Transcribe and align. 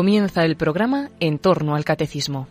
comienza 0.00 0.46
el 0.46 0.56
programa 0.56 1.10
En 1.20 1.38
torno 1.38 1.74
al 1.74 1.84
Catecismo. 1.84 2.48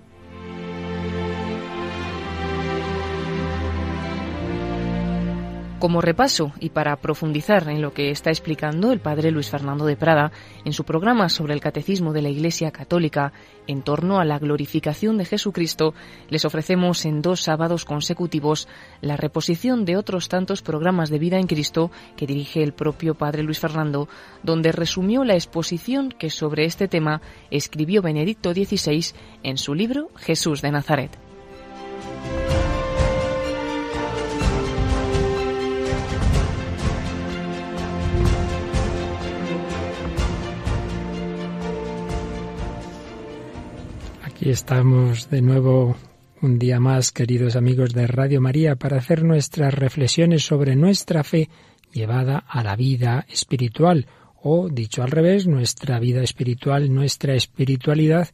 Como 5.80 6.02
repaso 6.02 6.52
y 6.60 6.72
para 6.72 6.98
profundizar 6.98 7.70
en 7.70 7.82
lo 7.82 7.94
que 7.94 8.12
está 8.12 8.32
explicando 8.32 8.92
el 8.92 9.00
padre 9.00 9.32
Luis 9.32 9.50
Fernando 9.50 9.86
de 9.86 9.96
Prada 9.96 10.34
en 10.66 10.74
su 10.74 10.84
programa 10.84 11.30
sobre 11.30 11.54
el 11.54 11.62
catecismo 11.62 12.12
de 12.12 12.22
la 12.22 12.28
Iglesia 12.28 12.72
Católica 12.72 13.32
en 13.66 13.82
torno 13.82 14.20
a 14.20 14.26
la 14.26 14.40
glorificación 14.40 15.18
de 15.18 15.24
Jesucristo, 15.24 15.94
les 16.28 16.44
ofrecemos 16.44 17.06
en 17.06 17.22
dos 17.22 17.44
sábados 17.44 17.86
consecutivos 17.86 18.68
la 19.00 19.16
reposición 19.16 19.86
de 19.86 19.96
otros 19.96 20.28
tantos 20.28 20.62
programas 20.62 21.10
de 21.10 21.20
vida 21.20 21.38
en 21.38 21.48
Cristo 21.48 21.92
que 22.18 22.28
dirige 22.28 22.62
el 22.62 22.74
propio 22.74 23.16
padre 23.16 23.44
Luis 23.44 23.60
Fernando, 23.60 24.10
donde 24.44 24.74
resumió 24.74 25.24
la 25.24 25.36
exposición 25.36 26.10
que 26.10 26.30
sobre 26.30 26.66
este 26.66 26.90
tema 26.90 27.22
escribió 27.52 28.02
Benedicto 28.02 28.54
XVI 28.54 29.14
en 29.44 29.58
su 29.58 29.74
libro 29.74 30.10
Jesús 30.18 30.62
de 30.62 30.72
Nazaret. 30.72 31.29
Aquí 44.40 44.52
estamos 44.52 45.30
de 45.30 45.42
nuevo 45.42 45.98
un 46.42 46.60
día 46.60 46.80
más, 46.80 47.12
queridos 47.12 47.58
amigos 47.58 47.94
de 47.94 48.08
Radio 48.08 48.40
María, 48.40 48.78
para 48.78 48.96
hacer 48.96 49.26
nuestras 49.26 49.74
reflexiones 49.74 50.46
sobre 50.46 50.78
nuestra 50.78 51.26
fe 51.26 51.50
llevada 51.92 52.46
a 52.48 52.64
la 52.64 52.78
vida 52.78 53.26
espiritual, 53.28 54.08
o, 54.42 54.70
dicho 54.70 55.04
al 55.04 55.12
revés, 55.12 55.46
nuestra 55.46 56.00
vida 56.00 56.24
espiritual, 56.24 56.94
nuestra 56.94 57.34
espiritualidad, 57.34 58.30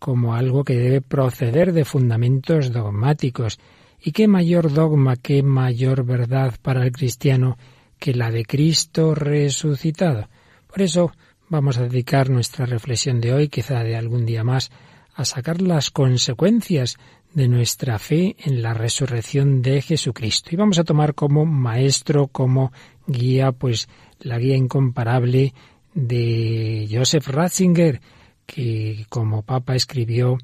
como 0.00 0.34
algo 0.34 0.64
que 0.64 0.74
debe 0.74 1.00
proceder 1.00 1.72
de 1.72 1.84
fundamentos 1.84 2.72
dogmáticos. 2.72 3.60
¿Y 4.02 4.10
qué 4.10 4.26
mayor 4.26 4.72
dogma, 4.72 5.14
qué 5.14 5.44
mayor 5.44 6.04
verdad 6.04 6.54
para 6.62 6.82
el 6.82 6.90
cristiano 6.90 7.58
que 8.00 8.12
la 8.12 8.32
de 8.32 8.44
Cristo 8.44 9.14
resucitado? 9.14 10.28
Por 10.66 10.82
eso 10.82 11.12
vamos 11.48 11.78
a 11.78 11.84
dedicar 11.84 12.28
nuestra 12.28 12.66
reflexión 12.66 13.20
de 13.20 13.32
hoy, 13.32 13.46
quizá 13.46 13.84
de 13.84 13.94
algún 13.94 14.26
día 14.26 14.42
más, 14.42 14.72
a 15.14 15.24
sacar 15.24 15.62
las 15.62 15.90
consecuencias 15.90 16.96
de 17.32 17.48
nuestra 17.48 17.98
fe 17.98 18.36
en 18.38 18.62
la 18.62 18.74
resurrección 18.74 19.62
de 19.62 19.82
Jesucristo. 19.82 20.50
Y 20.52 20.56
vamos 20.56 20.78
a 20.78 20.84
tomar 20.84 21.14
como 21.14 21.44
maestro, 21.44 22.28
como 22.28 22.72
guía, 23.06 23.52
pues 23.52 23.88
la 24.20 24.38
guía 24.38 24.56
incomparable 24.56 25.52
de 25.94 26.88
Joseph 26.90 27.28
Ratzinger, 27.28 28.00
que 28.46 29.06
como 29.08 29.42
papa 29.42 29.74
escribió 29.74 30.38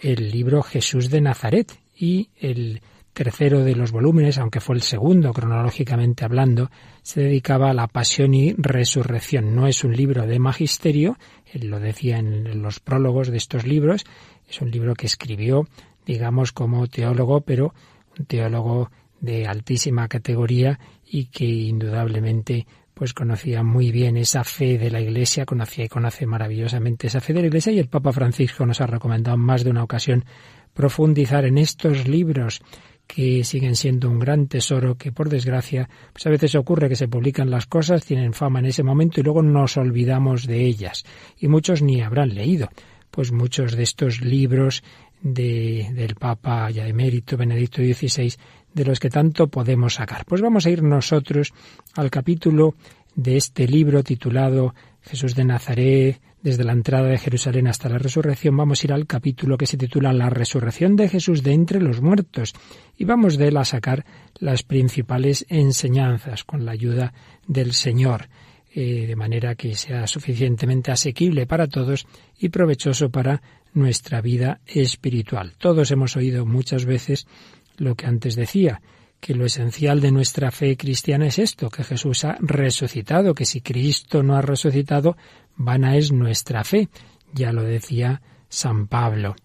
el 0.00 0.30
libro 0.30 0.62
Jesús 0.62 1.10
de 1.10 1.20
Nazaret 1.20 1.72
y 1.96 2.28
el 2.38 2.82
tercero 3.14 3.64
de 3.64 3.74
los 3.74 3.92
volúmenes, 3.92 4.36
aunque 4.36 4.60
fue 4.60 4.76
el 4.76 4.82
segundo 4.82 5.32
cronológicamente 5.32 6.24
hablando, 6.24 6.70
se 7.02 7.22
dedicaba 7.22 7.70
a 7.70 7.74
la 7.74 7.86
pasión 7.86 8.34
y 8.34 8.52
resurrección. 8.58 9.54
No 9.54 9.66
es 9.66 9.84
un 9.84 9.96
libro 9.96 10.26
de 10.26 10.38
magisterio, 10.38 11.16
él 11.52 11.68
lo 11.68 11.80
decía 11.80 12.18
en 12.18 12.60
los 12.60 12.80
prólogos 12.80 13.28
de 13.28 13.38
estos 13.38 13.66
libros, 13.66 14.04
es 14.48 14.60
un 14.60 14.70
libro 14.70 14.94
que 14.94 15.06
escribió, 15.06 15.66
digamos, 16.04 16.52
como 16.52 16.86
teólogo, 16.88 17.40
pero 17.40 17.72
un 18.18 18.26
teólogo 18.26 18.90
de 19.20 19.46
altísima 19.46 20.08
categoría 20.08 20.78
y 21.06 21.26
que 21.26 21.46
indudablemente 21.46 22.66
pues 22.94 23.12
conocía 23.12 23.62
muy 23.62 23.90
bien 23.90 24.16
esa 24.16 24.44
fe 24.44 24.78
de 24.78 24.90
la 24.90 25.00
Iglesia, 25.00 25.46
conocía 25.46 25.84
y 25.84 25.88
conoce 25.88 26.26
maravillosamente 26.26 27.08
esa 27.08 27.20
fe 27.20 27.32
de 27.32 27.40
la 27.40 27.46
Iglesia 27.48 27.72
y 27.72 27.78
el 27.80 27.88
Papa 27.88 28.12
Francisco 28.12 28.64
nos 28.66 28.80
ha 28.80 28.86
recomendado 28.86 29.36
más 29.36 29.64
de 29.64 29.70
una 29.70 29.82
ocasión 29.82 30.24
profundizar 30.72 31.44
en 31.44 31.58
estos 31.58 32.06
libros 32.06 32.62
que 33.06 33.44
siguen 33.44 33.76
siendo 33.76 34.10
un 34.10 34.18
gran 34.18 34.46
tesoro 34.46 34.96
que 34.96 35.12
por 35.12 35.28
desgracia 35.28 35.88
pues 36.12 36.26
a 36.26 36.30
veces 36.30 36.54
ocurre 36.54 36.88
que 36.88 36.96
se 36.96 37.08
publican 37.08 37.50
las 37.50 37.66
cosas, 37.66 38.04
tienen 38.04 38.32
fama 38.32 38.60
en 38.60 38.66
ese 38.66 38.82
momento 38.82 39.20
y 39.20 39.22
luego 39.22 39.42
nos 39.42 39.76
olvidamos 39.76 40.46
de 40.46 40.64
ellas 40.64 41.04
y 41.38 41.48
muchos 41.48 41.82
ni 41.82 42.02
habrán 42.02 42.34
leído 42.34 42.68
pues 43.10 43.30
muchos 43.30 43.76
de 43.76 43.82
estos 43.84 44.22
libros 44.22 44.82
de, 45.22 45.88
del 45.94 46.16
Papa 46.16 46.70
ya 46.70 46.86
emérito 46.86 47.36
Benedicto 47.36 47.82
XVI 47.82 48.34
de 48.74 48.84
los 48.84 48.98
que 48.98 49.08
tanto 49.08 49.46
podemos 49.48 49.94
sacar. 49.94 50.24
Pues 50.24 50.42
vamos 50.42 50.66
a 50.66 50.70
ir 50.70 50.82
nosotros 50.82 51.52
al 51.94 52.10
capítulo 52.10 52.74
de 53.14 53.36
este 53.36 53.68
libro 53.68 54.02
titulado 54.02 54.74
Jesús 55.00 55.34
de 55.34 55.44
Nazaret, 55.44 56.20
desde 56.44 56.62
la 56.62 56.72
entrada 56.72 57.08
de 57.08 57.16
Jerusalén 57.16 57.66
hasta 57.68 57.88
la 57.88 57.96
resurrección, 57.96 58.54
vamos 58.54 58.82
a 58.82 58.86
ir 58.86 58.92
al 58.92 59.06
capítulo 59.06 59.56
que 59.56 59.66
se 59.66 59.78
titula 59.78 60.12
La 60.12 60.28
resurrección 60.28 60.94
de 60.94 61.08
Jesús 61.08 61.42
de 61.42 61.54
entre 61.54 61.80
los 61.80 62.02
muertos 62.02 62.52
y 62.98 63.06
vamos 63.06 63.38
de 63.38 63.48
él 63.48 63.56
a 63.56 63.64
sacar 63.64 64.04
las 64.40 64.62
principales 64.62 65.46
enseñanzas 65.48 66.44
con 66.44 66.66
la 66.66 66.72
ayuda 66.72 67.14
del 67.46 67.72
Señor, 67.72 68.28
eh, 68.74 69.06
de 69.06 69.16
manera 69.16 69.54
que 69.54 69.74
sea 69.74 70.06
suficientemente 70.06 70.92
asequible 70.92 71.46
para 71.46 71.66
todos 71.66 72.06
y 72.38 72.50
provechoso 72.50 73.08
para 73.08 73.40
nuestra 73.72 74.20
vida 74.20 74.60
espiritual. 74.66 75.54
Todos 75.56 75.90
hemos 75.92 76.14
oído 76.14 76.44
muchas 76.44 76.84
veces 76.84 77.26
lo 77.78 77.94
que 77.94 78.04
antes 78.04 78.36
decía, 78.36 78.82
que 79.18 79.34
lo 79.34 79.46
esencial 79.46 80.02
de 80.02 80.12
nuestra 80.12 80.50
fe 80.50 80.76
cristiana 80.76 81.26
es 81.26 81.38
esto, 81.38 81.70
que 81.70 81.82
Jesús 81.82 82.26
ha 82.26 82.36
resucitado, 82.40 83.32
que 83.32 83.46
si 83.46 83.62
Cristo 83.62 84.22
no 84.22 84.36
ha 84.36 84.42
resucitado, 84.42 85.16
vana 85.56 85.96
es 85.96 86.12
nuestra 86.12 86.64
fe. 86.64 86.88
Ya 87.32 87.52
lo 87.52 87.62
decía 87.62 88.22
San 88.48 88.86
Pablo. 88.86 89.36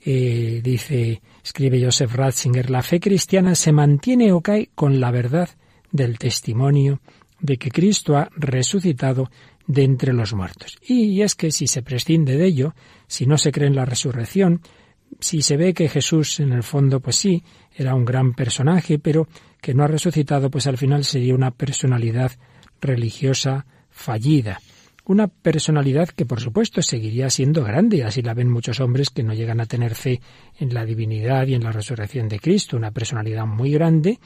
Eh, 0.00 0.60
dice, 0.62 1.20
escribe 1.42 1.82
Joseph 1.84 2.14
Ratzinger, 2.14 2.70
la 2.70 2.82
fe 2.82 3.00
cristiana 3.00 3.54
se 3.54 3.72
mantiene 3.72 4.32
o 4.32 4.40
cae 4.40 4.70
con 4.74 5.00
la 5.00 5.10
verdad 5.10 5.48
del 5.90 6.18
testimonio 6.18 7.00
de 7.40 7.56
que 7.56 7.70
Cristo 7.70 8.16
ha 8.16 8.28
resucitado 8.36 9.30
de 9.66 9.84
entre 9.84 10.12
los 10.12 10.34
muertos. 10.34 10.78
Y 10.86 11.20
es 11.22 11.34
que 11.34 11.50
si 11.50 11.66
se 11.66 11.82
prescinde 11.82 12.36
de 12.36 12.46
ello, 12.46 12.74
si 13.06 13.26
no 13.26 13.38
se 13.38 13.52
cree 13.52 13.68
en 13.68 13.76
la 13.76 13.84
resurrección, 13.84 14.62
si 15.20 15.42
se 15.42 15.56
ve 15.56 15.74
que 15.74 15.88
Jesús 15.88 16.40
en 16.40 16.52
el 16.52 16.62
fondo 16.62 17.00
pues 17.00 17.16
sí, 17.16 17.42
era 17.74 17.94
un 17.94 18.04
gran 18.04 18.34
personaje, 18.34 18.98
pero 18.98 19.28
que 19.60 19.74
no 19.74 19.84
ha 19.84 19.88
resucitado, 19.88 20.50
pues 20.50 20.66
al 20.66 20.78
final 20.78 21.04
sería 21.04 21.34
una 21.34 21.50
personalidad 21.50 22.32
religiosa 22.80 23.66
fallida. 23.90 24.60
Una 25.08 25.26
personalidad 25.26 26.10
que 26.10 26.26
por 26.26 26.38
supuesto 26.38 26.82
seguiría 26.82 27.30
siendo 27.30 27.64
grande, 27.64 28.04
así 28.04 28.20
la 28.20 28.34
ven 28.34 28.50
muchos 28.50 28.78
hombres 28.78 29.08
que 29.08 29.22
no 29.22 29.32
llegan 29.32 29.58
a 29.58 29.64
tener 29.64 29.94
fe 29.94 30.20
en 30.58 30.74
la 30.74 30.84
divinidad 30.84 31.46
y 31.46 31.54
en 31.54 31.64
la 31.64 31.72
resurrección 31.72 32.28
de 32.28 32.38
Cristo, 32.38 32.76
una 32.76 32.90
personalidad 32.90 33.46
muy 33.46 33.72
grande 33.72 34.18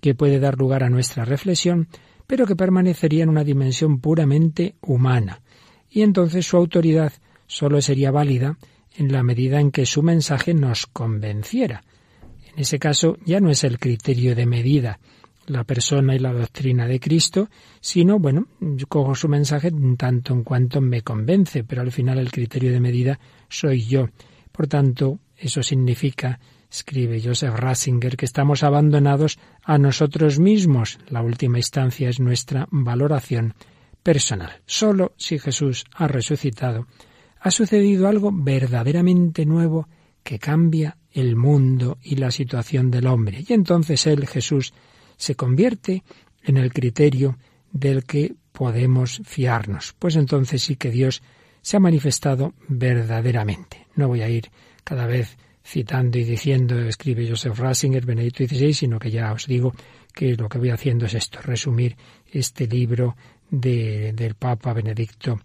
que 0.00 0.14
puede 0.14 0.40
dar 0.40 0.56
lugar 0.56 0.82
a 0.82 0.88
nuestra 0.88 1.26
reflexión, 1.26 1.88
pero 2.26 2.46
que 2.46 2.56
permanecería 2.56 3.24
en 3.24 3.28
una 3.28 3.44
dimensión 3.44 4.00
puramente 4.00 4.76
humana. 4.80 5.42
Y 5.90 6.00
entonces 6.00 6.46
su 6.46 6.56
autoridad 6.56 7.12
sólo 7.46 7.82
sería 7.82 8.10
válida 8.10 8.56
en 8.96 9.12
la 9.12 9.22
medida 9.22 9.60
en 9.60 9.70
que 9.70 9.84
su 9.84 10.02
mensaje 10.02 10.54
nos 10.54 10.86
convenciera. 10.86 11.84
En 12.50 12.60
ese 12.60 12.78
caso 12.78 13.18
ya 13.26 13.40
no 13.40 13.50
es 13.50 13.62
el 13.62 13.78
criterio 13.78 14.34
de 14.34 14.46
medida 14.46 15.00
la 15.46 15.64
persona 15.64 16.14
y 16.14 16.18
la 16.18 16.32
doctrina 16.32 16.86
de 16.86 17.00
Cristo, 17.00 17.48
sino, 17.80 18.18
bueno, 18.18 18.46
cojo 18.88 19.14
su 19.14 19.28
mensaje 19.28 19.72
tanto 19.96 20.34
en 20.34 20.44
cuanto 20.44 20.80
me 20.80 21.02
convence, 21.02 21.64
pero 21.64 21.82
al 21.82 21.92
final 21.92 22.18
el 22.18 22.30
criterio 22.30 22.72
de 22.72 22.80
medida 22.80 23.18
soy 23.48 23.86
yo. 23.86 24.08
Por 24.52 24.66
tanto, 24.66 25.18
eso 25.36 25.62
significa, 25.62 26.38
escribe 26.70 27.20
Joseph 27.22 27.54
Ratzinger, 27.54 28.16
que 28.16 28.26
estamos 28.26 28.62
abandonados 28.62 29.38
a 29.62 29.78
nosotros 29.78 30.38
mismos. 30.38 30.98
La 31.08 31.22
última 31.22 31.58
instancia 31.58 32.08
es 32.08 32.20
nuestra 32.20 32.68
valoración 32.70 33.54
personal. 34.02 34.60
Solo 34.66 35.14
si 35.16 35.38
Jesús 35.38 35.84
ha 35.94 36.08
resucitado, 36.08 36.86
ha 37.40 37.50
sucedido 37.50 38.06
algo 38.06 38.30
verdaderamente 38.32 39.46
nuevo 39.46 39.88
que 40.22 40.38
cambia 40.38 40.98
el 41.10 41.36
mundo 41.36 41.98
y 42.02 42.16
la 42.16 42.30
situación 42.30 42.90
del 42.90 43.06
hombre. 43.06 43.44
Y 43.46 43.52
entonces 43.52 44.06
Él, 44.06 44.26
Jesús, 44.26 44.72
se 45.20 45.34
convierte 45.34 46.02
en 46.42 46.56
el 46.56 46.72
criterio 46.72 47.38
del 47.70 48.04
que 48.04 48.34
podemos 48.52 49.20
fiarnos. 49.24 49.94
Pues 49.98 50.16
entonces 50.16 50.62
sí 50.62 50.76
que 50.76 50.90
Dios 50.90 51.22
se 51.60 51.76
ha 51.76 51.80
manifestado 51.80 52.54
verdaderamente. 52.68 53.86
No 53.94 54.08
voy 54.08 54.22
a 54.22 54.30
ir 54.30 54.50
cada 54.82 55.06
vez 55.06 55.36
citando 55.62 56.18
y 56.18 56.24
diciendo, 56.24 56.80
escribe 56.80 57.28
Joseph 57.28 57.58
Ratzinger, 57.58 58.06
Benedicto 58.06 58.46
XVI, 58.46 58.72
sino 58.72 58.98
que 58.98 59.10
ya 59.10 59.30
os 59.32 59.46
digo 59.46 59.74
que 60.14 60.34
lo 60.36 60.48
que 60.48 60.58
voy 60.58 60.70
haciendo 60.70 61.04
es 61.04 61.12
esto, 61.12 61.40
resumir 61.42 61.96
este 62.32 62.66
libro 62.66 63.14
de, 63.50 64.14
del 64.14 64.36
Papa 64.36 64.72
Benedicto 64.72 65.38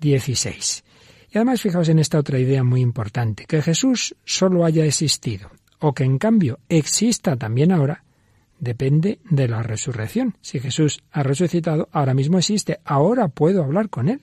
XVI. 0.00 0.82
Y 1.30 1.38
además 1.38 1.62
fijaos 1.62 1.88
en 1.88 2.00
esta 2.00 2.18
otra 2.18 2.40
idea 2.40 2.64
muy 2.64 2.80
importante, 2.80 3.44
que 3.46 3.62
Jesús 3.62 4.16
solo 4.24 4.64
haya 4.64 4.84
existido 4.84 5.52
o 5.78 5.94
que 5.94 6.02
en 6.02 6.18
cambio 6.18 6.58
exista 6.68 7.36
también 7.36 7.70
ahora, 7.70 8.02
depende 8.60 9.18
de 9.28 9.48
la 9.48 9.62
resurrección. 9.62 10.36
Si 10.40 10.60
Jesús 10.60 11.02
ha 11.10 11.22
resucitado, 11.22 11.88
ahora 11.92 12.14
mismo 12.14 12.38
existe, 12.38 12.78
ahora 12.84 13.28
puedo 13.28 13.64
hablar 13.64 13.88
con 13.88 14.08
Él. 14.08 14.20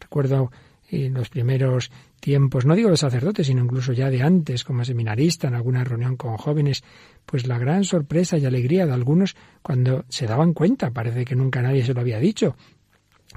Recuerdo 0.00 0.50
en 0.88 1.14
los 1.14 1.28
primeros 1.28 1.90
tiempos, 2.20 2.66
no 2.66 2.74
digo 2.74 2.90
los 2.90 3.00
sacerdotes, 3.00 3.46
sino 3.46 3.64
incluso 3.64 3.92
ya 3.92 4.10
de 4.10 4.22
antes, 4.22 4.62
como 4.62 4.84
seminarista, 4.84 5.48
en 5.48 5.54
alguna 5.54 5.84
reunión 5.84 6.16
con 6.16 6.36
jóvenes, 6.36 6.84
pues 7.26 7.46
la 7.46 7.58
gran 7.58 7.84
sorpresa 7.84 8.38
y 8.38 8.44
alegría 8.44 8.86
de 8.86 8.92
algunos 8.92 9.34
cuando 9.62 10.04
se 10.08 10.26
daban 10.26 10.52
cuenta, 10.52 10.90
parece 10.90 11.24
que 11.24 11.34
nunca 11.34 11.62
nadie 11.62 11.84
se 11.84 11.94
lo 11.94 12.00
había 12.00 12.18
dicho, 12.18 12.56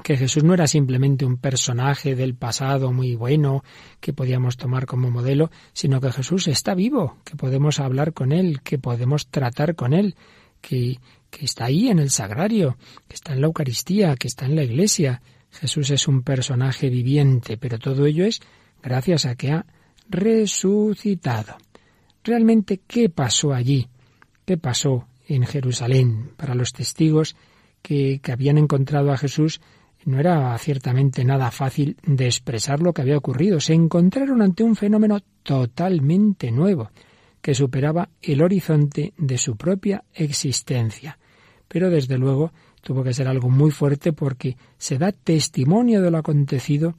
que 0.03 0.17
Jesús 0.17 0.43
no 0.43 0.53
era 0.53 0.67
simplemente 0.67 1.25
un 1.25 1.37
personaje 1.37 2.15
del 2.15 2.35
pasado 2.35 2.91
muy 2.91 3.15
bueno 3.15 3.63
que 3.99 4.13
podíamos 4.13 4.57
tomar 4.57 4.85
como 4.85 5.09
modelo, 5.09 5.51
sino 5.73 6.01
que 6.01 6.11
Jesús 6.11 6.47
está 6.47 6.75
vivo, 6.75 7.17
que 7.23 7.35
podemos 7.35 7.79
hablar 7.79 8.13
con 8.13 8.31
Él, 8.31 8.61
que 8.61 8.77
podemos 8.77 9.27
tratar 9.27 9.75
con 9.75 9.93
Él, 9.93 10.15
que, 10.61 10.99
que 11.29 11.45
está 11.45 11.65
ahí 11.65 11.89
en 11.89 11.99
el 11.99 12.09
sagrario, 12.09 12.77
que 13.07 13.15
está 13.15 13.33
en 13.33 13.41
la 13.41 13.47
Eucaristía, 13.47 14.15
que 14.15 14.27
está 14.27 14.45
en 14.45 14.55
la 14.55 14.63
Iglesia. 14.63 15.21
Jesús 15.51 15.89
es 15.91 16.07
un 16.07 16.23
personaje 16.23 16.89
viviente, 16.89 17.57
pero 17.57 17.79
todo 17.79 18.05
ello 18.05 18.25
es 18.25 18.41
gracias 18.83 19.25
a 19.25 19.35
que 19.35 19.51
ha 19.51 19.65
resucitado. 20.09 21.57
Realmente, 22.23 22.81
¿qué 22.87 23.09
pasó 23.09 23.53
allí? 23.53 23.87
¿Qué 24.45 24.57
pasó 24.57 25.07
en 25.27 25.45
Jerusalén? 25.45 26.31
Para 26.35 26.55
los 26.55 26.73
testigos 26.73 27.35
que, 27.81 28.19
que 28.21 28.31
habían 28.31 28.57
encontrado 28.57 29.11
a 29.11 29.17
Jesús, 29.17 29.61
no 30.05 30.19
era 30.19 30.57
ciertamente 30.57 31.25
nada 31.25 31.51
fácil 31.51 31.97
de 32.05 32.25
expresar 32.25 32.79
lo 32.79 32.93
que 32.93 33.01
había 33.01 33.17
ocurrido. 33.17 33.59
Se 33.59 33.73
encontraron 33.73 34.41
ante 34.41 34.63
un 34.63 34.75
fenómeno 34.75 35.19
totalmente 35.43 36.51
nuevo, 36.51 36.91
que 37.41 37.55
superaba 37.55 38.09
el 38.21 38.41
horizonte 38.41 39.13
de 39.17 39.37
su 39.37 39.57
propia 39.57 40.03
existencia. 40.13 41.17
Pero 41.67 41.89
desde 41.89 42.17
luego 42.17 42.53
tuvo 42.81 43.03
que 43.03 43.13
ser 43.13 43.27
algo 43.27 43.49
muy 43.49 43.71
fuerte 43.71 44.13
porque 44.13 44.57
se 44.77 44.99
da 44.99 45.11
testimonio 45.11 46.01
de 46.01 46.11
lo 46.11 46.19
acontecido 46.19 46.95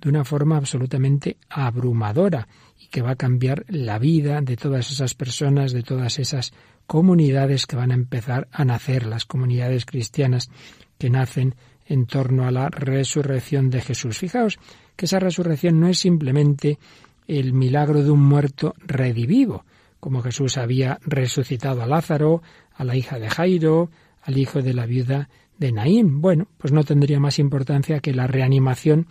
de 0.00 0.08
una 0.08 0.24
forma 0.24 0.56
absolutamente 0.56 1.36
abrumadora 1.48 2.48
y 2.78 2.88
que 2.88 3.02
va 3.02 3.12
a 3.12 3.16
cambiar 3.16 3.64
la 3.68 3.98
vida 3.98 4.40
de 4.40 4.56
todas 4.56 4.90
esas 4.90 5.14
personas, 5.14 5.72
de 5.72 5.82
todas 5.82 6.18
esas 6.18 6.52
comunidades 6.86 7.66
que 7.66 7.76
van 7.76 7.92
a 7.92 7.94
empezar 7.94 8.48
a 8.50 8.64
nacer, 8.64 9.06
las 9.06 9.26
comunidades 9.26 9.84
cristianas 9.84 10.50
que 10.98 11.10
nacen 11.10 11.54
en 11.88 12.06
torno 12.06 12.46
a 12.46 12.50
la 12.50 12.68
resurrección 12.68 13.70
de 13.70 13.80
Jesús. 13.80 14.18
Fijaos 14.18 14.58
que 14.94 15.06
esa 15.06 15.18
resurrección 15.18 15.80
no 15.80 15.88
es 15.88 15.98
simplemente 15.98 16.78
el 17.26 17.52
milagro 17.52 18.02
de 18.02 18.10
un 18.10 18.20
muerto 18.20 18.74
redivivo, 18.78 19.64
como 19.98 20.22
Jesús 20.22 20.58
había 20.58 20.98
resucitado 21.02 21.82
a 21.82 21.86
Lázaro, 21.86 22.42
a 22.74 22.84
la 22.84 22.94
hija 22.94 23.18
de 23.18 23.30
Jairo, 23.30 23.90
al 24.22 24.38
hijo 24.38 24.62
de 24.62 24.74
la 24.74 24.86
viuda 24.86 25.28
de 25.58 25.72
Naín. 25.72 26.20
Bueno, 26.20 26.46
pues 26.58 26.72
no 26.72 26.84
tendría 26.84 27.18
más 27.18 27.38
importancia 27.38 28.00
que 28.00 28.14
la 28.14 28.26
reanimación 28.26 29.06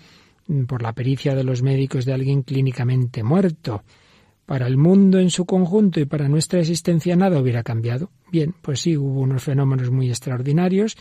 por 0.68 0.82
la 0.82 0.94
pericia 0.94 1.36
de 1.36 1.44
los 1.44 1.62
médicos 1.62 2.06
de 2.06 2.14
alguien 2.14 2.44
clínicamente 2.44 3.24
muerto. 3.24 3.84
Para 4.46 4.66
el 4.68 4.78
mundo 4.78 5.20
en 5.20 5.30
su 5.30 5.46
conjunto 5.46 6.00
y 6.00 6.06
para 6.06 6.30
nuestra 6.30 6.62
existencia 6.62 7.18
nada 7.18 7.40
hubiera 7.40 7.64
cambiado. 7.64 8.12
Bien, 8.32 8.56
pues 8.62 8.80
sí, 8.80 8.96
hubo 8.96 9.20
unos 9.20 9.44
fenómenos 9.44 9.92
muy 9.92 10.08
extraordinarios 10.08 10.96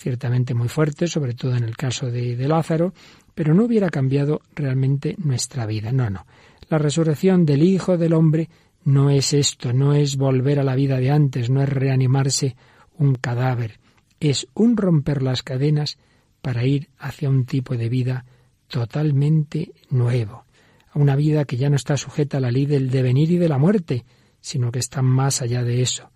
ciertamente 0.00 0.54
muy 0.54 0.68
fuerte, 0.68 1.06
sobre 1.06 1.34
todo 1.34 1.54
en 1.54 1.64
el 1.64 1.76
caso 1.76 2.10
de, 2.10 2.34
Lázaro, 2.48 2.94
pero 3.34 3.54
no 3.54 3.64
hubiera 3.64 3.90
cambiado 3.90 4.40
realmente 4.54 5.14
nuestra 5.18 5.66
vida. 5.66 5.92
No, 5.92 6.08
no. 6.08 6.24
La 6.70 6.78
resurrección 6.78 7.44
del 7.44 7.62
Hijo 7.62 7.98
del 7.98 8.14
Hombre 8.14 8.48
no 8.82 9.10
es 9.10 9.34
esto, 9.34 9.74
no 9.74 9.92
es 9.92 10.16
volver 10.16 10.58
a 10.58 10.64
la 10.64 10.74
vida 10.74 10.96
de 10.96 11.10
antes, 11.10 11.50
no 11.50 11.62
es 11.62 11.68
reanimarse 11.68 12.56
un 12.96 13.14
cadáver, 13.14 13.78
es 14.20 14.46
un 14.54 14.78
romper 14.78 15.22
las 15.22 15.42
cadenas 15.42 15.98
para 16.40 16.64
ir 16.64 16.88
hacia 16.98 17.28
un 17.28 17.44
tipo 17.44 17.76
de 17.76 17.90
vida 17.90 18.24
totalmente 18.68 19.72
nuevo, 19.90 20.44
a 20.92 20.98
una 20.98 21.14
vida 21.14 21.44
que 21.44 21.58
ya 21.58 21.68
no 21.68 21.76
está 21.76 21.98
sujeta 21.98 22.38
a 22.38 22.40
la 22.40 22.50
ley 22.50 22.64
del 22.64 22.90
devenir 22.90 23.30
y 23.32 23.36
de 23.36 23.48
la 23.50 23.58
muerte, 23.58 24.06
sino 24.40 24.72
que 24.72 24.78
está 24.78 25.02
más 25.02 25.42
allá 25.42 25.62
de 25.62 25.82
eso, 25.82 26.10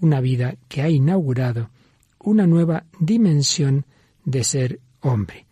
una 0.00 0.20
vida 0.20 0.56
que 0.66 0.82
ha 0.82 0.88
inaugurado 0.88 1.70
una 2.28 2.46
nueva 2.46 2.84
dimensión 3.00 3.86
de 4.24 4.44
ser 4.44 4.80
hombre. 5.00 5.46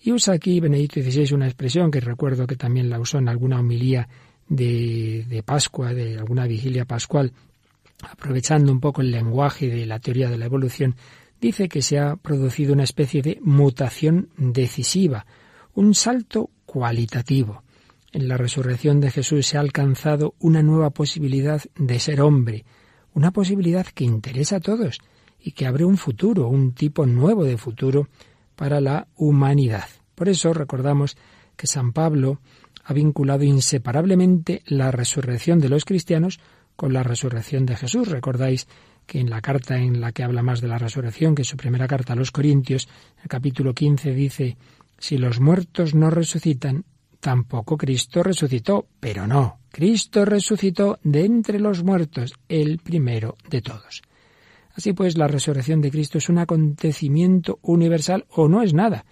Y 0.00 0.12
usa 0.12 0.34
aquí 0.34 0.60
Benedicto 0.60 1.00
XVI 1.00 1.34
una 1.34 1.46
expresión 1.46 1.90
que 1.90 2.00
recuerdo 2.00 2.46
que 2.46 2.56
también 2.56 2.88
la 2.88 2.98
usó 2.98 3.18
en 3.18 3.28
alguna 3.28 3.60
homilía 3.60 4.08
de, 4.48 5.26
de 5.28 5.42
Pascua, 5.42 5.92
de 5.92 6.18
alguna 6.18 6.46
vigilia 6.46 6.86
pascual, 6.86 7.32
aprovechando 8.02 8.72
un 8.72 8.80
poco 8.80 9.02
el 9.02 9.10
lenguaje 9.10 9.68
de 9.68 9.86
la 9.86 10.00
teoría 10.00 10.30
de 10.30 10.38
la 10.38 10.46
evolución, 10.46 10.96
dice 11.40 11.68
que 11.68 11.82
se 11.82 11.98
ha 11.98 12.16
producido 12.16 12.72
una 12.72 12.84
especie 12.84 13.20
de 13.20 13.38
mutación 13.42 14.30
decisiva, 14.36 15.26
un 15.74 15.94
salto 15.94 16.50
cualitativo. 16.64 17.62
En 18.12 18.26
la 18.26 18.36
resurrección 18.36 19.00
de 19.00 19.10
Jesús 19.10 19.46
se 19.46 19.56
ha 19.58 19.60
alcanzado 19.60 20.34
una 20.38 20.62
nueva 20.62 20.90
posibilidad 20.90 21.62
de 21.76 21.98
ser 21.98 22.20
hombre, 22.22 22.64
una 23.14 23.30
posibilidad 23.30 23.86
que 23.86 24.04
interesa 24.04 24.56
a 24.56 24.60
todos 24.60 24.98
y 25.42 25.52
que 25.52 25.66
abre 25.66 25.84
un 25.84 25.96
futuro, 25.96 26.48
un 26.48 26.72
tipo 26.72 27.06
nuevo 27.06 27.44
de 27.44 27.58
futuro 27.58 28.08
para 28.54 28.80
la 28.80 29.08
humanidad. 29.16 29.86
Por 30.14 30.28
eso 30.28 30.52
recordamos 30.52 31.16
que 31.56 31.66
San 31.66 31.92
Pablo 31.92 32.40
ha 32.84 32.92
vinculado 32.92 33.44
inseparablemente 33.44 34.62
la 34.66 34.90
resurrección 34.90 35.58
de 35.58 35.68
los 35.68 35.84
cristianos 35.84 36.40
con 36.76 36.92
la 36.92 37.02
resurrección 37.02 37.66
de 37.66 37.76
Jesús. 37.76 38.08
Recordáis 38.08 38.66
que 39.06 39.20
en 39.20 39.30
la 39.30 39.40
carta 39.40 39.78
en 39.78 40.00
la 40.00 40.12
que 40.12 40.22
habla 40.22 40.42
más 40.42 40.60
de 40.60 40.68
la 40.68 40.78
resurrección, 40.78 41.34
que 41.34 41.42
es 41.42 41.48
su 41.48 41.56
primera 41.56 41.88
carta 41.88 42.12
a 42.12 42.16
los 42.16 42.30
Corintios, 42.30 42.88
el 43.22 43.28
capítulo 43.28 43.74
15 43.74 44.12
dice, 44.12 44.56
si 44.98 45.18
los 45.18 45.40
muertos 45.40 45.94
no 45.94 46.10
resucitan, 46.10 46.84
tampoco 47.20 47.76
Cristo 47.76 48.22
resucitó, 48.22 48.86
pero 49.00 49.26
no, 49.26 49.58
Cristo 49.70 50.24
resucitó 50.24 50.98
de 51.02 51.24
entre 51.24 51.58
los 51.58 51.82
muertos, 51.82 52.34
el 52.48 52.78
primero 52.78 53.36
de 53.48 53.62
todos. 53.62 54.02
Así 54.74 54.92
pues, 54.92 55.18
la 55.18 55.28
resurrección 55.28 55.80
de 55.80 55.90
Cristo 55.90 56.18
es 56.18 56.28
un 56.28 56.38
acontecimiento 56.38 57.58
universal 57.62 58.26
o 58.30 58.48
no 58.48 58.62
es 58.62 58.74
nada, 58.74 59.04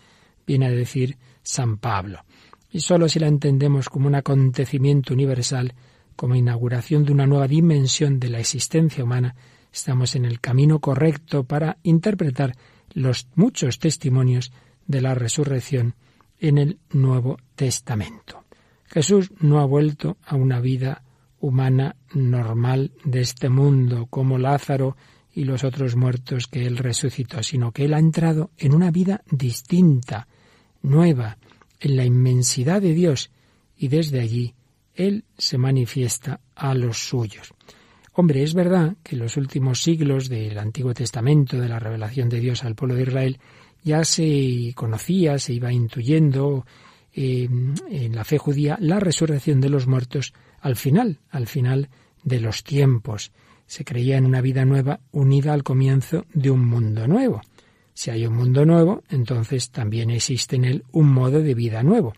viene 0.46 0.66
a 0.66 0.70
decir 0.70 1.18
San 1.42 1.78
Pablo. 1.78 2.24
Y 2.70 2.80
sólo 2.80 3.08
si 3.08 3.18
la 3.18 3.26
entendemos 3.26 3.88
como 3.88 4.06
un 4.06 4.14
acontecimiento 4.14 5.12
universal, 5.12 5.74
como 6.16 6.34
inauguración 6.34 7.04
de 7.04 7.12
una 7.12 7.26
nueva 7.26 7.48
dimensión 7.48 8.20
de 8.20 8.30
la 8.30 8.40
existencia 8.40 9.04
humana, 9.04 9.34
estamos 9.72 10.14
en 10.14 10.24
el 10.24 10.40
camino 10.40 10.78
correcto 10.78 11.44
para 11.44 11.78
interpretar 11.82 12.54
los 12.92 13.28
muchos 13.34 13.78
testimonios 13.78 14.52
de 14.86 15.00
la 15.00 15.14
resurrección 15.14 15.94
en 16.38 16.58
el 16.58 16.78
Nuevo 16.92 17.38
Testamento. 17.54 18.44
Jesús 18.87 19.30
no 19.40 19.61
ha 19.61 19.64
vuelto 19.64 20.16
a 20.26 20.37
una 20.37 20.61
vida 20.61 21.04
humana 21.38 21.96
normal 22.12 22.92
de 23.04 23.20
este 23.20 23.49
mundo, 23.49 24.06
como 24.11 24.37
Lázaro 24.37 24.96
y 25.40 25.44
los 25.44 25.64
otros 25.64 25.97
muertos 25.97 26.49
que 26.49 26.66
Él 26.66 26.76
resucitó, 26.76 27.42
sino 27.42 27.73
que 27.73 27.87
Él 27.87 27.94
ha 27.94 27.99
entrado 27.99 28.50
en 28.59 28.75
una 28.75 28.90
vida 28.90 29.23
distinta, 29.30 30.28
nueva, 30.82 31.38
en 31.80 31.97
la 31.97 32.04
inmensidad 32.04 32.82
de 32.82 32.92
Dios, 32.92 33.30
y 33.75 33.88
desde 33.88 34.20
allí 34.20 34.52
Él 34.94 35.25
se 35.38 35.56
manifiesta 35.56 36.40
a 36.54 36.75
los 36.75 37.09
suyos. 37.09 37.54
Hombre, 38.12 38.42
es 38.42 38.52
verdad 38.52 38.97
que 39.02 39.14
en 39.14 39.23
los 39.23 39.38
últimos 39.38 39.82
siglos 39.82 40.28
del 40.28 40.59
Antiguo 40.59 40.92
Testamento, 40.92 41.59
de 41.59 41.70
la 41.70 41.78
revelación 41.78 42.28
de 42.28 42.40
Dios 42.40 42.62
al 42.62 42.75
pueblo 42.75 42.97
de 42.97 43.04
Israel, 43.04 43.38
ya 43.82 44.04
se 44.04 44.75
conocía, 44.75 45.38
se 45.38 45.54
iba 45.54 45.73
intuyendo 45.73 46.66
eh, 47.14 47.49
en 47.88 48.14
la 48.14 48.25
fe 48.25 48.37
judía 48.37 48.76
la 48.78 49.00
resurrección 49.00 49.62
de 49.62 49.70
los 49.70 49.87
muertos 49.87 50.35
al 50.61 50.76
final, 50.76 51.20
al 51.30 51.47
final 51.47 51.88
de 52.25 52.40
los 52.40 52.62
tiempos 52.62 53.32
se 53.70 53.84
creía 53.84 54.16
en 54.16 54.26
una 54.26 54.40
vida 54.40 54.64
nueva 54.64 54.98
unida 55.12 55.52
al 55.52 55.62
comienzo 55.62 56.26
de 56.34 56.50
un 56.50 56.66
mundo 56.66 57.06
nuevo. 57.06 57.40
Si 57.94 58.10
hay 58.10 58.26
un 58.26 58.34
mundo 58.34 58.66
nuevo, 58.66 59.04
entonces 59.08 59.70
también 59.70 60.10
existe 60.10 60.56
en 60.56 60.64
él 60.64 60.84
un 60.90 61.06
modo 61.12 61.40
de 61.40 61.54
vida 61.54 61.84
nuevo. 61.84 62.14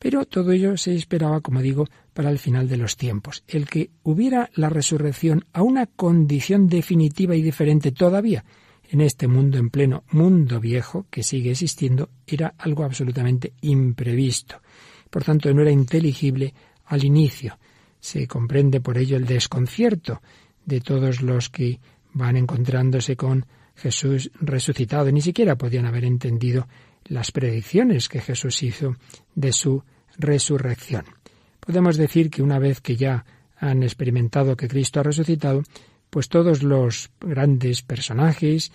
Pero 0.00 0.24
todo 0.24 0.50
ello 0.50 0.76
se 0.76 0.96
esperaba, 0.96 1.40
como 1.40 1.62
digo, 1.62 1.86
para 2.12 2.30
el 2.30 2.40
final 2.40 2.68
de 2.68 2.78
los 2.78 2.96
tiempos. 2.96 3.44
El 3.46 3.68
que 3.68 3.90
hubiera 4.02 4.50
la 4.54 4.70
resurrección 4.70 5.44
a 5.52 5.62
una 5.62 5.86
condición 5.86 6.66
definitiva 6.66 7.36
y 7.36 7.42
diferente 7.42 7.92
todavía 7.92 8.44
en 8.90 9.00
este 9.00 9.28
mundo, 9.28 9.56
en 9.56 9.70
pleno 9.70 10.02
mundo 10.10 10.58
viejo 10.58 11.06
que 11.10 11.22
sigue 11.22 11.52
existiendo, 11.52 12.10
era 12.26 12.54
algo 12.58 12.82
absolutamente 12.82 13.52
imprevisto. 13.60 14.62
Por 15.10 15.22
tanto, 15.22 15.54
no 15.54 15.62
era 15.62 15.70
inteligible 15.70 16.52
al 16.86 17.04
inicio. 17.04 17.56
Se 18.00 18.26
comprende 18.26 18.80
por 18.80 18.98
ello 18.98 19.16
el 19.16 19.26
desconcierto 19.26 20.22
de 20.68 20.80
todos 20.80 21.22
los 21.22 21.48
que 21.48 21.80
van 22.12 22.36
encontrándose 22.36 23.16
con 23.16 23.46
Jesús 23.74 24.30
resucitado. 24.38 25.10
Ni 25.10 25.22
siquiera 25.22 25.56
podían 25.56 25.86
haber 25.86 26.04
entendido 26.04 26.68
las 27.06 27.32
predicciones 27.32 28.08
que 28.08 28.20
Jesús 28.20 28.62
hizo 28.62 28.96
de 29.34 29.52
su 29.52 29.82
resurrección. 30.18 31.06
Podemos 31.58 31.96
decir 31.96 32.28
que 32.28 32.42
una 32.42 32.58
vez 32.58 32.82
que 32.82 32.96
ya 32.96 33.24
han 33.56 33.82
experimentado 33.82 34.56
que 34.56 34.68
Cristo 34.68 35.00
ha 35.00 35.04
resucitado, 35.04 35.62
pues 36.10 36.28
todos 36.28 36.62
los 36.62 37.10
grandes 37.20 37.80
personajes 37.82 38.70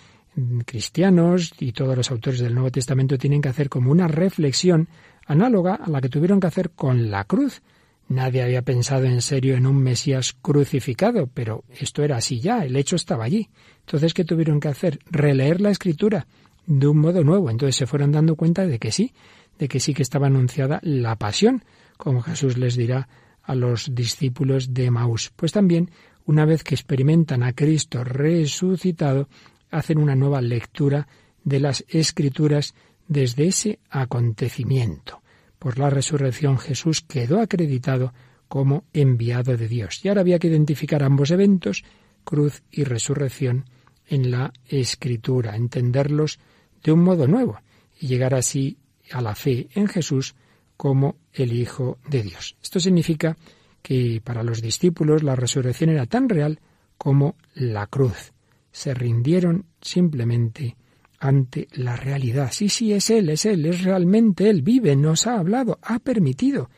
cristianos 0.66 1.54
y 1.60 1.74
todos 1.74 1.96
los 1.96 2.10
autores 2.10 2.40
del 2.40 2.56
Nuevo 2.56 2.72
Testamento 2.72 3.20
tienen 3.20 3.42
que 3.42 3.50
hacer 3.50 3.70
como 3.70 3.92
una 3.92 4.08
reflexión 4.08 4.90
análoga 5.28 5.76
a 5.76 5.90
la 5.90 6.02
que 6.02 6.10
tuvieron 6.10 6.40
que 6.40 6.48
hacer 6.48 6.72
con 6.72 7.12
la 7.12 7.24
cruz. 7.26 7.62
Nadie 8.10 8.44
había 8.44 8.62
pensado 8.62 9.06
en 9.06 9.22
serio 9.22 9.56
en 9.56 9.66
un 9.66 9.82
Mesías 9.82 10.34
crucificado, 10.42 11.28
pero 11.28 11.64
esto 11.80 12.04
era 12.04 12.18
así 12.18 12.40
ya, 12.40 12.64
el 12.66 12.76
hecho 12.76 12.96
estaba 12.96 13.26
allí. 13.26 13.50
Entonces, 13.86 14.14
¿qué 14.14 14.24
tuvieron 14.26 14.60
que 14.60 14.68
hacer? 14.68 15.00
Releer 15.10 15.62
la 15.62 15.72
escritura 15.72 16.28
de 16.66 16.88
un 16.88 16.98
modo 16.98 17.24
nuevo. 17.24 17.50
Entonces 17.50 17.76
se 17.76 17.88
fueron 17.88 18.12
dando 18.12 18.36
cuenta 18.36 18.66
de 18.66 18.80
que 18.80 18.92
sí, 18.92 19.14
de 19.58 19.68
que 19.68 19.80
sí 19.80 19.94
que 19.94 20.04
estaba 20.04 20.28
anunciada 20.28 20.80
la 20.84 21.16
pasión, 21.16 21.64
como 21.98 22.22
Jesús 22.22 22.58
les 22.58 22.76
dirá 22.76 23.08
a 23.42 23.56
los 23.56 23.94
discípulos 23.94 24.74
de 24.74 24.92
Maús. 24.92 25.32
Pues 25.36 25.52
también, 25.52 25.92
una 26.26 26.46
vez 26.46 26.64
que 26.64 26.76
experimentan 26.76 27.44
a 27.44 27.54
Cristo 27.54 28.04
resucitado, 28.04 29.28
hacen 29.72 29.98
una 29.98 30.16
nueva 30.16 30.42
lectura 30.42 31.08
de 31.44 31.60
las 31.60 31.84
escrituras 31.90 32.74
desde 33.08 33.48
ese 33.48 33.80
acontecimiento. 33.90 35.23
Por 35.64 35.80
la 35.80 35.90
resurrección 35.90 36.58
Jesús 36.58 37.00
quedó 37.00 37.40
acreditado 37.40 38.14
como 38.50 38.84
enviado 38.92 39.56
de 39.56 39.70
Dios. 39.70 40.04
Y 40.04 40.10
ahora 40.10 40.20
había 40.20 40.38
que 40.38 40.50
identificar 40.50 41.02
ambos 41.04 41.32
eventos, 41.32 41.86
cruz 42.26 42.64
y 42.70 42.84
resurrección, 42.84 43.64
en 44.06 44.30
la 44.30 44.52
escritura, 44.68 45.56
entenderlos 45.56 46.38
de 46.84 46.92
un 46.92 47.00
modo 47.00 47.28
nuevo 47.28 47.62
y 47.98 48.08
llegar 48.08 48.34
así 48.34 48.78
a 49.14 49.22
la 49.22 49.36
fe 49.36 49.70
en 49.74 49.88
Jesús 49.88 50.36
como 50.76 51.16
el 51.32 51.54
Hijo 51.54 51.98
de 52.10 52.24
Dios. 52.24 52.58
Esto 52.62 52.82
significa 52.82 53.38
que 53.82 54.20
para 54.22 54.44
los 54.44 54.62
discípulos 54.62 55.24
la 55.24 55.38
resurrección 55.38 55.92
era 55.92 56.08
tan 56.08 56.28
real 56.28 56.60
como 56.98 57.38
la 57.54 57.88
cruz. 57.88 58.34
Se 58.74 58.94
rindieron 58.94 59.68
simplemente 59.80 60.76
ante 61.24 61.70
la 61.72 61.96
realidad. 61.96 62.50
Sí, 62.52 62.68
sí, 62.68 62.92
es 62.92 63.10
Él, 63.10 63.30
es 63.30 63.46
Él, 63.46 63.66
es 63.66 63.84
realmente 63.84 64.50
Él, 64.50 64.62
vive, 64.62 64.94
nos 64.98 65.26
ha 65.26 65.40
hablado, 65.40 65.80
ha 65.82 66.00
permitido 66.00 66.70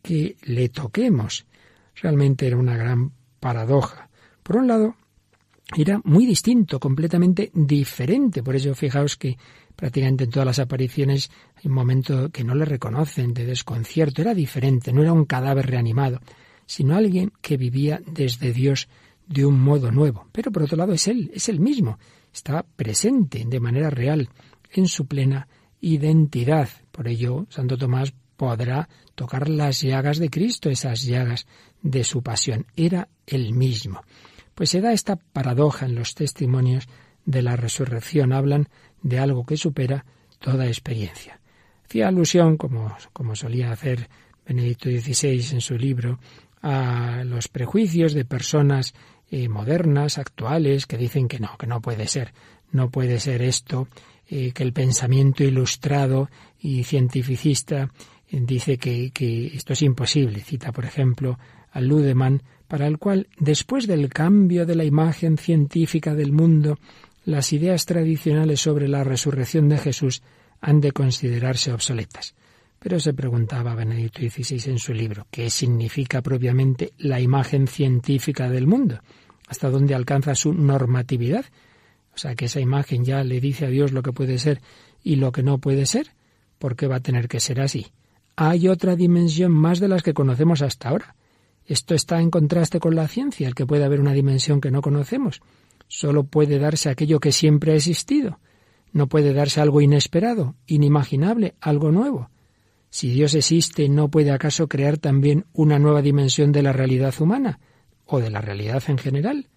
que 0.00 0.36
le 0.42 0.68
toquemos. 0.68 1.44
Realmente 1.96 2.46
era 2.46 2.56
una 2.56 2.76
gran 2.76 3.10
paradoja. 3.40 4.08
Por 4.44 4.58
un 4.58 4.68
lado, 4.68 4.94
era 5.76 6.00
muy 6.04 6.24
distinto, 6.24 6.78
completamente 6.78 7.50
diferente. 7.52 8.44
Por 8.44 8.54
eso 8.54 8.76
fijaos 8.76 9.16
que 9.16 9.36
prácticamente 9.74 10.22
en 10.22 10.30
todas 10.30 10.46
las 10.46 10.60
apariciones 10.60 11.28
hay 11.56 11.66
un 11.66 11.74
momento 11.74 12.30
que 12.30 12.44
no 12.44 12.54
le 12.54 12.66
reconocen, 12.66 13.34
de 13.34 13.44
desconcierto. 13.44 14.22
Era 14.22 14.34
diferente, 14.34 14.92
no 14.92 15.02
era 15.02 15.12
un 15.12 15.24
cadáver 15.24 15.66
reanimado, 15.66 16.20
sino 16.64 16.94
alguien 16.94 17.32
que 17.40 17.56
vivía 17.56 18.00
desde 18.06 18.52
Dios 18.52 18.88
de 19.26 19.44
un 19.44 19.60
modo 19.60 19.90
nuevo. 19.90 20.28
Pero 20.30 20.52
por 20.52 20.62
otro 20.62 20.76
lado 20.76 20.92
es 20.92 21.08
Él, 21.08 21.32
es 21.34 21.48
Él 21.48 21.58
mismo 21.58 21.98
está 22.32 22.64
presente 22.76 23.44
de 23.46 23.60
manera 23.60 23.90
real 23.90 24.28
en 24.72 24.86
su 24.86 25.06
plena 25.06 25.48
identidad. 25.80 26.68
Por 26.90 27.08
ello, 27.08 27.46
Santo 27.50 27.76
Tomás 27.76 28.12
podrá 28.36 28.88
tocar 29.14 29.48
las 29.48 29.80
llagas 29.82 30.18
de 30.18 30.30
Cristo, 30.30 30.70
esas 30.70 31.02
llagas 31.02 31.46
de 31.82 32.04
su 32.04 32.22
pasión. 32.22 32.66
Era 32.76 33.08
el 33.26 33.52
mismo. 33.52 34.02
Pues 34.54 34.70
se 34.70 34.80
da 34.80 34.92
esta 34.92 35.16
paradoja 35.16 35.86
en 35.86 35.94
los 35.94 36.14
testimonios 36.14 36.88
de 37.24 37.42
la 37.42 37.56
resurrección. 37.56 38.32
Hablan 38.32 38.68
de 39.02 39.18
algo 39.18 39.44
que 39.44 39.56
supera 39.56 40.04
toda 40.38 40.66
experiencia. 40.66 41.40
Hacía 41.84 42.08
alusión, 42.08 42.56
como, 42.56 42.96
como 43.12 43.36
solía 43.36 43.72
hacer 43.72 44.08
Benedicto 44.46 44.88
XVI 44.88 45.54
en 45.54 45.60
su 45.60 45.76
libro, 45.76 46.18
a 46.62 47.24
los 47.24 47.48
prejuicios 47.48 48.12
de 48.12 48.24
personas 48.24 48.94
eh, 49.30 49.48
modernas, 49.48 50.18
actuales, 50.18 50.86
que 50.86 50.96
dicen 50.96 51.28
que 51.28 51.38
no, 51.38 51.56
que 51.56 51.66
no 51.66 51.80
puede 51.80 52.08
ser, 52.08 52.32
no 52.72 52.90
puede 52.90 53.20
ser 53.20 53.42
esto, 53.42 53.88
eh, 54.28 54.52
que 54.52 54.62
el 54.62 54.72
pensamiento 54.72 55.44
ilustrado 55.44 56.30
y 56.58 56.84
cientificista 56.84 57.90
eh, 58.28 58.40
dice 58.42 58.78
que, 58.78 59.10
que, 59.12 59.48
esto 59.48 59.72
es 59.72 59.82
imposible. 59.82 60.40
Cita, 60.40 60.72
por 60.72 60.84
ejemplo, 60.84 61.38
a 61.72 61.80
Ludemann, 61.80 62.42
para 62.68 62.86
el 62.86 62.98
cual, 62.98 63.28
después 63.38 63.86
del 63.86 64.08
cambio 64.08 64.66
de 64.66 64.76
la 64.76 64.84
imagen 64.84 65.38
científica 65.38 66.14
del 66.14 66.32
mundo, 66.32 66.78
las 67.24 67.52
ideas 67.52 67.86
tradicionales 67.86 68.60
sobre 68.60 68.88
la 68.88 69.04
resurrección 69.04 69.68
de 69.68 69.78
Jesús 69.78 70.22
han 70.60 70.80
de 70.80 70.92
considerarse 70.92 71.72
obsoletas. 71.72 72.34
Pero 72.80 72.98
se 72.98 73.12
preguntaba 73.12 73.74
Benedicto 73.74 74.20
XVI 74.20 74.70
en 74.70 74.78
su 74.78 74.94
libro, 74.94 75.26
¿qué 75.30 75.50
significa 75.50 76.22
propiamente 76.22 76.94
la 76.96 77.20
imagen 77.20 77.66
científica 77.66 78.48
del 78.48 78.66
mundo? 78.66 79.00
¿Hasta 79.48 79.68
dónde 79.68 79.94
alcanza 79.94 80.34
su 80.34 80.54
normatividad? 80.54 81.44
O 82.14 82.18
sea, 82.18 82.34
que 82.34 82.46
esa 82.46 82.58
imagen 82.58 83.04
ya 83.04 83.22
le 83.22 83.38
dice 83.38 83.66
a 83.66 83.68
Dios 83.68 83.92
lo 83.92 84.02
que 84.02 84.12
puede 84.12 84.38
ser 84.38 84.62
y 85.04 85.16
lo 85.16 85.30
que 85.30 85.42
no 85.42 85.58
puede 85.58 85.84
ser. 85.84 86.12
¿Por 86.58 86.74
qué 86.74 86.86
va 86.86 86.96
a 86.96 87.00
tener 87.00 87.28
que 87.28 87.38
ser 87.38 87.60
así? 87.60 87.88
Hay 88.34 88.66
otra 88.66 88.96
dimensión 88.96 89.52
más 89.52 89.78
de 89.78 89.88
las 89.88 90.02
que 90.02 90.14
conocemos 90.14 90.62
hasta 90.62 90.88
ahora. 90.88 91.14
Esto 91.66 91.94
está 91.94 92.18
en 92.20 92.30
contraste 92.30 92.80
con 92.80 92.96
la 92.96 93.08
ciencia, 93.08 93.46
el 93.46 93.54
que 93.54 93.66
puede 93.66 93.84
haber 93.84 94.00
una 94.00 94.14
dimensión 94.14 94.58
que 94.60 94.70
no 94.70 94.80
conocemos. 94.80 95.42
Solo 95.86 96.24
puede 96.24 96.58
darse 96.58 96.88
aquello 96.88 97.20
que 97.20 97.32
siempre 97.32 97.72
ha 97.72 97.76
existido. 97.76 98.38
No 98.92 99.06
puede 99.06 99.34
darse 99.34 99.60
algo 99.60 99.82
inesperado, 99.82 100.54
inimaginable, 100.66 101.54
algo 101.60 101.92
nuevo. 101.92 102.30
Si 102.90 103.10
Dios 103.10 103.34
existe, 103.34 103.88
¿no 103.88 104.08
puede 104.08 104.32
acaso 104.32 104.68
crear 104.68 104.98
también 104.98 105.46
una 105.52 105.78
nueva 105.78 106.02
dimensión 106.02 106.50
de 106.50 106.62
la 106.62 106.72
realidad 106.72 107.14
humana 107.20 107.60
o 108.04 108.18
de 108.18 108.30
la 108.30 108.40
realidad 108.40 108.82
en 108.88 108.98
general? 108.98 109.48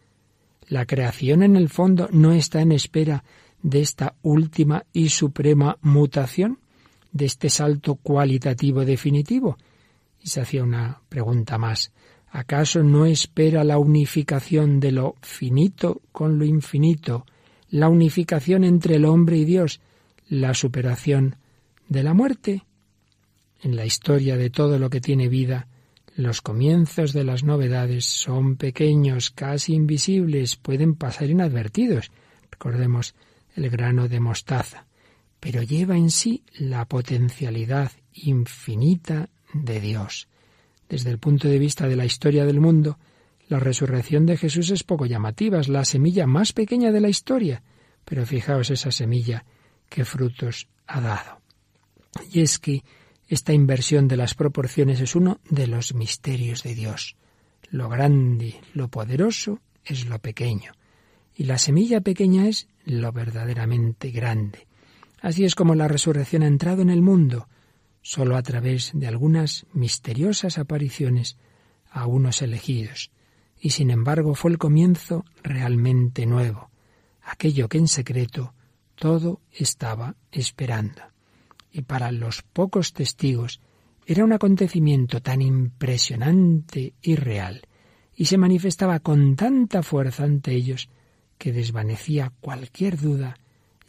La 0.67 0.85
creación 0.85 1.41
en 1.43 1.55
el 1.55 1.69
fondo 1.69 2.07
no 2.11 2.31
está 2.31 2.61
en 2.61 2.71
espera 2.71 3.23
de 3.63 3.81
esta 3.81 4.15
última 4.21 4.85
y 4.93 5.09
suprema 5.09 5.77
mutación, 5.81 6.59
de 7.11 7.25
este 7.25 7.49
salto 7.49 7.95
cualitativo 7.95 8.85
definitivo. 8.85 9.57
Y 10.19 10.27
se 10.27 10.41
hacía 10.41 10.63
una 10.63 11.01
pregunta 11.09 11.57
más. 11.57 11.91
¿Acaso 12.29 12.81
no 12.83 13.05
espera 13.05 13.63
la 13.63 13.77
unificación 13.77 14.79
de 14.79 14.91
lo 14.91 15.15
finito 15.21 16.01
con 16.11 16.39
lo 16.39 16.45
infinito, 16.45 17.25
la 17.69 17.89
unificación 17.89 18.63
entre 18.63 18.95
el 18.95 19.05
hombre 19.05 19.37
y 19.37 19.45
Dios, 19.45 19.81
la 20.27 20.53
superación 20.53 21.35
de 21.89 22.03
la 22.03 22.13
muerte? 22.13 22.63
En 23.63 23.77
la 23.77 23.85
historia 23.85 24.35
de 24.35 24.49
todo 24.49 24.77
lo 24.77 24.89
que 24.89 24.99
tiene 24.99 25.29
vida, 25.29 25.67
los 26.17 26.41
comienzos 26.41 27.13
de 27.13 27.23
las 27.23 27.45
novedades 27.45 28.03
son 28.03 28.57
pequeños, 28.57 29.31
casi 29.31 29.73
invisibles, 29.73 30.57
pueden 30.57 30.95
pasar 30.95 31.29
inadvertidos. 31.29 32.11
Recordemos 32.51 33.15
el 33.55 33.69
grano 33.69 34.09
de 34.09 34.19
mostaza, 34.19 34.85
pero 35.39 35.63
lleva 35.63 35.95
en 35.95 36.11
sí 36.11 36.43
la 36.57 36.85
potencialidad 36.85 37.93
infinita 38.13 39.29
de 39.53 39.79
Dios. 39.79 40.27
Desde 40.89 41.09
el 41.09 41.17
punto 41.17 41.47
de 41.47 41.57
vista 41.57 41.87
de 41.87 41.95
la 41.95 42.05
historia 42.05 42.45
del 42.45 42.59
mundo, 42.59 42.99
la 43.47 43.59
resurrección 43.59 44.25
de 44.25 44.35
Jesús 44.35 44.71
es 44.71 44.83
poco 44.83 45.05
llamativa, 45.05 45.61
es 45.61 45.69
la 45.69 45.85
semilla 45.85 46.27
más 46.27 46.51
pequeña 46.51 46.91
de 46.91 46.99
la 46.99 47.09
historia, 47.09 47.63
pero 48.03 48.25
fijaos 48.25 48.69
esa 48.71 48.91
semilla 48.91 49.45
qué 49.87 50.03
frutos 50.03 50.67
ha 50.85 50.99
dado. 50.99 51.41
Y 52.29 52.41
es 52.41 52.59
que 52.59 52.83
esta 53.33 53.51
inversión 53.51 54.07
de 54.07 54.15
las 54.15 54.35
proporciones 54.35 55.01
es 55.01 55.15
uno 55.15 55.39
de 55.49 55.65
los 55.65 55.95
misterios 55.95 56.61
de 56.61 56.75
Dios. 56.75 57.15
Lo 57.71 57.89
grande, 57.89 58.61
lo 58.75 58.89
poderoso 58.89 59.59
es 59.83 60.05
lo 60.05 60.19
pequeño, 60.19 60.73
y 61.35 61.45
la 61.45 61.57
semilla 61.57 62.01
pequeña 62.01 62.47
es 62.47 62.67
lo 62.85 63.11
verdaderamente 63.11 64.11
grande. 64.11 64.67
Así 65.19 65.45
es 65.45 65.55
como 65.55 65.73
la 65.73 65.87
resurrección 65.87 66.43
ha 66.43 66.47
entrado 66.47 66.83
en 66.83 66.91
el 66.91 67.01
mundo, 67.01 67.47
sólo 68.03 68.37
a 68.37 68.43
través 68.43 68.91
de 68.93 69.07
algunas 69.07 69.65
misteriosas 69.73 70.59
apariciones 70.59 71.37
a 71.89 72.05
unos 72.05 72.43
elegidos, 72.43 73.09
y 73.59 73.71
sin 73.71 73.89
embargo 73.89 74.35
fue 74.35 74.51
el 74.51 74.59
comienzo 74.59 75.25
realmente 75.41 76.27
nuevo, 76.27 76.69
aquello 77.23 77.67
que 77.67 77.79
en 77.79 77.87
secreto 77.87 78.53
todo 78.95 79.41
estaba 79.51 80.17
esperando 80.31 81.12
y 81.73 81.81
para 81.81 82.11
los 82.11 82.43
pocos 82.43 82.93
testigos 82.93 83.59
era 84.05 84.23
un 84.23 84.31
acontecimiento 84.31 85.21
tan 85.21 85.41
impresionante 85.41 86.93
y 87.01 87.15
real, 87.15 87.67
y 88.15 88.25
se 88.25 88.37
manifestaba 88.37 88.99
con 88.99 89.35
tanta 89.35 89.81
fuerza 89.81 90.23
ante 90.23 90.53
ellos 90.53 90.89
que 91.37 91.51
desvanecía 91.51 92.31
cualquier 92.39 92.97
duda, 92.97 93.37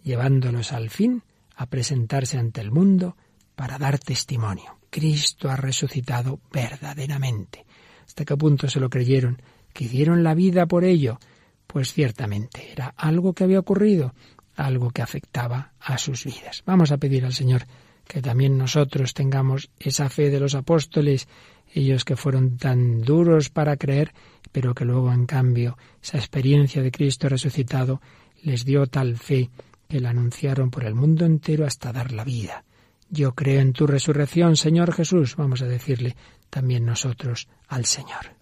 llevándolos 0.03 0.73
al 0.73 0.89
fin 0.89 1.23
a 1.55 1.67
presentarse 1.67 2.39
ante 2.39 2.61
el 2.61 2.71
mundo 2.71 3.17
para 3.55 3.79
dar 3.79 3.99
testimonio. 3.99 4.79
Cristo 4.91 5.51
ha 5.51 5.57
resucitado 5.57 6.41
verdaderamente. 6.53 7.67
¿Hasta 8.07 8.25
qué 8.25 8.37
punto 8.37 8.69
se 8.69 8.81
lo 8.81 8.89
creyeron? 8.89 9.43
¿Que 9.73 9.89
dieron 9.89 10.23
la 10.23 10.35
vida 10.35 10.67
por 10.67 10.85
ello? 10.85 11.19
Pues 11.67 11.93
ciertamente 11.93 12.73
era 12.73 12.95
algo 12.97 13.35
que 13.35 13.45
había 13.45 13.59
ocurrido 13.59 14.15
algo 14.57 14.91
que 14.91 15.03
afectaba 15.03 15.73
a 15.81 15.99
sus 15.99 16.25
vidas. 16.25 16.63
Vamos 16.67 16.93
a 16.93 16.99
pedir 16.99 17.25
al 17.25 17.33
Señor 17.33 17.67
que 18.07 18.21
también 18.21 18.59
nosotros 18.59 19.15
tengamos 19.15 19.71
esa 19.79 20.09
fe 20.09 20.31
de 20.31 20.41
los 20.41 20.55
apóstoles, 20.55 21.27
ellos 21.73 22.05
que 22.05 22.17
fueron 22.17 22.59
tan 22.59 23.03
duros 23.03 23.51
para 23.51 23.77
creer, 23.77 24.13
pero 24.53 24.75
que 24.75 24.85
luego 24.85 25.13
en 25.13 25.27
cambio 25.27 25.77
esa 26.03 26.19
experiencia 26.19 26.83
de 26.83 26.93
Cristo 26.93 27.29
resucitado 27.29 28.01
les 28.43 28.65
dio 28.65 28.87
tal 28.87 29.17
fe 29.17 29.51
que 29.89 30.01
la 30.01 30.11
anunciaron 30.11 30.71
por 30.71 30.85
el 30.85 30.95
mundo 30.95 31.25
entero 31.25 31.67
hasta 31.67 31.93
dar 31.93 32.13
la 32.13 32.25
vida. 32.25 32.65
Yo 33.11 33.35
creo 33.35 33.61
en 33.61 33.73
tu 33.73 33.87
resurrección, 33.87 34.57
Señor 34.57 34.93
Jesús. 34.93 35.37
Vamos 35.37 35.63
a 35.63 35.67
decirle 35.67 36.17
también 36.51 36.85
nosotros 36.85 37.49
al 37.69 37.85
Señor. 37.85 38.35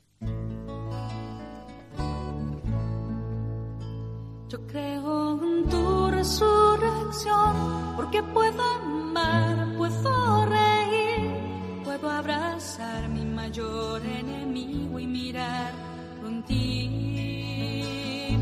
Yo 4.52 4.60
creo 4.66 5.42
en 5.42 5.66
tu 5.70 6.10
resurrección, 6.10 7.96
porque 7.96 8.22
puedo 8.22 8.62
amar, 8.62 9.74
puedo 9.78 10.44
reír, 10.44 11.80
puedo 11.82 12.10
abrazar 12.10 13.08
mi 13.08 13.24
mayor 13.24 14.04
enemigo 14.04 14.98
y 14.98 15.06
mirar 15.06 15.72
ti. 16.46 18.36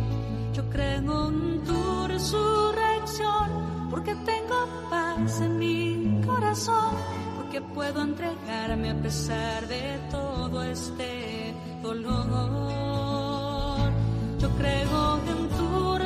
Yo 0.53 0.69
creo 0.71 1.29
en 1.29 1.63
tu 1.63 2.09
resurrección, 2.09 3.89
porque 3.89 4.17
tengo 4.17 4.67
paz 4.91 5.41
en 5.43 5.59
mi 5.61 6.21
corazón, 6.27 6.93
porque 7.37 7.61
puedo 7.61 8.03
entregarme 8.03 8.91
a 8.91 9.01
pesar 9.01 9.69
de 9.69 10.01
todo 10.11 10.65
este 10.65 11.55
dolor. 11.85 12.81
Yo 14.41 14.49
creo 14.59 15.21
en 15.29 15.50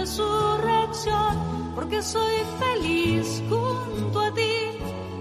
resurrección, 0.04 1.32
porque 1.74 2.02
soy 2.02 2.36
feliz 2.58 3.42
junto 3.48 4.20
a 4.20 4.30
ti, 4.34 4.56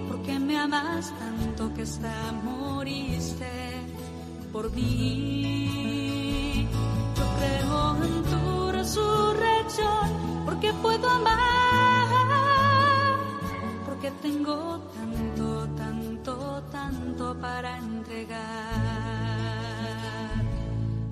porque 0.10 0.38
me 0.38 0.58
amas 0.58 1.14
tanto 1.18 1.74
que 1.74 1.84
hasta 1.84 2.34
moriste 2.44 3.48
por 4.52 4.70
mí. 4.74 6.68
Yo 7.18 7.24
creo 7.38 7.96
en 8.04 8.24
tu 8.24 8.72
resurrección, 8.74 10.44
porque 10.44 10.74
puedo 10.74 11.10
amar, 11.10 12.20
porque 13.86 14.12
tengo 14.22 14.82
tanto, 14.98 15.66
tanto, 15.78 16.64
tanto 16.74 17.40
para 17.40 17.78
entregar. 17.78 18.42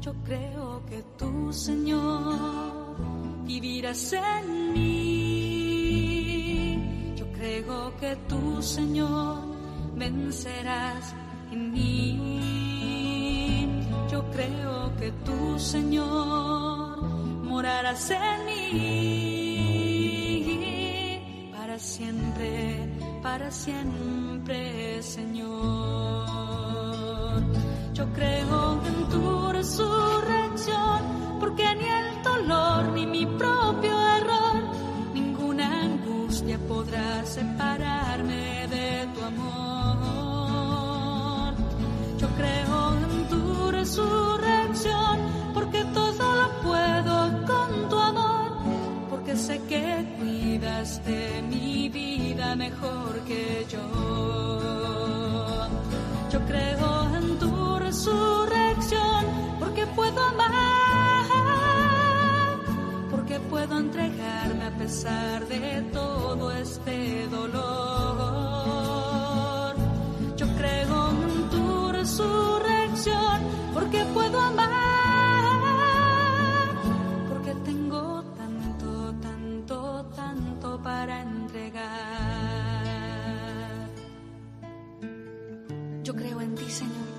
Yo 0.02 0.14
creo 0.26 0.84
que 0.90 1.02
tú, 1.18 1.54
Señor, 1.54 2.81
vivirás 3.60 4.14
en 4.14 4.74
mí. 4.74 5.98
Yo 7.16 7.26
creo 7.34 7.98
que 7.98 8.16
tú, 8.30 8.62
Señor, 8.62 9.40
vencerás 9.96 11.14
en 11.52 11.72
mí. 11.74 11.98
Yo 14.10 14.24
creo 14.32 14.96
que 15.00 15.12
tú, 15.26 15.60
Señor, 15.60 17.02
morarás 17.44 18.12
en 18.12 18.46
mí. 18.46 18.62
Para 21.52 21.78
siempre, 21.78 22.90
para 23.22 23.52
siempre, 23.52 25.04
Señor. 25.04 26.22
Yo 27.94 28.06
creo 28.14 28.82
en 28.86 29.10
tu 29.10 29.52
resurrección, 29.52 31.02
porque 31.52 31.76
ni 31.76 31.84
el 31.86 32.24
dolor 32.24 32.84
ni 32.94 33.06
mi 33.06 33.26
propio 33.26 34.00
error, 34.18 34.64
ninguna 35.14 35.82
angustia 35.82 36.58
podrá 36.60 37.26
separarme 37.26 38.68
de 38.68 39.06
tu 39.14 39.22
amor. 39.22 39.44
Yo 42.18 42.28
creo 42.38 42.94
en 42.94 43.28
tu 43.28 43.72
resurrección, 43.72 45.20
porque 45.54 45.84
todo 45.94 46.36
lo 46.42 46.62
puedo 46.62 47.46
con 47.46 47.90
tu 47.90 48.00
amor, 48.00 48.52
porque 49.10 49.36
sé 49.36 49.60
que 49.68 50.06
cuidas 50.20 51.04
de 51.06 51.42
mi 51.50 51.90
vida 51.90 52.56
mejor 52.56 53.20
que 53.28 53.68
yo. 53.70 53.82
Yo 56.32 56.40
creo 56.48 57.16
en 57.18 57.40
tu 57.40 57.78
resurrección, 57.78 59.26
porque 59.60 59.86
puedo 59.88 60.21
pesar 64.92 65.48
de 65.48 65.84
todo 65.94 66.52
este 66.52 67.26
dolor. 67.28 67.62
Yo 70.36 70.46
creo 70.58 71.12
en 71.12 71.50
tu 71.50 71.92
resurrección, 71.94 73.42
porque 73.74 74.04
puedo 74.14 74.38
amar, 74.42 75.46
porque 77.30 77.56
tengo 77.64 78.22
tanto, 78.36 79.16
tanto, 79.22 80.06
tanto 80.14 80.82
para 80.84 81.22
entregar. 81.22 81.90
Yo 86.04 86.14
creo 86.14 86.42
en 86.42 86.56
ti, 86.56 86.70
Señor. 86.70 87.12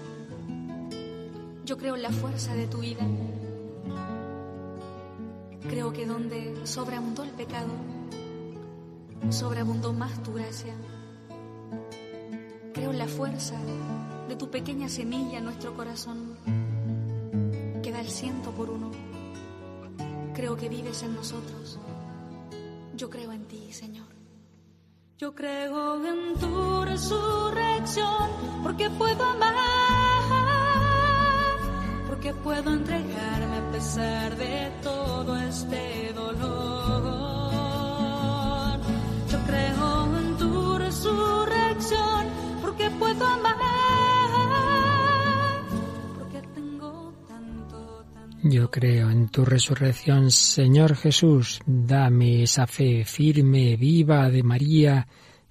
Yo 1.64 1.78
creo 1.78 1.96
en 1.96 2.02
la 2.02 2.10
fuerza 2.10 2.54
de 2.54 2.66
tu 2.66 2.80
vida. 2.80 3.06
Sobreabundó 6.72 7.22
el 7.22 7.30
pecado, 7.32 7.68
sobreabundó 9.28 9.92
más 9.92 10.22
tu 10.22 10.32
gracia. 10.32 10.72
Creo 12.72 12.92
en 12.92 12.98
la 12.98 13.06
fuerza 13.06 13.56
de 14.26 14.36
tu 14.36 14.48
pequeña 14.50 14.88
semilla 14.88 15.36
en 15.36 15.44
nuestro 15.44 15.76
corazón, 15.76 16.34
que 17.82 17.92
da 17.92 18.00
el 18.00 18.08
ciento 18.08 18.52
por 18.52 18.70
uno. 18.70 18.90
Creo 20.32 20.56
que 20.56 20.70
vives 20.70 21.02
en 21.02 21.14
nosotros. 21.14 21.78
Yo 22.96 23.10
creo 23.10 23.32
en 23.32 23.44
ti, 23.44 23.70
Señor. 23.70 24.06
Yo 25.18 25.34
creo 25.34 26.02
en 26.06 26.38
tu 26.40 26.84
resurrección, 26.86 28.30
porque 28.62 28.88
puedo 28.88 29.22
amar, 29.22 29.52
porque 32.08 32.32
puedo 32.32 32.72
entregarme 32.72 33.58
a 33.58 33.70
pesar 33.72 34.34
de 34.38 34.72
todo 34.82 35.01
este 35.30 36.12
dolor. 36.14 37.12
Yo 39.30 39.38
creo 39.46 40.18
en 40.18 40.36
tu 40.36 40.78
resurrección, 40.78 42.26
porque 42.60 42.90
puedo 42.90 43.24
amar, 43.24 43.56
porque 46.18 46.42
tengo 46.54 47.14
tanto. 47.28 48.04
Yo 48.42 48.70
creo 48.70 49.10
en 49.10 49.28
tu 49.28 49.44
resurrección, 49.44 50.32
Señor 50.32 50.96
Jesús. 50.96 51.60
Dame 51.66 52.42
esa 52.42 52.66
fe 52.66 53.04
firme, 53.04 53.76
viva 53.76 54.28
de 54.28 54.42
María, 54.42 55.06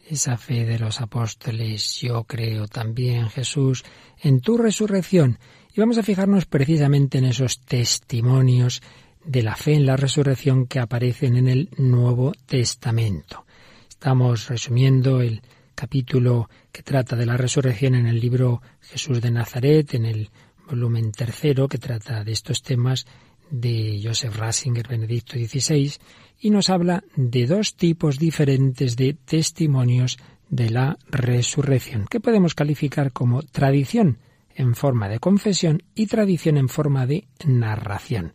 esa 0.06 0.38
fe 0.38 0.66
de 0.66 0.80
los 0.80 1.00
apóstoles. 1.00 2.02
Yo 2.02 2.26
creo 2.26 2.68
también, 2.68 3.30
Jesús, 3.30 3.86
en 4.22 4.42
tu 4.42 4.58
resurrección. 4.58 5.40
Y 5.74 5.80
vamos 5.80 5.98
a 5.98 6.04
fijarnos 6.04 6.46
precisamente 6.46 7.20
en 7.20 7.26
esos 7.26 7.62
testimonios 7.62 8.82
de 9.26 9.44
la 9.44 9.56
fe 9.56 9.74
en 9.74 9.86
la 9.86 9.98
resurrección 9.98 10.66
que 10.68 10.80
aparecen 10.80 11.36
en 11.36 11.48
el 11.48 11.70
Nuevo 11.78 12.34
Testamento. 12.46 13.46
Estamos 13.90 14.48
resumiendo 14.48 15.22
el 15.22 15.42
capítulo 15.76 16.50
que 16.72 16.84
trata 16.84 17.16
de 17.16 17.26
la 17.26 17.38
resurrección 17.38 17.96
en 17.96 18.08
el 18.08 18.20
libro 18.20 18.62
Jesús 18.82 19.22
de 19.22 19.32
Nazaret, 19.32 19.94
en 19.94 20.06
el 20.06 20.30
volumen 20.68 21.12
tercero 21.12 21.68
que 21.68 21.78
trata 21.78 22.24
de 22.24 22.32
estos 22.32 22.62
temas 22.62 23.06
de 23.50 24.00
Joseph 24.04 24.36
Ratzinger, 24.36 24.88
Benedicto 24.88 25.34
XVI, 25.34 25.94
y 26.40 26.50
nos 26.50 26.70
habla 26.70 27.04
de 27.16 27.46
dos 27.46 27.76
tipos 27.76 28.18
diferentes 28.18 28.96
de 28.96 29.14
testimonios 29.14 30.18
de 30.50 30.70
la 30.70 30.98
resurrección, 31.10 32.06
que 32.10 32.20
podemos 32.20 32.56
calificar 32.56 33.12
como 33.12 33.42
tradición 33.42 34.20
en 34.56 34.76
forma 34.76 35.10
de 35.10 35.20
confesión 35.20 35.84
y 35.96 36.08
tradición 36.08 36.58
en 36.58 36.70
forma 36.70 37.06
de 37.06 37.28
narración. 37.46 38.34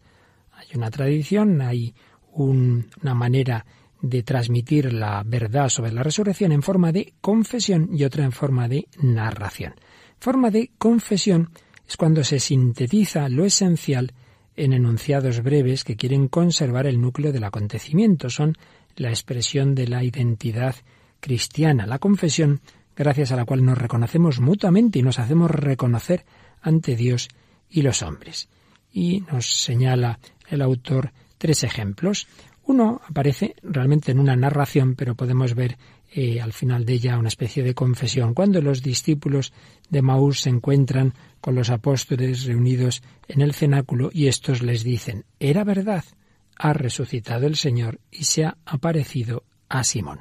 Hay 0.69 0.77
una 0.77 0.91
tradición, 0.91 1.61
hay 1.61 1.95
un- 2.33 2.89
una 3.03 3.15
manera 3.15 3.65
de 4.03 4.23
transmitir 4.23 4.93
la 4.93 5.23
verdad 5.25 5.69
sobre 5.69 5.93
la 5.93 6.03
resurrección 6.03 6.53
en 6.53 6.63
forma 6.63 6.93
de 6.93 7.15
confesión 7.21 7.89
y 7.93 8.05
otra 8.05 8.25
en 8.25 8.33
forma 8.33 8.69
de 8.69 8.87
narración. 9.01 9.75
Forma 10.19 10.51
de 10.51 10.71
confesión 10.79 11.51
es 11.89 11.97
cuando 11.97 12.23
se 12.25 12.39
sintetiza 12.41 13.29
lo 13.29 13.45
esencial 13.45 14.13
en 14.57 14.73
enunciados 14.73 15.43
breves 15.43 15.85
que 15.85 15.97
quieren 15.97 16.29
conservar 16.29 16.87
el 16.87 17.01
núcleo 17.01 17.33
del 17.33 17.45
acontecimiento. 17.45 18.31
Son 18.31 18.55
la 18.97 19.11
expresión 19.11 19.75
de 19.75 19.87
la 19.89 20.03
identidad 20.03 20.75
cristiana, 21.21 21.87
la 21.87 21.99
confesión 21.99 22.61
gracias 22.95 23.33
a 23.33 23.37
la 23.37 23.45
cual 23.45 23.65
nos 23.65 23.77
reconocemos 23.79 24.41
mutuamente 24.41 24.99
y 24.99 25.03
nos 25.03 25.19
hacemos 25.19 25.51
reconocer 25.51 26.25
ante 26.63 26.97
Dios 26.97 27.29
y 27.69 27.83
los 27.83 28.03
hombres. 28.03 28.49
Y 28.93 29.21
nos 29.31 29.63
señala 29.63 30.19
el 30.49 30.63
autor 30.63 31.13
tres 31.39 31.65
ejemplos. 31.65 32.27
Uno 32.65 33.01
aparece 33.09 33.55
realmente 33.63 34.11
en 34.11 34.19
una 34.19 34.37
narración, 34.37 34.97
pero 34.97 35.15
podemos 35.15 35.55
ver 35.55 35.79
eh, 36.13 36.41
al 36.41 36.53
final 36.53 36.85
de 36.85 36.95
ella 36.95 37.19
una 37.19 37.29
especie 37.29 37.63
de 37.63 37.75
confesión. 37.75 38.35
Cuando 38.35 38.61
los 38.61 38.83
discípulos 38.83 39.53
de 39.91 40.03
Maús 40.03 40.41
se 40.41 40.51
encuentran 40.51 41.15
con 41.41 41.55
los 41.55 41.71
apóstoles 41.71 42.45
reunidos 42.45 43.03
en 43.29 43.41
el 43.41 43.55
cenáculo 43.55 44.11
y 44.13 44.27
estos 44.27 44.63
les 44.63 44.83
dicen, 44.83 45.25
era 45.39 45.63
verdad, 45.63 46.05
ha 46.57 46.73
resucitado 46.73 47.47
el 47.47 47.57
Señor 47.57 48.01
y 48.11 48.25
se 48.25 48.45
ha 48.45 48.57
aparecido 48.65 49.45
a 49.69 49.85
Simón. 49.85 50.21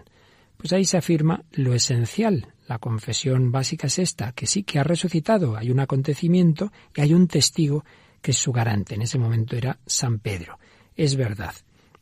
Pues 0.58 0.74
ahí 0.74 0.86
se 0.86 0.98
afirma 0.98 1.44
lo 1.52 1.74
esencial, 1.74 2.48
La 2.68 2.80
confesión 2.80 3.52
básica 3.52 3.86
es 3.88 4.00
esta, 4.00 4.32
que 4.32 4.48
sí 4.48 4.64
que 4.64 4.80
ha 4.80 4.84
resucitado, 4.84 5.56
hay 5.56 5.70
un 5.70 5.80
acontecimiento 5.80 6.72
y 6.96 7.02
hay 7.02 7.14
un 7.14 7.28
testigo 7.28 7.86
que 8.26 8.34
su 8.34 8.52
garante. 8.52 8.96
En 8.96 9.04
ese 9.04 9.20
momento 9.20 9.56
era 9.56 9.78
San 9.86 10.18
Pedro. 10.18 10.58
Es 10.96 11.16
verdad, 11.16 11.54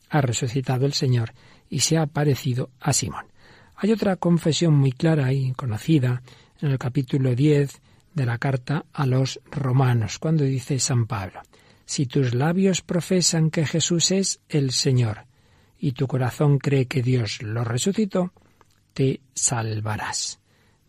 ha 0.08 0.22
resucitado 0.22 0.86
el 0.86 0.94
Señor 0.94 1.34
y 1.68 1.80
se 1.80 1.98
ha 1.98 2.02
aparecido 2.02 2.70
a 2.80 2.94
Simón. 2.94 3.26
Hay 3.76 3.92
otra 3.92 4.16
confesión 4.16 4.72
muy 4.72 4.92
clara 4.92 5.34
y 5.34 5.52
conocida 5.52 6.22
en 6.62 6.70
el 6.70 6.78
capítulo 6.78 7.34
10 7.34 7.78
de 8.14 8.24
la 8.24 8.38
carta 8.38 8.86
a 8.94 9.04
los 9.04 9.38
romanos, 9.50 10.18
cuando 10.18 10.44
dice 10.44 10.78
San 10.78 11.06
Pablo, 11.06 11.42
si 11.84 12.06
tus 12.06 12.32
labios 12.32 12.80
profesan 12.80 13.50
que 13.50 13.66
Jesús 13.66 14.10
es 14.10 14.40
el 14.48 14.72
Señor 14.72 15.26
y 15.78 15.92
tu 15.92 16.06
corazón 16.06 16.56
cree 16.56 16.86
que 16.86 17.02
Dios 17.02 17.42
lo 17.42 17.64
resucitó, 17.64 18.32
te 18.94 19.20
salvarás. 19.34 20.40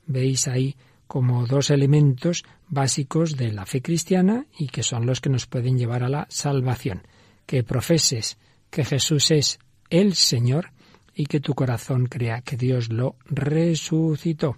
Veis 0.06 0.48
ahí 0.48 0.78
como 1.08 1.46
dos 1.46 1.70
elementos 1.70 2.44
básicos 2.68 3.38
de 3.38 3.52
la 3.52 3.66
fe 3.66 3.82
cristiana 3.82 4.46
y 4.58 4.68
que 4.68 4.84
son 4.84 5.06
los 5.06 5.22
que 5.22 5.30
nos 5.30 5.48
pueden 5.48 5.78
llevar 5.78 6.04
a 6.04 6.10
la 6.10 6.28
salvación. 6.30 7.04
Que 7.46 7.64
profeses 7.64 8.38
que 8.70 8.84
Jesús 8.84 9.32
es 9.32 9.60
el 9.90 10.16
Señor 10.16 10.72
y 11.14 11.26
que 11.28 11.40
tu 11.40 11.54
corazón 11.54 12.08
crea 12.08 12.42
que 12.42 12.58
Dios 12.58 12.92
lo 12.92 13.16
resucitó. 13.26 14.58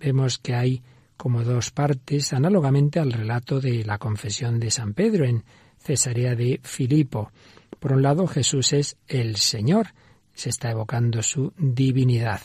Vemos 0.00 0.38
que 0.38 0.54
hay 0.54 0.82
como 1.16 1.44
dos 1.44 1.70
partes, 1.70 2.32
análogamente 2.32 2.98
al 2.98 3.12
relato 3.12 3.60
de 3.60 3.84
la 3.84 3.98
confesión 3.98 4.58
de 4.58 4.70
San 4.70 4.94
Pedro 4.94 5.24
en 5.24 5.44
Cesarea 5.78 6.34
de 6.34 6.60
Filipo. 6.64 7.30
Por 7.78 7.92
un 7.92 8.02
lado, 8.02 8.26
Jesús 8.26 8.72
es 8.72 8.96
el 9.06 9.36
Señor, 9.36 9.88
se 10.34 10.48
está 10.48 10.70
evocando 10.70 11.22
su 11.22 11.52
divinidad, 11.56 12.40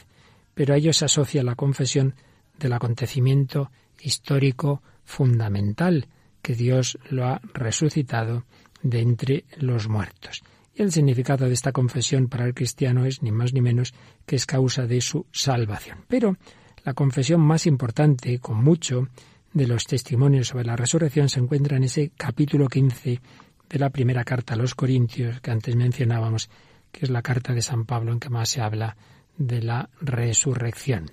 pero 0.54 0.74
a 0.74 0.78
ello 0.78 0.94
se 0.94 1.06
asocia 1.06 1.44
la 1.44 1.56
confesión 1.56 2.16
del 2.60 2.74
acontecimiento 2.74 3.72
histórico 4.02 4.82
fundamental, 5.04 6.08
que 6.42 6.56
Dios 6.56 6.98
lo 7.10 7.26
ha 7.26 7.42
resucitado 7.54 8.46
de 8.82 9.02
entre 9.02 9.46
los 9.58 9.88
muertos. 9.88 10.44
Y 10.74 10.84
el 10.84 10.92
significado 10.92 11.48
de 11.48 11.54
esta 11.54 11.72
confesión 11.72 12.28
para 12.28 12.46
el 12.46 12.54
cristiano 12.54 13.06
es 13.06 13.24
ni 13.24 13.32
más 13.32 13.54
ni 13.54 13.62
menos 13.62 13.94
que 14.26 14.36
es 14.36 14.46
causa 14.46 14.86
de 14.86 15.02
su 15.02 15.26
salvación. 15.32 16.06
Pero 16.08 16.38
la 16.84 16.94
confesión 16.94 17.42
más 17.42 17.66
importante, 17.66 18.40
con 18.40 18.64
mucho, 18.64 19.08
de 19.54 19.68
los 19.68 19.86
testimonios 19.86 20.50
sobre 20.50 20.66
la 20.66 20.76
resurrección 20.76 21.30
se 21.30 21.40
encuentra 21.40 21.78
en 21.78 21.84
ese 21.86 22.12
capítulo 22.16 22.68
15 22.68 23.20
de 23.70 23.80
la 23.80 23.90
primera 23.90 24.24
carta 24.24 24.54
a 24.54 24.58
los 24.58 24.76
Corintios 24.76 25.42
que 25.42 25.52
antes 25.52 25.76
mencionábamos, 25.76 26.50
que 26.92 27.06
es 27.06 27.10
la 27.10 27.22
carta 27.22 27.54
de 27.54 27.62
San 27.62 27.86
Pablo 27.86 28.12
en 28.12 28.20
que 28.20 28.30
más 28.30 28.50
se 28.50 28.62
habla 28.62 28.96
de 29.38 29.62
la 29.62 29.90
resurrección. 30.00 31.12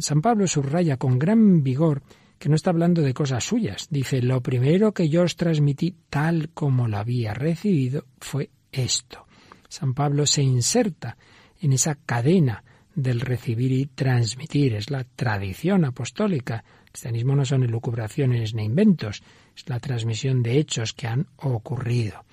San 0.00 0.20
Pablo 0.20 0.46
subraya 0.46 0.96
con 0.96 1.18
gran 1.18 1.62
vigor 1.62 2.02
que 2.38 2.48
no 2.48 2.56
está 2.56 2.70
hablando 2.70 3.02
de 3.02 3.14
cosas 3.14 3.44
suyas. 3.44 3.86
Dice, 3.88 4.20
lo 4.20 4.40
primero 4.40 4.92
que 4.92 5.08
yo 5.08 5.22
os 5.22 5.36
transmití 5.36 5.94
tal 6.10 6.50
como 6.52 6.88
lo 6.88 6.96
había 6.98 7.34
recibido 7.34 8.06
fue 8.18 8.50
esto. 8.72 9.26
San 9.68 9.94
Pablo 9.94 10.26
se 10.26 10.42
inserta 10.42 11.16
en 11.60 11.72
esa 11.72 11.94
cadena 11.94 12.64
del 12.96 13.20
recibir 13.20 13.70
y 13.70 13.86
transmitir. 13.86 14.74
Es 14.74 14.90
la 14.90 15.04
tradición 15.04 15.84
apostólica. 15.84 16.64
El 16.84 16.90
cristianismo 16.90 17.36
no 17.36 17.44
son 17.44 17.62
elucubraciones 17.62 18.54
ni 18.54 18.64
inventos, 18.64 19.22
es 19.56 19.68
la 19.68 19.78
transmisión 19.78 20.42
de 20.42 20.58
hechos 20.58 20.92
que 20.94 21.06
han 21.06 21.28
ocurrido. 21.36 22.24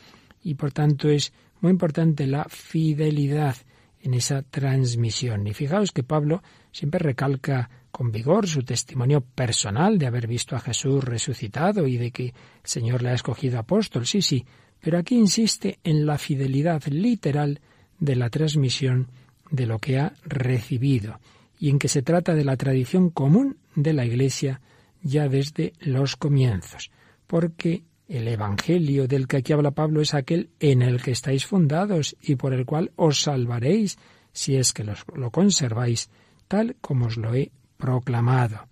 Y 0.44 0.56
por 0.56 0.72
tanto 0.72 1.08
es 1.08 1.34
muy 1.62 1.72
importante 1.72 2.26
la 2.26 2.46
fidelidad 2.46 3.56
en 4.02 4.16
esa 4.16 4.42
transmisión. 4.42 5.46
Y 5.46 5.54
fijaos 5.54 5.92
que 5.92 6.04
Pablo 6.04 6.42
siempre 6.72 7.00
recalca 7.00 7.70
con 7.92 8.12
vigor 8.12 8.48
su 8.48 8.64
testimonio 8.64 9.22
personal 9.22 9.98
de 9.98 10.08
haber 10.08 10.28
visto 10.28 10.56
a 10.56 10.60
Jesús 10.60 11.04
resucitado 11.04 11.88
y 11.88 11.98
de 11.98 12.12
que 12.12 12.26
el 12.28 12.34
Señor 12.64 13.02
le 13.02 13.10
ha 13.10 13.14
escogido 13.14 13.60
apóstol, 13.60 14.06
sí, 14.06 14.22
sí, 14.22 14.46
pero 14.80 14.98
aquí 14.98 15.16
insiste 15.16 15.80
en 15.84 16.06
la 16.06 16.18
fidelidad 16.18 16.84
literal 16.86 17.60
de 18.00 18.16
la 18.16 18.30
transmisión 18.30 19.08
de 19.52 19.66
lo 19.66 19.80
que 19.80 20.00
ha 20.00 20.14
recibido 20.24 21.20
y 21.60 21.70
en 21.70 21.80
que 21.80 21.90
se 21.90 22.02
trata 22.02 22.34
de 22.34 22.46
la 22.46 22.56
tradición 22.56 23.10
común 23.10 23.58
de 23.76 23.94
la 23.94 24.06
Iglesia 24.06 24.62
ya 25.02 25.28
desde 25.28 25.74
los 25.80 26.16
comienzos, 26.16 26.92
porque 27.28 27.84
el 28.08 28.28
Evangelio 28.28 29.08
del 29.08 29.28
que 29.28 29.38
aquí 29.38 29.54
habla 29.54 29.72
Pablo 29.72 30.02
es 30.02 30.14
aquel 30.14 30.50
en 30.60 30.82
el 30.82 31.02
que 31.02 31.12
estáis 31.12 31.46
fundados 31.46 32.16
y 32.22 32.36
por 32.36 32.54
el 32.54 32.66
cual 32.66 32.92
os 32.96 33.22
salvaréis 33.22 33.98
si 34.32 34.56
es 34.56 34.74
que 34.74 34.84
lo 34.84 35.32
conserváis 35.32 36.10
tal 36.50 36.76
como 36.82 37.06
os 37.06 37.16
lo 37.16 37.34
he 37.34 37.54
proclamado. 37.78 38.68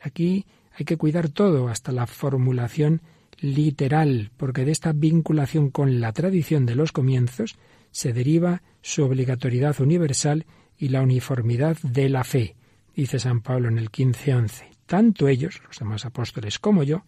Aquí 0.00 0.46
hay 0.72 0.84
que 0.84 0.96
cuidar 0.96 1.28
todo, 1.28 1.68
hasta 1.68 1.92
la 1.92 2.08
formulación 2.08 3.02
literal, 3.38 4.32
porque 4.36 4.64
de 4.64 4.72
esta 4.72 4.92
vinculación 4.92 5.70
con 5.70 6.00
la 6.00 6.12
tradición 6.12 6.66
de 6.66 6.74
los 6.74 6.90
comienzos 6.90 7.56
se 7.92 8.12
deriva 8.12 8.62
su 8.82 9.04
obligatoriedad 9.04 9.80
universal 9.80 10.46
y 10.76 10.88
la 10.88 11.02
uniformidad 11.02 11.76
de 11.82 12.08
la 12.08 12.24
fe, 12.24 12.56
dice 12.96 13.18
San 13.18 13.42
Pablo 13.42 13.68
en 13.68 13.78
el 13.78 13.90
15.11. 13.90 14.70
Tanto 14.86 15.28
ellos, 15.28 15.60
los 15.66 15.78
demás 15.78 16.04
apóstoles, 16.06 16.58
como 16.58 16.82
yo, 16.82 17.04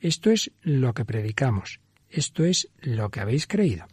esto 0.00 0.30
es 0.30 0.50
lo 0.62 0.94
que 0.94 1.04
predicamos, 1.04 1.80
esto 2.08 2.44
es 2.44 2.68
lo 2.80 3.10
que 3.10 3.20
habéis 3.20 3.46
creído. 3.46 3.86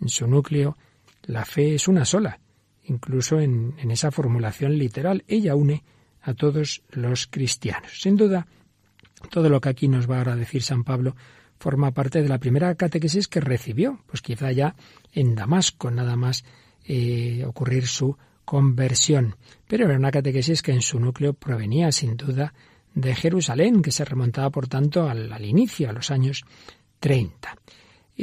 En 0.00 0.08
su 0.08 0.26
núcleo, 0.26 0.76
la 1.22 1.44
fe 1.44 1.74
es 1.74 1.86
una 1.86 2.04
sola, 2.04 2.40
incluso 2.84 3.40
en, 3.40 3.74
esa 3.90 4.10
formulación 4.10 4.78
literal. 4.78 5.24
Ella 5.26 5.54
une 5.54 5.84
a 6.20 6.34
todos 6.34 6.82
los 6.90 7.26
cristianos. 7.26 8.00
Sin 8.00 8.16
duda, 8.16 8.46
todo 9.30 9.48
lo 9.48 9.60
que 9.60 9.68
aquí 9.68 9.88
nos 9.88 10.10
va 10.10 10.18
ahora 10.18 10.34
a 10.34 10.36
decir 10.36 10.62
San 10.62 10.84
Pablo 10.84 11.16
forma 11.58 11.92
parte 11.92 12.22
de 12.22 12.28
la 12.28 12.38
primera 12.38 12.74
catequesis 12.74 13.28
que 13.28 13.40
recibió, 13.40 14.00
pues 14.06 14.20
quizá 14.20 14.50
ya 14.50 14.74
en 15.12 15.34
Damasco, 15.34 15.90
nada 15.90 16.16
más 16.16 16.44
eh, 16.84 17.44
ocurrir 17.46 17.86
su 17.86 18.16
conversión. 18.44 19.36
Pero 19.68 19.86
era 19.86 19.96
una 19.96 20.10
catequesis 20.10 20.62
que 20.62 20.72
en 20.72 20.82
su 20.82 20.98
núcleo 20.98 21.34
provenía 21.34 21.92
sin 21.92 22.16
duda 22.16 22.52
de 22.94 23.14
Jerusalén, 23.14 23.80
que 23.80 23.92
se 23.92 24.04
remontaba 24.04 24.50
por 24.50 24.68
tanto 24.68 25.08
al, 25.08 25.32
al 25.32 25.44
inicio, 25.44 25.88
a 25.88 25.92
los 25.92 26.10
años 26.10 26.44
30. 26.98 27.56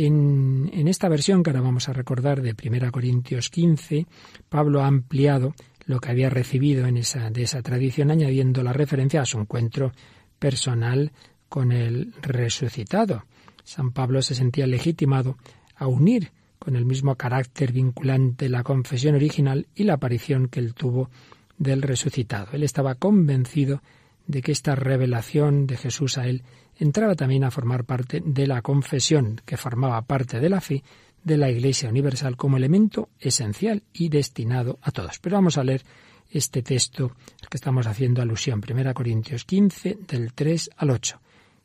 En, 0.02 0.88
esta 0.88 1.10
versión 1.10 1.44
que 1.44 1.50
ahora 1.50 1.60
vamos 1.60 1.90
a 1.90 1.94
recordar 1.94 2.42
de 2.42 2.56
1 2.56 2.90
Corintios 2.90 3.50
15, 3.50 4.08
Pablo 4.48 4.82
ha 4.82 4.88
ampliado 4.88 5.56
lo 5.88 6.00
que 6.00 6.10
había 6.10 6.30
recibido 6.30 6.88
en 6.88 6.94
de 6.96 7.42
esa 7.42 7.62
tradición, 7.62 8.10
añadiendo 8.10 8.64
la 8.64 8.72
referencia 8.72 9.22
a 9.22 9.26
su 9.26 9.40
encuentro 9.40 9.92
personal 10.40 11.12
con 11.50 11.74
el 11.74 12.14
resucitado. 12.22 13.26
San 13.66 13.92
Pablo 13.92 14.22
se 14.22 14.36
sentía 14.36 14.68
legitimado 14.68 15.36
a 15.76 15.88
unir 15.88 16.32
con 16.60 16.78
el 16.78 16.86
mismo 16.86 17.16
carácter 17.16 17.74
vinculante 17.74 18.48
la 18.48 18.64
confesión 18.64 19.16
original 19.16 19.68
y 19.76 19.84
la 19.84 19.96
aparición 19.96 20.48
que 20.48 20.62
él 20.62 20.76
tuvo 20.76 21.10
del 21.58 21.82
resucitado. 21.82 22.48
Él 22.54 22.64
estaba 22.64 22.96
convencido 22.96 23.82
de 24.28 24.44
que 24.44 24.54
esta 24.54 24.76
revelación 24.76 25.68
de 25.68 25.76
Jesús 25.76 26.18
a 26.18 26.26
él 26.26 26.44
entraba 26.80 27.15
también 27.15 27.44
a 27.44 27.52
formar 27.52 27.84
parte 27.84 28.22
de 28.26 28.48
la 28.48 28.62
confesión, 28.62 29.42
que 29.46 29.58
formaba 29.58 30.02
parte 30.04 30.39
de 30.39 30.50
la 30.50 30.62
fe 30.62 30.84
de 31.24 31.38
la 31.38 31.50
Iglesia 31.50 31.89
Universal 31.89 32.38
como 32.38 32.58
elemento 32.58 33.10
esencial 33.20 33.84
y 33.94 34.10
destinado 34.10 34.80
a 34.82 34.92
todos. 34.92 35.20
Pero 35.20 35.36
vamos 35.36 35.58
a 35.58 35.63
leer 35.63 35.84
este 36.32 36.62
texto 36.62 37.12
que 37.50 37.58
estamos 37.58 37.86
haciendo 37.86 38.22
alusión, 38.22 38.62
1 38.68 38.94
Corintios 38.94 39.44
15, 39.44 40.00
del 40.08 40.34
3 40.34 40.70
al 40.78 40.92
8. 40.92 41.22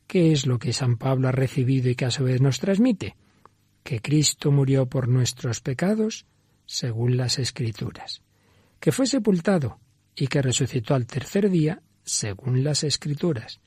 ¿Qué 0.06 0.32
es 0.32 0.46
lo 0.46 0.58
que 0.58 0.72
San 0.72 0.96
Pablo 0.96 1.28
ha 1.28 1.32
recibido 1.32 1.88
y 1.88 1.94
que 1.94 2.06
a 2.06 2.10
su 2.10 2.24
vez 2.24 2.40
nos 2.40 2.58
transmite? 2.58 3.16
Que 3.82 4.00
Cristo 4.00 4.50
murió 4.50 4.86
por 4.86 5.08
nuestros 5.08 5.60
pecados, 5.60 6.26
según 6.66 7.16
las 7.16 7.38
Escrituras, 7.38 8.22
que 8.80 8.90
fue 8.90 9.06
sepultado 9.06 9.78
y 10.16 10.26
que 10.26 10.42
resucitó 10.42 10.94
al 10.94 11.06
tercer 11.06 11.50
día, 11.50 11.82
según 12.02 12.64
las 12.64 12.84
Escrituras, 12.84 13.60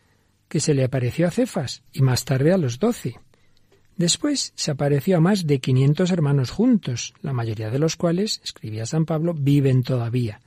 que 0.47 0.59
se 0.59 0.73
le 0.73 0.83
apareció 0.83 1.27
a 1.27 1.31
Cefas 1.31 1.83
y 1.91 2.01
más 2.01 2.25
tarde 2.25 2.53
a 2.53 2.57
los 2.57 2.79
doce. 2.79 3.19
Después 3.95 4.53
se 4.55 4.71
apareció 4.71 5.17
a 5.17 5.19
más 5.19 5.47
de 5.47 5.59
quinientos 5.59 6.11
hermanos 6.11 6.51
juntos, 6.51 7.13
la 7.21 7.33
mayoría 7.33 7.69
de 7.69 7.79
los 7.79 7.95
cuales, 7.95 8.41
escribía 8.43 8.85
San 8.85 9.05
Pablo, 9.05 9.33
viven 9.33 9.81
todavía. 9.83 10.39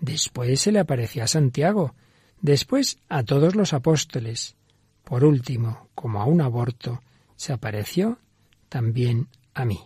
Después 0.00 0.60
se 0.60 0.72
le 0.72 0.80
apareció 0.80 1.22
a 1.22 1.28
Santiago, 1.28 1.94
después 2.40 2.98
a 3.08 3.22
todos 3.22 3.54
los 3.54 3.72
apóstoles, 3.74 4.56
por 5.04 5.24
último, 5.24 5.88
como 5.94 6.20
a 6.20 6.24
un 6.24 6.40
aborto, 6.40 7.02
se 7.36 7.52
apareció 7.52 8.18
también 8.68 9.28
a 9.54 9.64
mí. 9.64 9.80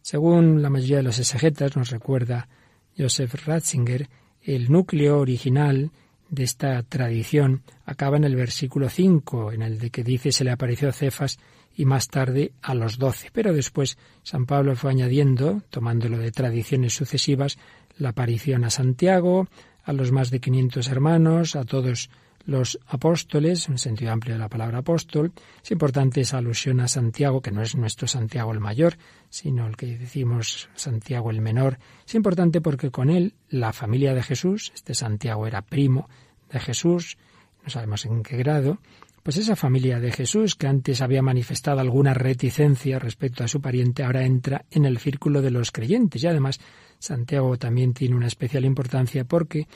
Según 0.00 0.62
la 0.62 0.70
mayoría 0.70 0.98
de 0.98 1.02
los 1.02 1.18
exegetas, 1.18 1.76
nos 1.76 1.90
recuerda 1.90 2.48
Joseph 2.96 3.34
Ratzinger, 3.44 4.08
el 4.42 4.70
núcleo 4.70 5.18
original 5.18 5.90
de 6.28 6.44
esta 6.44 6.82
tradición 6.82 7.62
acaba 7.84 8.16
en 8.16 8.24
el 8.24 8.36
versículo 8.36 8.88
5, 8.88 9.52
en 9.52 9.62
el 9.62 9.78
de 9.78 9.90
que 9.90 10.04
dice 10.04 10.32
se 10.32 10.44
le 10.44 10.50
apareció 10.50 10.88
a 10.88 10.92
Cefas 10.92 11.38
y 11.76 11.84
más 11.84 12.08
tarde 12.08 12.52
a 12.62 12.74
los 12.74 12.98
doce. 12.98 13.30
Pero 13.32 13.52
después 13.52 13.98
San 14.22 14.46
Pablo 14.46 14.76
fue 14.76 14.90
añadiendo, 14.90 15.62
tomándolo 15.70 16.18
de 16.18 16.32
tradiciones 16.32 16.94
sucesivas, 16.94 17.58
la 17.98 18.10
aparición 18.10 18.64
a 18.64 18.70
Santiago, 18.70 19.48
a 19.84 19.92
los 19.92 20.10
más 20.10 20.30
de 20.30 20.40
500 20.40 20.88
hermanos, 20.88 21.54
a 21.54 21.64
todos 21.64 22.10
los 22.46 22.78
apóstoles, 22.86 23.68
en 23.68 23.76
sentido 23.76 24.12
amplio 24.12 24.34
de 24.34 24.38
la 24.38 24.48
palabra 24.48 24.78
apóstol. 24.78 25.32
Es 25.62 25.70
importante 25.72 26.20
esa 26.20 26.38
alusión 26.38 26.80
a 26.80 26.88
Santiago, 26.88 27.42
que 27.42 27.50
no 27.50 27.60
es 27.60 27.74
nuestro 27.74 28.06
Santiago 28.06 28.52
el 28.52 28.60
mayor, 28.60 28.96
sino 29.28 29.66
el 29.66 29.76
que 29.76 29.98
decimos 29.98 30.68
Santiago 30.74 31.30
el 31.30 31.40
menor. 31.40 31.78
Es 32.06 32.14
importante 32.14 32.60
porque 32.60 32.90
con 32.90 33.10
él 33.10 33.34
la 33.50 33.72
familia 33.72 34.14
de 34.14 34.22
Jesús, 34.22 34.72
este 34.74 34.94
Santiago 34.94 35.46
era 35.46 35.62
primo 35.62 36.08
de 36.50 36.60
Jesús, 36.60 37.18
no 37.64 37.70
sabemos 37.70 38.06
en 38.06 38.22
qué 38.22 38.36
grado, 38.36 38.78
pues 39.24 39.38
esa 39.38 39.56
familia 39.56 39.98
de 39.98 40.12
Jesús, 40.12 40.54
que 40.54 40.68
antes 40.68 41.02
había 41.02 41.20
manifestado 41.20 41.80
alguna 41.80 42.14
reticencia 42.14 43.00
respecto 43.00 43.42
a 43.42 43.48
su 43.48 43.60
pariente, 43.60 44.04
ahora 44.04 44.24
entra 44.24 44.64
en 44.70 44.84
el 44.84 44.98
círculo 44.98 45.42
de 45.42 45.50
los 45.50 45.72
creyentes. 45.72 46.22
Y 46.22 46.28
además, 46.28 46.60
Santiago 47.00 47.56
también 47.56 47.92
tiene 47.92 48.14
una 48.14 48.28
especial 48.28 48.64
importancia 48.64 49.24
porque 49.24 49.66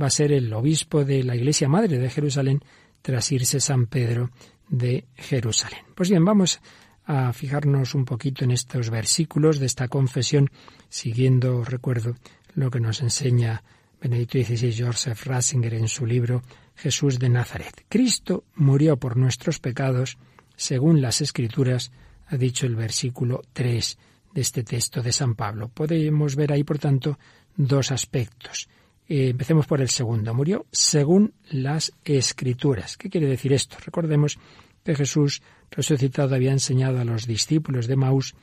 va 0.00 0.06
a 0.06 0.10
ser 0.10 0.32
el 0.32 0.52
obispo 0.52 1.04
de 1.04 1.22
la 1.24 1.36
Iglesia 1.36 1.68
Madre 1.68 1.98
de 1.98 2.10
Jerusalén 2.10 2.60
tras 3.02 3.30
irse 3.32 3.60
San 3.60 3.86
Pedro 3.86 4.30
de 4.68 5.04
Jerusalén. 5.16 5.80
Pues 5.94 6.10
bien, 6.10 6.24
vamos 6.24 6.60
a 7.04 7.32
fijarnos 7.32 7.94
un 7.94 8.04
poquito 8.04 8.44
en 8.44 8.52
estos 8.52 8.90
versículos 8.90 9.58
de 9.58 9.66
esta 9.66 9.88
confesión, 9.88 10.50
siguiendo, 10.88 11.64
recuerdo, 11.64 12.14
lo 12.54 12.70
que 12.70 12.80
nos 12.80 13.00
enseña 13.00 13.62
Benedicto 14.00 14.38
XVI 14.38 14.84
Joseph 14.86 15.26
Ratzinger 15.26 15.74
en 15.74 15.88
su 15.88 16.06
libro 16.06 16.42
Jesús 16.76 17.18
de 17.18 17.28
Nazaret. 17.28 17.84
Cristo 17.88 18.44
murió 18.54 18.96
por 18.96 19.16
nuestros 19.16 19.58
pecados, 19.58 20.18
según 20.56 21.02
las 21.02 21.20
Escrituras, 21.20 21.90
ha 22.26 22.36
dicho 22.36 22.64
el 22.64 22.76
versículo 22.76 23.42
3 23.52 23.98
de 24.32 24.40
este 24.40 24.62
texto 24.62 25.02
de 25.02 25.12
San 25.12 25.34
Pablo. 25.34 25.68
Podemos 25.68 26.36
ver 26.36 26.52
ahí, 26.52 26.64
por 26.64 26.78
tanto, 26.78 27.18
dos 27.56 27.90
aspectos. 27.90 28.68
Eh, 29.10 29.30
empecemos 29.30 29.66
por 29.66 29.80
el 29.80 29.88
segundo. 29.88 30.32
Murió 30.34 30.66
según 30.70 31.34
las 31.50 31.92
escrituras. 32.04 32.96
¿Qué 32.96 33.10
quiere 33.10 33.26
decir 33.26 33.52
esto? 33.52 33.76
Recordemos 33.84 34.38
que 34.84 34.94
Jesús 34.94 35.42
resucitado 35.68 36.36
había 36.36 36.52
enseñado 36.52 37.00
a 37.00 37.04
los 37.04 37.26
discípulos 37.26 37.88
de 37.88 37.96
Maús 37.96 38.36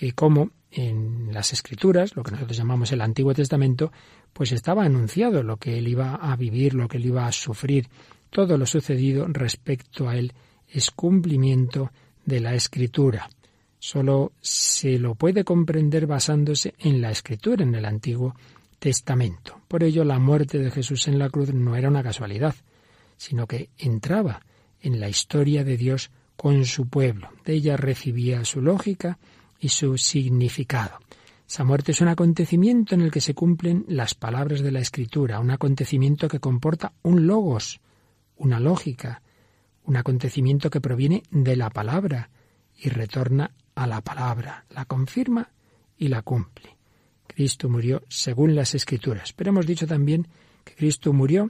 eh, 0.00 0.10
cómo 0.14 0.50
en 0.72 1.32
las 1.32 1.52
escrituras, 1.52 2.16
lo 2.16 2.24
que 2.24 2.32
nosotros 2.32 2.56
llamamos 2.56 2.90
el 2.90 3.00
Antiguo 3.00 3.32
Testamento, 3.32 3.92
pues 4.32 4.50
estaba 4.50 4.82
anunciado 4.82 5.44
lo 5.44 5.56
que 5.56 5.78
él 5.78 5.86
iba 5.86 6.16
a 6.16 6.34
vivir, 6.34 6.74
lo 6.74 6.88
que 6.88 6.96
él 6.96 7.06
iba 7.06 7.24
a 7.24 7.30
sufrir. 7.30 7.88
Todo 8.28 8.58
lo 8.58 8.66
sucedido 8.66 9.24
respecto 9.28 10.08
a 10.08 10.16
él 10.16 10.32
es 10.66 10.90
cumplimiento 10.90 11.92
de 12.26 12.40
la 12.40 12.56
escritura. 12.56 13.30
Solo 13.78 14.32
se 14.40 14.98
lo 14.98 15.14
puede 15.14 15.44
comprender 15.44 16.08
basándose 16.08 16.74
en 16.80 17.00
la 17.00 17.12
escritura, 17.12 17.62
en 17.62 17.76
el 17.76 17.84
Antiguo 17.84 18.30
Testamento. 18.30 18.57
Por 19.66 19.82
ello, 19.82 20.04
la 20.04 20.18
muerte 20.18 20.58
de 20.58 20.70
Jesús 20.70 21.08
en 21.08 21.18
la 21.18 21.30
cruz 21.30 21.52
no 21.52 21.76
era 21.76 21.88
una 21.88 22.02
casualidad, 22.02 22.54
sino 23.16 23.46
que 23.46 23.70
entraba 23.78 24.42
en 24.80 25.00
la 25.00 25.08
historia 25.08 25.64
de 25.64 25.76
Dios 25.76 26.10
con 26.36 26.64
su 26.64 26.88
pueblo. 26.88 27.30
De 27.44 27.54
ella 27.54 27.76
recibía 27.76 28.44
su 28.44 28.62
lógica 28.62 29.18
y 29.58 29.70
su 29.70 29.98
significado. 29.98 30.98
Esa 31.48 31.64
muerte 31.64 31.92
es 31.92 32.00
un 32.00 32.08
acontecimiento 32.08 32.94
en 32.94 33.00
el 33.00 33.10
que 33.10 33.20
se 33.20 33.34
cumplen 33.34 33.84
las 33.88 34.14
palabras 34.14 34.60
de 34.60 34.70
la 34.70 34.80
Escritura, 34.80 35.40
un 35.40 35.50
acontecimiento 35.50 36.28
que 36.28 36.40
comporta 36.40 36.92
un 37.02 37.26
logos, 37.26 37.80
una 38.36 38.60
lógica, 38.60 39.22
un 39.84 39.96
acontecimiento 39.96 40.70
que 40.70 40.80
proviene 40.80 41.22
de 41.30 41.56
la 41.56 41.70
palabra 41.70 42.30
y 42.76 42.90
retorna 42.90 43.50
a 43.74 43.86
la 43.86 44.02
palabra, 44.02 44.66
la 44.70 44.84
confirma 44.84 45.50
y 45.96 46.08
la 46.08 46.22
cumple. 46.22 46.77
Cristo 47.28 47.68
murió 47.68 48.02
según 48.08 48.56
las 48.56 48.74
Escrituras. 48.74 49.32
Pero 49.32 49.50
hemos 49.50 49.66
dicho 49.66 49.86
también 49.86 50.26
que 50.64 50.74
Cristo 50.74 51.12
murió 51.12 51.48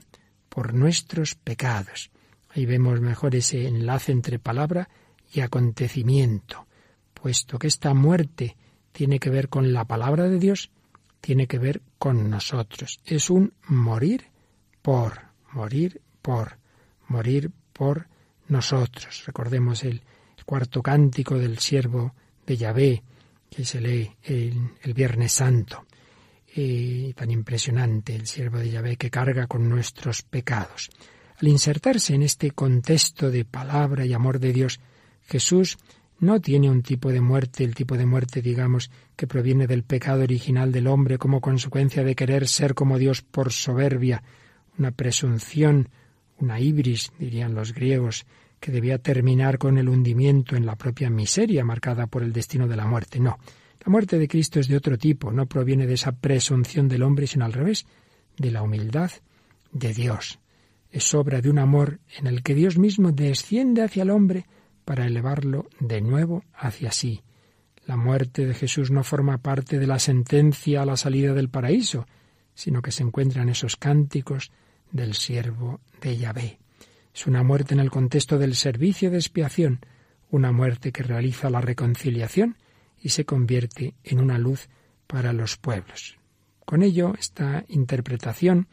por 0.49 0.73
nuestros 0.73 1.35
pecados. 1.35 2.11
Ahí 2.49 2.65
vemos 2.65 3.01
mejor 3.01 3.35
ese 3.35 3.67
enlace 3.67 4.11
entre 4.11 4.39
palabra 4.39 4.89
y 5.33 5.41
acontecimiento. 5.41 6.67
Puesto 7.13 7.57
que 7.57 7.67
esta 7.67 7.93
muerte 7.93 8.55
tiene 8.91 9.19
que 9.19 9.29
ver 9.29 9.49
con 9.49 9.73
la 9.73 9.85
palabra 9.85 10.29
de 10.29 10.39
Dios, 10.39 10.71
tiene 11.21 11.47
que 11.47 11.59
ver 11.59 11.81
con 11.97 12.29
nosotros. 12.29 12.99
Es 13.05 13.29
un 13.29 13.53
morir 13.67 14.27
por, 14.81 15.19
morir 15.51 16.01
por, 16.21 16.57
morir 17.07 17.51
por 17.73 18.07
nosotros. 18.47 19.25
Recordemos 19.25 19.83
el, 19.83 20.01
cuarto 20.49 20.81
cántico 20.81 21.37
del 21.37 21.59
siervo 21.59 22.15
de 22.47 22.57
Yahvé, 22.57 23.03
que 23.49 23.65
se 23.65 23.81
lee 23.81 24.11
el, 24.23 24.93
Viernes 24.93 25.33
Santo. 25.33 25.85
y 26.55 27.13
tan 27.13 27.29
impresionante 27.29 28.15
el 28.15 28.25
siervo 28.25 28.57
de 28.57 28.71
Yahvé 28.71 28.97
que 28.97 29.11
carga 29.11 29.47
con 29.47 29.69
nuestros 29.69 30.23
pecados. 30.23 30.89
Al 31.39 31.47
insertarse 31.47 32.15
en 32.15 32.23
este 32.23 32.51
contexto 32.51 33.31
de 33.31 33.45
palabra 33.45 34.05
y 34.05 34.13
amor 34.13 34.39
de 34.39 34.51
Dios, 34.51 34.79
Jesús 35.27 35.77
no 36.19 36.41
tiene 36.41 36.69
un 36.69 36.81
tipo 36.81 37.11
de 37.11 37.21
muerte, 37.21 37.63
el 37.63 37.75
tipo 37.75 37.97
de 37.97 38.05
muerte, 38.05 38.41
digamos, 38.41 38.91
que 39.15 39.27
proviene 39.27 39.67
del 39.67 39.83
pecado 39.83 40.23
original 40.23 40.71
del 40.71 40.87
hombre 40.87 41.17
como 41.17 41.39
consecuencia 41.39 42.03
de 42.03 42.15
querer 42.15 42.47
ser 42.47 42.73
como 42.73 42.97
Dios 42.97 43.21
por 43.21 43.53
soberbia, 43.53 44.21
una 44.77 44.91
presunción, 44.91 45.89
una 46.39 46.59
ibris, 46.59 47.11
dirían 47.17 47.55
los 47.55 47.73
griegos, 47.73 48.25
que 48.59 48.71
debía 48.71 48.99
terminar 48.99 49.57
con 49.57 49.77
el 49.77 49.89
hundimiento 49.89 50.55
en 50.55 50.65
la 50.65 50.75
propia 50.75 51.09
miseria 51.09 51.63
marcada 51.63 52.07
por 52.07 52.23
el 52.23 52.33
destino 52.33 52.67
de 52.67 52.75
la 52.75 52.85
muerte. 52.85 53.19
No, 53.19 53.37
la 53.85 53.91
muerte 53.91 54.19
de 54.19 54.27
Cristo 54.27 54.59
es 54.59 54.67
de 54.67 54.75
otro 54.75 54.97
tipo, 54.97 55.31
no 55.31 55.45
proviene 55.45 55.87
de 55.87 55.93
esa 55.93 56.11
presunción 56.11 56.87
del 56.87 57.03
hombre, 57.03 57.27
sino 57.27 57.45
al 57.45 57.53
revés, 57.53 57.85
de 58.37 58.51
la 58.51 58.61
humildad 58.61 59.11
de 59.71 59.93
Dios. 59.93 60.39
Es 60.91 61.13
obra 61.13 61.41
de 61.41 61.49
un 61.49 61.59
amor 61.59 61.99
en 62.17 62.27
el 62.27 62.43
que 62.43 62.55
Dios 62.55 62.77
mismo 62.77 63.11
desciende 63.11 63.83
hacia 63.83 64.03
el 64.03 64.09
hombre 64.09 64.47
para 64.85 65.05
elevarlo 65.05 65.67
de 65.79 66.01
nuevo 66.01 66.43
hacia 66.53 66.91
sí. 66.91 67.21
La 67.85 67.95
muerte 67.95 68.45
de 68.45 68.53
Jesús 68.53 68.91
no 68.91 69.03
forma 69.03 69.37
parte 69.37 69.79
de 69.79 69.87
la 69.87 69.99
sentencia 69.99 70.81
a 70.81 70.85
la 70.85 70.97
salida 70.97 71.33
del 71.33 71.49
paraíso, 71.49 72.07
sino 72.53 72.81
que 72.81 72.91
se 72.91 73.03
encuentra 73.03 73.43
en 73.43 73.49
esos 73.49 73.77
cánticos 73.77 74.51
del 74.91 75.13
siervo 75.13 75.79
de 76.01 76.17
Yahvé. 76.17 76.59
Es 77.13 77.27
una 77.27 77.43
muerte 77.43 77.73
en 77.73 77.79
el 77.79 77.91
contexto 77.91 78.37
del 78.37 78.55
servicio 78.55 79.11
de 79.11 79.17
expiación, 79.17 79.79
una 80.31 80.51
muerte 80.51 80.91
que 80.91 81.03
realiza 81.03 81.49
la 81.49 81.61
reconciliación 81.61 82.57
y 83.01 83.09
se 83.09 83.25
convierte 83.25 83.95
en 84.03 84.19
una 84.19 84.37
luz 84.37 84.69
para 85.07 85.33
los 85.33 85.57
pueblos. 85.57 86.17
Con 86.65 86.83
ello, 86.83 87.13
esta 87.17 87.65
interpretación 87.67 88.67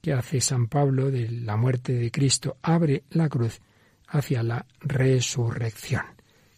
que 0.00 0.12
hace 0.12 0.40
San 0.40 0.68
Pablo 0.68 1.10
de 1.10 1.30
la 1.30 1.56
muerte 1.56 1.92
de 1.92 2.10
Cristo 2.10 2.56
abre 2.62 3.04
la 3.10 3.28
cruz 3.28 3.60
hacia 4.06 4.42
la 4.42 4.66
resurrección. 4.80 6.04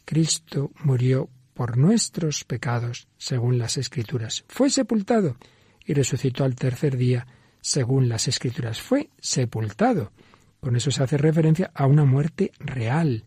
Cristo 0.05 0.71
murió 0.85 1.29
por 1.55 1.77
nuestros 1.77 2.45
pecados, 2.45 3.09
según 3.17 3.59
las 3.59 3.79
Escrituras. 3.79 4.45
Fue 4.49 4.69
sepultado 4.69 5.37
y 5.85 5.95
resucitó 5.95 6.45
al 6.45 6.55
tercer 6.55 6.97
día, 6.97 7.27
según 7.61 8.09
las 8.09 8.29
Escrituras. 8.29 8.81
Fue 8.81 9.11
sepultado 9.19 10.13
con 10.61 10.77
eso 10.77 10.91
se 10.91 11.03
hace 11.03 11.17
referencia 11.17 11.71
a 11.75 11.87
una 11.87 12.05
muerte 12.05 12.53
real, 12.59 13.25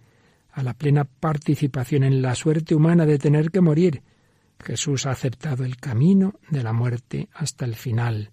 a 0.52 0.63
la 0.63 0.74
plena 0.74 1.06
participación 1.06 2.04
en 2.04 2.22
la 2.22 2.36
suerte 2.36 2.76
humana 2.76 3.06
de 3.06 3.18
tener 3.18 3.52
que 3.52 3.62
morir. 3.62 4.02
Jesús 4.63 5.06
ha 5.06 5.12
aceptado 5.12 5.63
el 5.63 5.78
camino 5.78 6.34
de 6.50 6.63
la 6.63 6.74
muerte 6.74 7.30
hasta 7.34 7.65
el 7.65 7.76
final, 7.76 8.30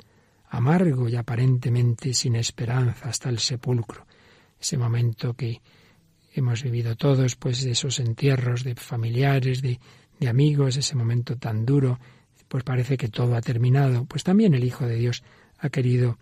amargo 0.48 1.08
y 1.08 1.16
aparentemente 1.16 2.14
sin 2.14 2.36
esperanza 2.36 3.08
hasta 3.08 3.28
el 3.28 3.38
sepulcro. 3.38 4.06
Ese 4.60 4.76
momento 4.76 5.34
que 5.34 5.60
hemos 6.32 6.62
vivido 6.62 6.96
todos, 6.96 7.36
pues 7.36 7.64
esos 7.64 8.00
entierros 8.00 8.64
de 8.64 8.74
familiares, 8.74 9.62
de, 9.62 9.78
de 10.18 10.28
amigos, 10.28 10.76
ese 10.76 10.96
momento 10.96 11.36
tan 11.36 11.64
duro, 11.64 11.98
pues 12.48 12.64
parece 12.64 12.96
que 12.96 13.08
todo 13.08 13.36
ha 13.36 13.40
terminado. 13.40 14.04
Pues 14.04 14.24
también 14.24 14.54
el 14.54 14.64
Hijo 14.64 14.86
de 14.86 14.96
Dios 14.96 15.22
ha 15.58 15.68
querido 15.68 16.18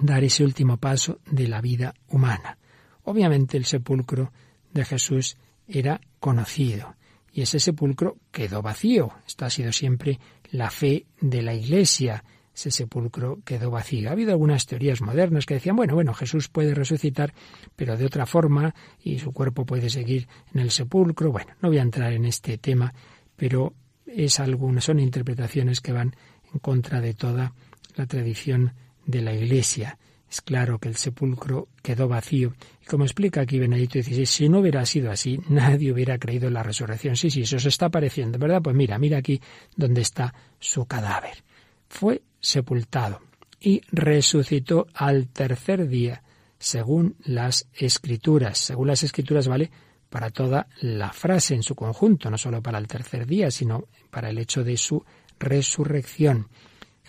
dar 0.00 0.24
ese 0.24 0.44
último 0.44 0.76
paso 0.76 1.20
de 1.30 1.48
la 1.48 1.60
vida 1.60 1.94
humana. 2.08 2.58
Obviamente 3.04 3.56
el 3.56 3.64
sepulcro 3.64 4.32
de 4.72 4.84
Jesús 4.84 5.36
era 5.66 6.00
conocido 6.18 6.96
y 7.32 7.42
ese 7.42 7.60
sepulcro 7.60 8.18
quedó 8.30 8.62
vacío. 8.62 9.12
Esta 9.26 9.46
ha 9.46 9.50
sido 9.50 9.72
siempre 9.72 10.18
la 10.50 10.70
fe 10.70 11.06
de 11.20 11.42
la 11.42 11.54
Iglesia. 11.54 12.24
Ese 12.54 12.70
sepulcro 12.70 13.40
quedó 13.44 13.70
vacío. 13.70 14.08
Ha 14.08 14.12
habido 14.12 14.32
algunas 14.32 14.66
teorías 14.66 15.00
modernas 15.00 15.46
que 15.46 15.54
decían, 15.54 15.76
bueno, 15.76 15.94
bueno, 15.94 16.12
Jesús 16.12 16.48
puede 16.48 16.74
resucitar, 16.74 17.32
pero 17.76 17.96
de 17.96 18.04
otra 18.04 18.26
forma, 18.26 18.74
y 19.02 19.18
su 19.18 19.32
cuerpo 19.32 19.64
puede 19.64 19.88
seguir 19.88 20.28
en 20.52 20.60
el 20.60 20.70
sepulcro. 20.70 21.30
Bueno, 21.30 21.52
no 21.60 21.68
voy 21.68 21.78
a 21.78 21.82
entrar 21.82 22.12
en 22.12 22.24
este 22.24 22.58
tema, 22.58 22.92
pero 23.36 23.74
es 24.06 24.40
algunas, 24.40 24.84
son 24.84 24.98
interpretaciones 24.98 25.80
que 25.80 25.92
van 25.92 26.16
en 26.52 26.58
contra 26.58 27.00
de 27.00 27.14
toda 27.14 27.54
la 27.94 28.06
tradición 28.06 28.74
de 29.10 29.22
la 29.22 29.34
Iglesia. 29.34 29.98
Es 30.30 30.40
claro 30.40 30.78
que 30.78 30.88
el 30.88 30.96
sepulcro 30.96 31.68
quedó 31.82 32.06
vacío. 32.06 32.54
Y 32.80 32.86
como 32.86 33.04
explica 33.04 33.40
aquí 33.40 33.58
Benedicto 33.58 34.00
XVI, 34.00 34.26
si 34.26 34.48
no 34.48 34.60
hubiera 34.60 34.86
sido 34.86 35.10
así, 35.10 35.40
nadie 35.48 35.92
hubiera 35.92 36.18
creído 36.18 36.46
en 36.46 36.54
la 36.54 36.62
resurrección. 36.62 37.16
Sí, 37.16 37.30
sí, 37.30 37.42
eso 37.42 37.58
se 37.58 37.68
está 37.68 37.88
pareciendo, 37.88 38.38
¿verdad? 38.38 38.62
Pues 38.62 38.76
mira, 38.76 38.98
mira 38.98 39.18
aquí 39.18 39.40
donde 39.74 40.02
está 40.02 40.32
su 40.60 40.86
cadáver. 40.86 41.42
Fue 41.88 42.22
sepultado. 42.40 43.20
y 43.62 43.82
resucitó 43.92 44.86
al 44.94 45.28
tercer 45.28 45.86
día, 45.86 46.22
según 46.58 47.16
las 47.24 47.66
escrituras. 47.74 48.56
Según 48.56 48.86
las 48.86 49.02
escrituras 49.02 49.48
vale 49.48 49.70
para 50.08 50.30
toda 50.30 50.66
la 50.80 51.12
frase 51.12 51.54
en 51.54 51.62
su 51.62 51.74
conjunto, 51.74 52.30
no 52.30 52.38
solo 52.38 52.62
para 52.62 52.78
el 52.78 52.88
tercer 52.88 53.26
día, 53.26 53.50
sino 53.50 53.88
para 54.10 54.30
el 54.30 54.38
hecho 54.38 54.64
de 54.64 54.76
su 54.76 55.04
resurrección. 55.38 56.48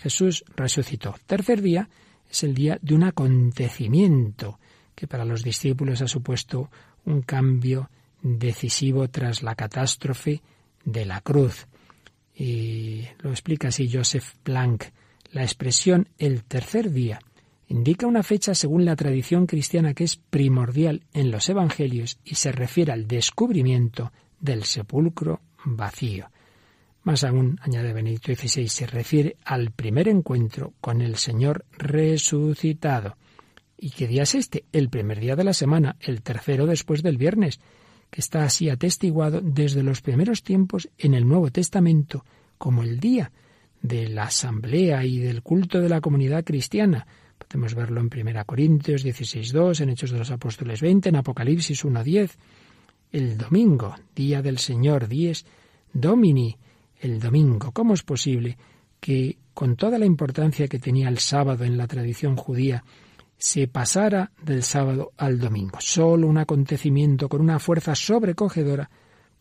Jesús 0.02 0.44
resucitó. 0.56 1.14
Tercer 1.26 1.62
día 1.62 1.88
es 2.28 2.42
el 2.42 2.54
día 2.54 2.76
de 2.82 2.94
un 2.94 3.04
acontecimiento 3.04 4.58
que 4.96 5.06
para 5.06 5.24
los 5.24 5.44
discípulos 5.44 6.02
ha 6.02 6.08
supuesto 6.08 6.70
un 7.04 7.22
cambio 7.22 7.88
decisivo 8.20 9.08
tras 9.08 9.44
la 9.44 9.54
catástrofe 9.54 10.42
de 10.84 11.06
la 11.06 11.20
cruz. 11.20 11.68
Y 12.34 13.04
lo 13.20 13.30
explica 13.30 13.68
así 13.68 13.88
Joseph 13.92 14.34
Blanc. 14.44 14.84
La 15.30 15.42
expresión 15.42 16.08
el 16.18 16.42
tercer 16.42 16.90
día 16.90 17.20
indica 17.68 18.06
una 18.08 18.24
fecha 18.24 18.56
según 18.56 18.84
la 18.84 18.96
tradición 18.96 19.46
cristiana 19.46 19.94
que 19.94 20.04
es 20.04 20.16
primordial 20.16 21.04
en 21.12 21.30
los 21.30 21.48
evangelios 21.48 22.18
y 22.24 22.34
se 22.34 22.50
refiere 22.50 22.92
al 22.92 23.06
descubrimiento 23.06 24.12
del 24.40 24.64
sepulcro 24.64 25.42
vacío. 25.64 26.31
Más 27.04 27.24
aún, 27.24 27.58
añade 27.62 27.92
Benedicto 27.92 28.32
XVI, 28.32 28.68
se 28.68 28.86
refiere 28.86 29.36
al 29.44 29.72
primer 29.72 30.08
encuentro 30.08 30.74
con 30.80 31.00
el 31.00 31.16
Señor 31.16 31.64
resucitado. 31.72 33.16
¿Y 33.76 33.90
qué 33.90 34.06
día 34.06 34.22
es 34.22 34.36
este? 34.36 34.64
El 34.72 34.88
primer 34.88 35.18
día 35.18 35.34
de 35.34 35.42
la 35.42 35.52
semana, 35.52 35.96
el 36.00 36.22
tercero 36.22 36.66
después 36.66 37.02
del 37.02 37.16
viernes, 37.16 37.58
que 38.10 38.20
está 38.20 38.44
así 38.44 38.68
atestiguado 38.68 39.40
desde 39.42 39.82
los 39.82 40.00
primeros 40.00 40.44
tiempos 40.44 40.88
en 40.98 41.14
el 41.14 41.26
Nuevo 41.26 41.50
Testamento 41.50 42.24
como 42.58 42.84
el 42.84 43.00
día 43.00 43.32
de 43.80 44.08
la 44.08 44.24
asamblea 44.24 45.04
y 45.04 45.18
del 45.18 45.42
culto 45.42 45.80
de 45.80 45.88
la 45.88 46.00
comunidad 46.00 46.44
cristiana. 46.44 47.06
Podemos 47.38 47.74
verlo 47.74 48.00
en 48.00 48.10
1 48.14 48.44
Corintios 48.44 49.04
16.2, 49.04 49.80
en 49.80 49.88
Hechos 49.88 50.12
de 50.12 50.18
los 50.18 50.30
Apóstoles 50.30 50.80
20, 50.80 51.08
en 51.08 51.16
Apocalipsis 51.16 51.84
1.10. 51.84 52.30
El 53.10 53.36
domingo, 53.36 53.96
día 54.14 54.40
del 54.42 54.58
Señor, 54.58 55.08
dies 55.08 55.44
domini, 55.92 56.56
el 57.02 57.18
domingo. 57.20 57.72
¿Cómo 57.72 57.94
es 57.94 58.02
posible 58.02 58.56
que, 59.00 59.36
con 59.52 59.76
toda 59.76 59.98
la 59.98 60.06
importancia 60.06 60.68
que 60.68 60.78
tenía 60.78 61.08
el 61.08 61.18
sábado 61.18 61.64
en 61.64 61.76
la 61.76 61.86
tradición 61.86 62.36
judía, 62.36 62.84
se 63.36 63.66
pasara 63.66 64.30
del 64.40 64.62
sábado 64.62 65.12
al 65.16 65.38
domingo? 65.38 65.78
Solo 65.80 66.28
un 66.28 66.38
acontecimiento 66.38 67.28
con 67.28 67.40
una 67.40 67.58
fuerza 67.58 67.94
sobrecogedora 67.94 68.88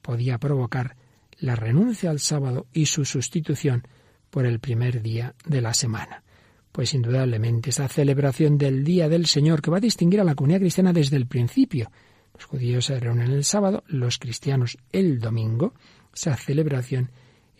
podía 0.02 0.40
provocar 0.40 0.96
la 1.40 1.56
renuncia 1.56 2.10
al 2.10 2.20
sábado 2.20 2.66
y 2.74 2.88
su 2.88 3.06
sustitución 3.06 3.88
por 4.32 4.46
el 4.46 4.60
primer 4.60 5.02
día 5.02 5.36
de 5.46 5.62
la 5.62 5.74
semana. 5.74 6.24
Pues 6.72 6.94
indudablemente 6.94 7.70
esa 7.70 7.88
celebración 7.88 8.58
del 8.58 8.84
Día 8.84 9.10
del 9.10 9.28
Señor 9.28 9.62
que 9.62 9.70
va 9.70 9.78
a 9.78 9.82
distinguir 9.82 10.22
a 10.22 10.24
la 10.24 10.36
comunidad 10.36 10.62
cristiana 10.62 10.94
desde 10.94 11.18
el 11.18 11.28
principio. 11.28 11.92
Los 12.34 12.46
judíos 12.46 12.86
se 12.86 13.00
reúnen 13.00 13.30
el 13.30 13.44
sábado, 13.44 13.84
los 13.88 14.18
cristianos 14.18 14.78
el 14.92 15.20
domingo. 15.20 15.74
Esa 16.14 16.36
celebración 16.38 17.12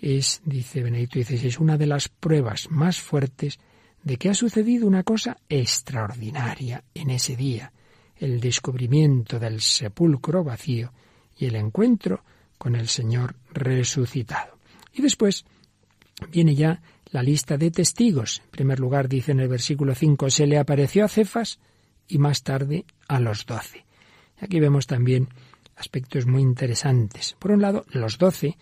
es, 0.02 0.42
dice 0.44 0.82
Benedicto 0.82 1.22
XVI, 1.22 1.56
una 1.60 1.78
de 1.78 1.86
las 1.86 2.10
pruebas 2.10 2.70
más 2.70 3.00
fuertes 3.00 3.60
de 4.04 4.18
que 4.18 4.30
ha 4.30 4.34
sucedido 4.34 4.88
una 4.88 5.04
cosa 5.04 5.38
extraordinaria 5.48 6.84
en 6.96 7.12
ese 7.12 7.36
día, 7.36 7.72
el 8.18 8.40
descubrimiento 8.40 9.40
del 9.40 9.62
sepulcro 9.62 10.44
vacío 10.44 10.92
y 11.38 11.46
el 11.46 11.56
encuentro 11.56 12.24
con 12.58 12.76
el 12.76 12.88
Señor 12.88 13.36
resucitado. 13.54 14.58
Y 14.94 15.02
después 15.02 15.46
viene 16.32 16.56
ya 16.56 16.82
la 17.12 17.22
lista 17.22 17.58
de 17.58 17.72
testigos. 17.72 18.42
En 18.46 18.52
primer 18.52 18.80
lugar, 18.80 19.08
dice 19.08 19.32
en 19.32 19.40
el 19.40 19.48
versículo 19.48 19.94
5, 19.94 20.30
se 20.30 20.48
le 20.48 20.58
apareció 20.58 21.06
a 21.06 21.08
Cefas 21.08 21.60
y 22.08 22.18
más 22.18 22.44
tarde 22.44 22.86
a 23.08 23.20
los 23.20 23.46
doce. 23.46 23.86
Aquí 24.40 24.60
vemos 24.60 24.88
también 24.88 25.30
aspectos 25.76 26.26
muy 26.26 26.42
interesantes. 26.42 27.36
Por 27.40 27.52
un 27.52 27.62
lado, 27.62 27.86
los 27.90 28.18
doce, 28.18 28.58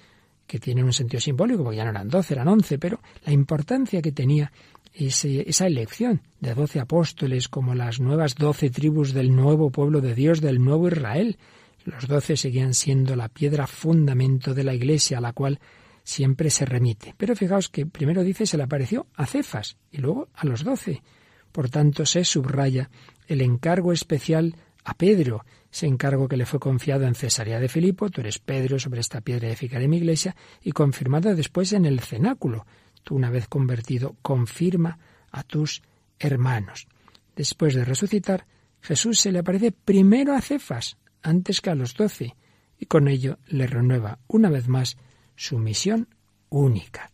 que 0.50 0.60
tienen 0.60 0.84
un 0.84 0.94
sentido 0.94 1.22
simbólico, 1.22 1.64
porque 1.64 1.78
ya 1.78 1.84
no 1.84 1.92
eran 1.92 2.10
doce, 2.10 2.34
eran 2.34 2.48
once, 2.48 2.80
pero 2.80 3.00
la 3.24 3.32
importancia 3.32 4.02
que 4.02 4.12
tenía 4.12 4.52
esa 4.96 5.68
elección 5.68 6.24
de 6.40 6.56
doce 6.56 6.80
apóstoles 6.80 7.48
como 7.48 7.76
las 7.76 8.00
nuevas 8.00 8.34
doce 8.34 8.72
tribus 8.72 9.14
del 9.14 9.36
nuevo 9.36 9.70
pueblo 9.70 10.02
de 10.02 10.16
Dios, 10.16 10.42
del 10.42 10.62
nuevo 10.62 10.88
Israel, 10.88 11.38
los 11.86 12.08
doce 12.08 12.36
seguían 12.36 12.74
siendo 12.74 13.16
la 13.16 13.30
piedra 13.30 13.68
fundamento 13.68 14.56
de 14.56 14.64
la 14.64 14.74
Iglesia 14.74 15.20
a 15.20 15.22
la 15.22 15.34
cual 15.34 15.60
siempre 16.04 16.50
se 16.50 16.66
remite. 16.66 17.14
Pero 17.16 17.36
fijaos 17.36 17.70
que 17.70 17.86
primero 17.86 18.24
dice 18.24 18.48
se 18.48 18.58
le 18.58 18.64
apareció 18.64 19.06
a 19.16 19.28
Cefas 19.28 19.78
y 19.92 20.00
luego 20.00 20.30
a 20.34 20.48
los 20.48 20.64
doce. 20.64 21.04
Por 21.52 21.70
tanto, 21.70 22.08
se 22.08 22.26
subraya 22.26 22.90
el 23.28 23.42
encargo 23.42 23.94
especial 23.94 24.56
a 24.84 24.94
Pedro, 24.94 25.46
ese 25.72 25.88
encargo 25.88 26.28
que 26.28 26.38
le 26.38 26.46
fue 26.46 26.60
confiado 26.60 27.06
en 27.06 27.16
Cesarea 27.16 27.60
de 27.60 27.70
Filipo, 27.70 28.10
tú 28.10 28.22
eres 28.22 28.40
Pedro, 28.40 28.80
sobre 28.80 29.02
esta 29.02 29.22
piedra 29.22 29.48
edificaré 29.48 29.88
mi 29.88 29.98
iglesia, 29.98 30.36
y 30.62 30.72
confirmado 30.72 31.36
después 31.36 31.74
en 31.74 31.86
el 31.86 32.00
cenáculo. 32.00 32.66
Tú, 33.04 33.16
una 33.16 33.30
vez 33.30 33.48
convertido, 33.48 34.16
confirma 34.22 34.98
a 35.32 35.44
tus 35.44 35.82
hermanos. 36.18 36.88
Después 37.36 37.76
de 37.76 37.86
resucitar, 37.86 38.46
Jesús 38.82 39.20
se 39.20 39.32
le 39.32 39.40
aparece 39.40 39.72
primero 39.72 40.34
a 40.34 40.42
Cefas, 40.42 40.98
antes 41.22 41.62
que 41.62 41.70
a 41.70 41.76
los 41.76 41.94
doce, 41.94 42.36
y 42.78 42.86
con 42.86 43.08
ello 43.08 43.40
le 43.48 43.68
renueva 43.68 44.20
una 44.28 44.50
vez 44.50 44.68
más 44.68 44.98
su 45.36 45.60
misión 45.60 46.08
única. 46.50 47.12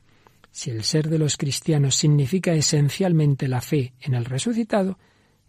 Si 0.52 0.70
el 0.70 0.84
ser 0.84 1.10
de 1.10 1.18
los 1.18 1.36
cristianos 1.38 1.96
significa 1.96 2.54
esencialmente 2.54 3.48
la 3.48 3.62
fe 3.62 3.94
en 4.00 4.14
el 4.14 4.26
resucitado, 4.26 4.98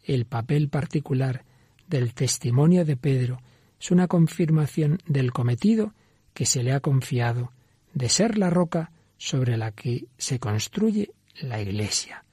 el 0.03 0.27
papel 0.27 0.69
particular 0.69 1.45
del 1.89 2.15
testimonio 2.15 2.85
de 2.85 2.97
Pedro 2.97 3.41
es 3.81 3.91
una 3.91 4.09
confirmación 4.09 4.99
del 5.07 5.33
cometido 5.33 5.95
que 6.35 6.47
se 6.47 6.63
le 6.63 6.73
ha 6.73 6.81
confiado 6.81 7.53
de 7.95 8.09
ser 8.09 8.39
la 8.39 8.51
roca 8.51 8.91
sobre 9.17 9.57
la 9.57 9.73
que 9.73 10.07
se 10.19 10.39
construye 10.39 11.13
la 11.41 11.61
Iglesia. 11.61 12.25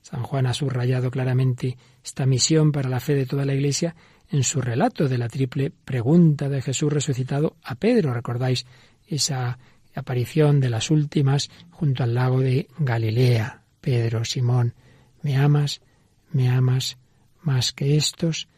San 0.00 0.22
Juan 0.24 0.46
ha 0.46 0.54
subrayado 0.54 1.10
claramente 1.10 1.76
esta 2.04 2.26
misión 2.26 2.72
para 2.72 2.88
la 2.88 3.00
fe 3.00 3.14
de 3.14 3.26
toda 3.26 3.44
la 3.44 3.54
Iglesia 3.54 3.94
en 4.30 4.42
su 4.42 4.60
relato 4.60 5.08
de 5.08 5.18
la 5.18 5.28
triple 5.28 5.70
pregunta 5.70 6.48
de 6.48 6.62
Jesús 6.62 6.92
resucitado 6.92 7.56
a 7.62 7.76
Pedro. 7.76 8.12
¿Recordáis 8.12 8.66
esa 9.06 9.58
aparición 9.94 10.58
de 10.58 10.70
las 10.70 10.90
últimas 10.90 11.50
junto 11.70 12.02
al 12.02 12.14
lago 12.14 12.40
de 12.40 12.66
Galilea? 12.78 13.62
Pedro, 13.80 14.24
Simón, 14.24 14.74
¿me 15.22 15.36
amas? 15.36 15.82
¿Me 16.32 16.48
amas 16.48 16.98
más 17.42 17.72
que 17.72 17.96
estos? 17.96 18.48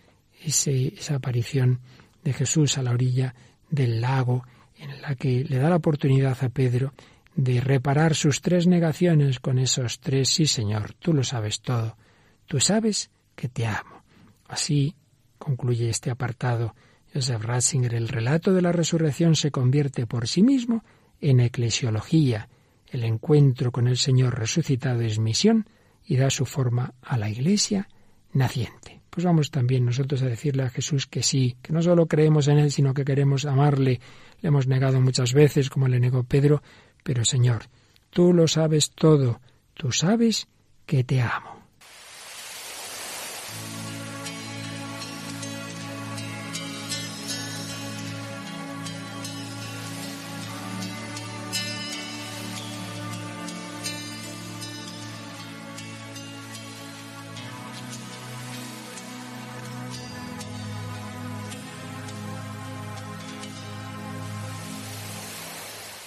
Esa 0.44 1.14
aparición 1.14 1.80
de 2.22 2.32
Jesús 2.32 2.78
a 2.78 2.82
la 2.82 2.92
orilla 2.92 3.34
del 3.70 4.00
lago, 4.00 4.44
en 4.76 5.02
la 5.02 5.14
que 5.14 5.44
le 5.44 5.58
da 5.58 5.68
la 5.68 5.76
oportunidad 5.76 6.36
a 6.42 6.48
Pedro 6.48 6.92
de 7.36 7.60
reparar 7.60 8.14
sus 8.14 8.40
tres 8.40 8.66
negaciones 8.66 9.40
con 9.40 9.58
esos 9.58 10.00
tres 10.00 10.28
sí, 10.28 10.46
Señor, 10.46 10.94
tú 10.94 11.12
lo 11.12 11.24
sabes 11.24 11.60
todo, 11.60 11.96
tú 12.46 12.60
sabes 12.60 13.10
que 13.34 13.48
te 13.48 13.66
amo. 13.66 14.04
Así 14.46 14.94
concluye 15.38 15.88
este 15.88 16.10
apartado 16.10 16.74
Joseph 17.12 17.42
Ratzinger, 17.42 17.94
el 17.94 18.08
relato 18.08 18.52
de 18.52 18.62
la 18.62 18.72
resurrección 18.72 19.36
se 19.36 19.50
convierte 19.50 20.06
por 20.06 20.26
sí 20.26 20.42
mismo 20.42 20.84
en 21.20 21.40
eclesiología. 21.40 22.48
El 22.88 23.04
encuentro 23.04 23.70
con 23.72 23.86
el 23.86 23.96
Señor 23.96 24.38
resucitado 24.38 25.00
es 25.00 25.18
misión 25.18 25.66
y 26.04 26.16
da 26.16 26.30
su 26.30 26.44
forma 26.44 26.94
a 27.02 27.16
la 27.16 27.30
Iglesia 27.30 27.88
naciente. 28.32 28.93
Pues 29.14 29.24
vamos 29.24 29.52
también 29.52 29.86
nosotros 29.86 30.22
a 30.22 30.26
decirle 30.26 30.64
a 30.64 30.70
Jesús 30.70 31.06
que 31.06 31.22
sí, 31.22 31.56
que 31.62 31.72
no 31.72 31.80
solo 31.80 32.06
creemos 32.06 32.48
en 32.48 32.58
Él, 32.58 32.72
sino 32.72 32.92
que 32.92 33.04
queremos 33.04 33.44
amarle. 33.44 34.00
Le 34.40 34.48
hemos 34.48 34.66
negado 34.66 35.00
muchas 35.00 35.32
veces, 35.32 35.70
como 35.70 35.86
le 35.86 36.00
negó 36.00 36.24
Pedro, 36.24 36.64
pero 37.04 37.24
Señor, 37.24 37.66
tú 38.10 38.32
lo 38.32 38.48
sabes 38.48 38.90
todo, 38.90 39.40
tú 39.74 39.92
sabes 39.92 40.48
que 40.84 41.04
te 41.04 41.20
amo. 41.20 41.63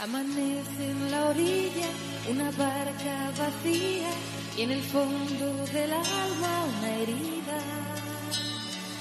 Amanece 0.09 0.89
en 0.89 1.11
la 1.11 1.25
orilla 1.27 1.89
una 2.29 2.49
barca 2.51 3.29
vacía 3.37 4.09
y 4.55 4.61
en 4.61 4.71
el 4.71 4.81
fondo 4.81 5.65
del 5.73 5.91
alma 5.91 6.65
una 6.77 6.95
herida. 6.95 7.59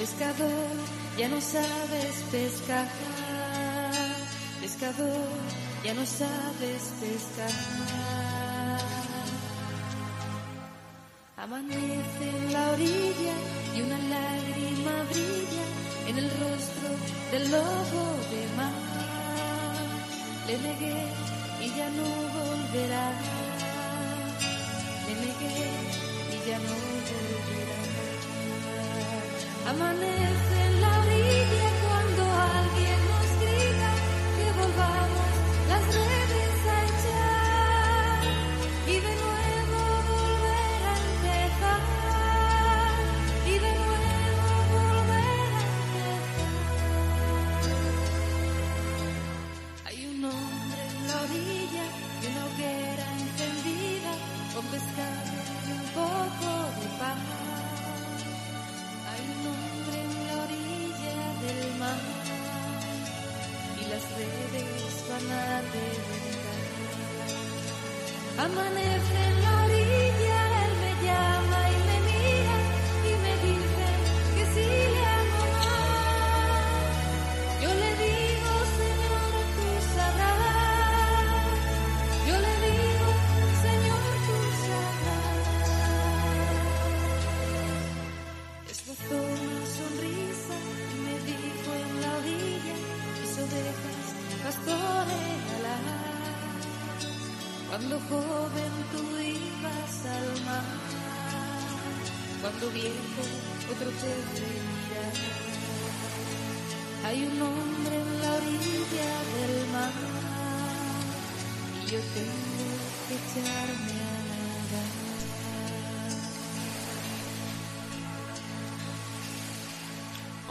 Pescador, 0.00 0.76
ya 1.16 1.28
no 1.28 1.40
sabes 1.40 2.24
pescar. 2.32 2.88
Pescador, 4.60 5.28
ya 5.84 5.94
no 5.94 6.04
sabes 6.04 6.82
pescar. 7.00 8.25
Le 20.56 20.62
negué 20.62 20.96
y 21.60 21.68
ya 21.76 21.88
no 21.90 22.04
volverá. 22.34 23.06
Le 25.06 25.14
negué 25.22 25.58
y 26.32 26.48
ya 26.48 26.58
no 26.58 26.74
volverá. 26.84 27.80
Amanece 29.70 30.60
la 30.80 30.95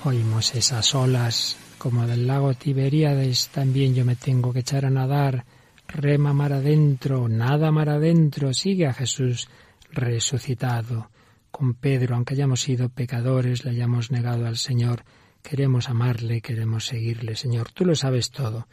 Oímos 0.06 0.54
esas 0.54 0.94
olas 0.94 1.58
como 1.80 2.06
del 2.06 2.28
lago 2.28 2.54
Tiberíades, 2.54 3.48
también 3.48 3.96
yo 3.96 4.06
me 4.06 4.16
tengo 4.16 4.54
que 4.54 4.60
echar 4.60 4.86
a 4.86 4.92
nadar, 4.92 5.46
rema 5.88 6.32
mar 6.32 6.54
adentro, 6.54 7.28
nada 7.28 7.72
mar 7.72 7.90
adentro, 7.90 8.54
sigue 8.54 8.86
a 8.86 8.94
Jesús 8.94 9.50
resucitado. 9.92 11.10
Con 11.50 11.74
Pedro, 11.74 12.14
aunque 12.14 12.36
hayamos 12.36 12.62
sido 12.62 12.90
pecadores, 12.90 13.66
le 13.66 13.72
hayamos 13.72 14.12
negado 14.12 14.46
al 14.46 14.58
Señor, 14.58 15.06
queremos 15.42 15.90
amarle, 15.90 16.40
queremos 16.40 16.86
seguirle. 16.86 17.36
Señor, 17.36 17.72
tú 17.72 17.84
lo 17.84 17.96
sabes 17.96 18.30
todo, 18.30 18.68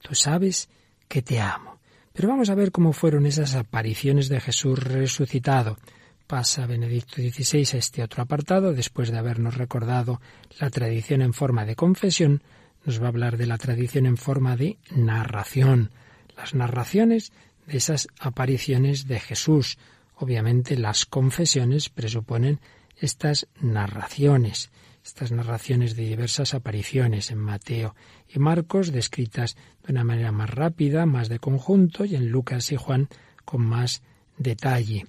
tú 0.00 0.14
sabes 0.14 0.68
que 1.08 1.20
te 1.20 1.40
amo. 1.40 1.80
Pero 2.12 2.28
vamos 2.28 2.48
a 2.48 2.54
ver 2.54 2.70
cómo 2.70 2.92
fueron 2.92 3.26
esas 3.26 3.56
apariciones 3.56 4.28
de 4.28 4.40
Jesús 4.40 4.78
resucitado. 4.78 5.78
Pasa 6.26 6.66
Benedicto 6.66 7.22
XVI 7.22 7.76
a 7.76 7.78
este 7.78 8.02
otro 8.02 8.22
apartado, 8.22 8.72
después 8.72 9.10
de 9.10 9.18
habernos 9.18 9.56
recordado 9.56 10.20
la 10.58 10.70
tradición 10.70 11.22
en 11.22 11.32
forma 11.32 11.64
de 11.64 11.76
confesión, 11.76 12.42
nos 12.84 13.00
va 13.00 13.06
a 13.06 13.08
hablar 13.08 13.36
de 13.36 13.46
la 13.46 13.58
tradición 13.58 14.06
en 14.06 14.16
forma 14.16 14.56
de 14.56 14.78
narración, 14.90 15.92
las 16.36 16.54
narraciones 16.54 17.32
de 17.66 17.76
esas 17.76 18.08
apariciones 18.18 19.06
de 19.06 19.20
Jesús. 19.20 19.78
Obviamente 20.16 20.76
las 20.76 21.06
confesiones 21.06 21.90
presuponen 21.90 22.60
estas 22.96 23.46
narraciones, 23.60 24.70
estas 25.04 25.30
narraciones 25.30 25.94
de 25.94 26.04
diversas 26.04 26.54
apariciones 26.54 27.30
en 27.30 27.38
Mateo 27.38 27.94
y 28.28 28.40
Marcos, 28.40 28.90
descritas 28.90 29.56
de 29.84 29.92
una 29.92 30.02
manera 30.02 30.32
más 30.32 30.50
rápida, 30.50 31.06
más 31.06 31.28
de 31.28 31.38
conjunto, 31.38 32.04
y 32.04 32.16
en 32.16 32.30
Lucas 32.30 32.72
y 32.72 32.76
Juan 32.76 33.08
con 33.44 33.62
más 33.64 34.02
detalle. 34.38 35.06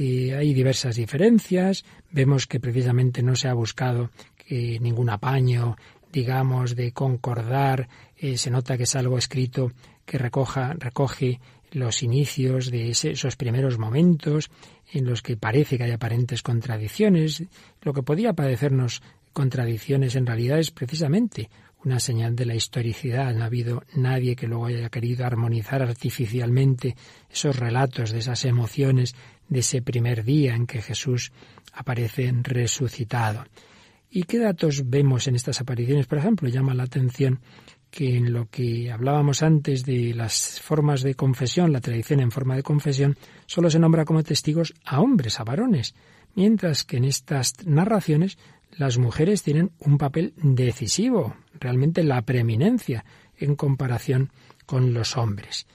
Eh, 0.00 0.32
hay 0.36 0.54
diversas 0.54 0.94
diferencias. 0.94 1.84
Vemos 2.12 2.46
que 2.46 2.60
precisamente 2.60 3.20
no 3.20 3.34
se 3.34 3.48
ha 3.48 3.54
buscado 3.54 4.10
eh, 4.48 4.78
ningún 4.80 5.10
apaño, 5.10 5.76
digamos, 6.12 6.76
de 6.76 6.92
concordar. 6.92 7.88
Eh, 8.16 8.38
se 8.38 8.50
nota 8.50 8.76
que 8.76 8.84
es 8.84 8.94
algo 8.94 9.18
escrito 9.18 9.72
que 10.06 10.16
recoja, 10.16 10.74
recoge 10.78 11.40
los 11.72 12.04
inicios 12.04 12.70
de 12.70 12.90
ese, 12.90 13.10
esos 13.10 13.34
primeros 13.34 13.76
momentos 13.76 14.50
en 14.92 15.04
los 15.04 15.20
que 15.20 15.36
parece 15.36 15.76
que 15.76 15.84
hay 15.84 15.90
aparentes 15.90 16.42
contradicciones. 16.42 17.42
Lo 17.82 17.92
que 17.92 18.04
podía 18.04 18.34
parecernos 18.34 19.02
contradicciones 19.32 20.14
en 20.14 20.26
realidad 20.26 20.60
es 20.60 20.70
precisamente 20.70 21.50
una 21.84 22.00
señal 22.00 22.36
de 22.36 22.46
la 22.46 22.54
historicidad. 22.54 23.34
No 23.34 23.42
ha 23.42 23.46
habido 23.46 23.82
nadie 23.94 24.36
que 24.36 24.46
luego 24.46 24.66
haya 24.66 24.88
querido 24.90 25.26
armonizar 25.26 25.82
artificialmente 25.82 26.96
esos 27.30 27.56
relatos 27.56 28.10
de 28.10 28.18
esas 28.18 28.44
emociones 28.44 29.14
de 29.48 29.60
ese 29.60 29.82
primer 29.82 30.24
día 30.24 30.54
en 30.54 30.66
que 30.66 30.82
Jesús 30.82 31.32
aparece 31.72 32.32
resucitado. 32.42 33.44
¿Y 34.10 34.22
qué 34.22 34.38
datos 34.38 34.88
vemos 34.88 35.26
en 35.28 35.34
estas 35.34 35.60
apariciones? 35.60 36.06
Por 36.06 36.18
ejemplo, 36.18 36.48
llama 36.48 36.74
la 36.74 36.84
atención 36.84 37.40
que 37.90 38.16
en 38.16 38.32
lo 38.32 38.48
que 38.50 38.90
hablábamos 38.90 39.42
antes 39.42 39.84
de 39.84 40.14
las 40.14 40.60
formas 40.60 41.02
de 41.02 41.14
confesión, 41.14 41.72
la 41.72 41.80
tradición 41.80 42.20
en 42.20 42.30
forma 42.30 42.56
de 42.56 42.62
confesión, 42.62 43.16
solo 43.46 43.70
se 43.70 43.78
nombra 43.78 44.04
como 44.04 44.22
testigos 44.22 44.74
a 44.84 45.00
hombres, 45.00 45.40
a 45.40 45.44
varones, 45.44 45.94
mientras 46.34 46.84
que 46.84 46.98
en 46.98 47.04
estas 47.04 47.54
narraciones 47.66 48.38
las 48.72 48.98
mujeres 48.98 49.42
tienen 49.42 49.72
un 49.78 49.98
papel 49.98 50.34
decisivo, 50.36 51.36
realmente 51.58 52.04
la 52.04 52.22
preeminencia 52.22 53.04
en 53.36 53.56
comparación 53.56 54.30
con 54.66 54.92
los 54.92 55.16
hombres. 55.16 55.66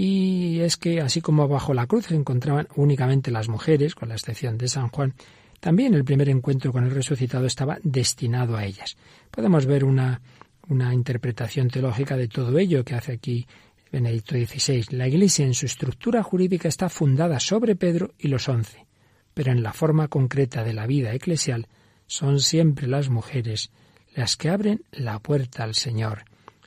Y 0.00 0.60
es 0.60 0.76
que 0.76 1.00
así 1.00 1.20
como 1.20 1.48
bajo 1.48 1.74
la 1.74 1.88
cruz 1.88 2.06
se 2.06 2.14
encontraban 2.14 2.68
únicamente 2.76 3.32
las 3.32 3.48
mujeres, 3.48 3.96
con 3.96 4.10
la 4.10 4.14
excepción 4.14 4.56
de 4.56 4.68
San 4.68 4.90
Juan, 4.90 5.14
también 5.58 5.92
el 5.92 6.04
primer 6.04 6.28
encuentro 6.28 6.70
con 6.70 6.84
el 6.84 6.92
resucitado 6.92 7.46
estaba 7.46 7.78
destinado 7.82 8.56
a 8.56 8.64
ellas. 8.64 8.96
Podemos 9.32 9.66
ver 9.66 9.82
una, 9.82 10.20
una 10.68 10.94
interpretación 10.94 11.66
teológica 11.66 12.16
de 12.16 12.28
todo 12.28 12.56
ello 12.60 12.84
que 12.84 12.94
hace 12.94 13.10
aquí 13.10 13.48
Benedicto 13.90 14.36
XVI. 14.36 14.84
La 14.90 15.08
Iglesia 15.08 15.44
en 15.44 15.54
su 15.54 15.66
estructura 15.66 16.22
jurídica 16.22 16.68
está 16.68 16.88
fundada 16.88 17.40
sobre 17.40 17.74
Pedro 17.74 18.14
y 18.20 18.28
los 18.28 18.48
once, 18.48 18.86
pero 19.34 19.50
en 19.50 19.64
la 19.64 19.72
forma 19.72 20.06
concreta 20.06 20.62
de 20.62 20.74
la 20.74 20.86
vida 20.86 21.12
eclesial 21.12 21.66
son 22.06 22.38
siempre 22.38 22.86
las 22.86 23.08
mujeres 23.08 23.72
las 24.14 24.36
que 24.36 24.48
abren 24.48 24.84
la 24.92 25.18
puerta 25.18 25.64
al 25.64 25.74
Señor, 25.74 26.22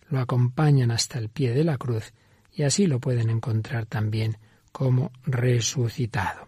lo 0.10 0.20
acompañan 0.20 0.92
hasta 0.92 1.18
el 1.18 1.30
pie 1.30 1.54
de 1.54 1.64
la 1.64 1.78
cruz 1.78 2.12
y 2.54 2.64
así 2.64 2.88
lo 2.88 3.00
pueden 3.00 3.30
encontrar 3.30 3.86
también 3.86 4.38
como 4.72 5.12
resucitado. 5.26 6.48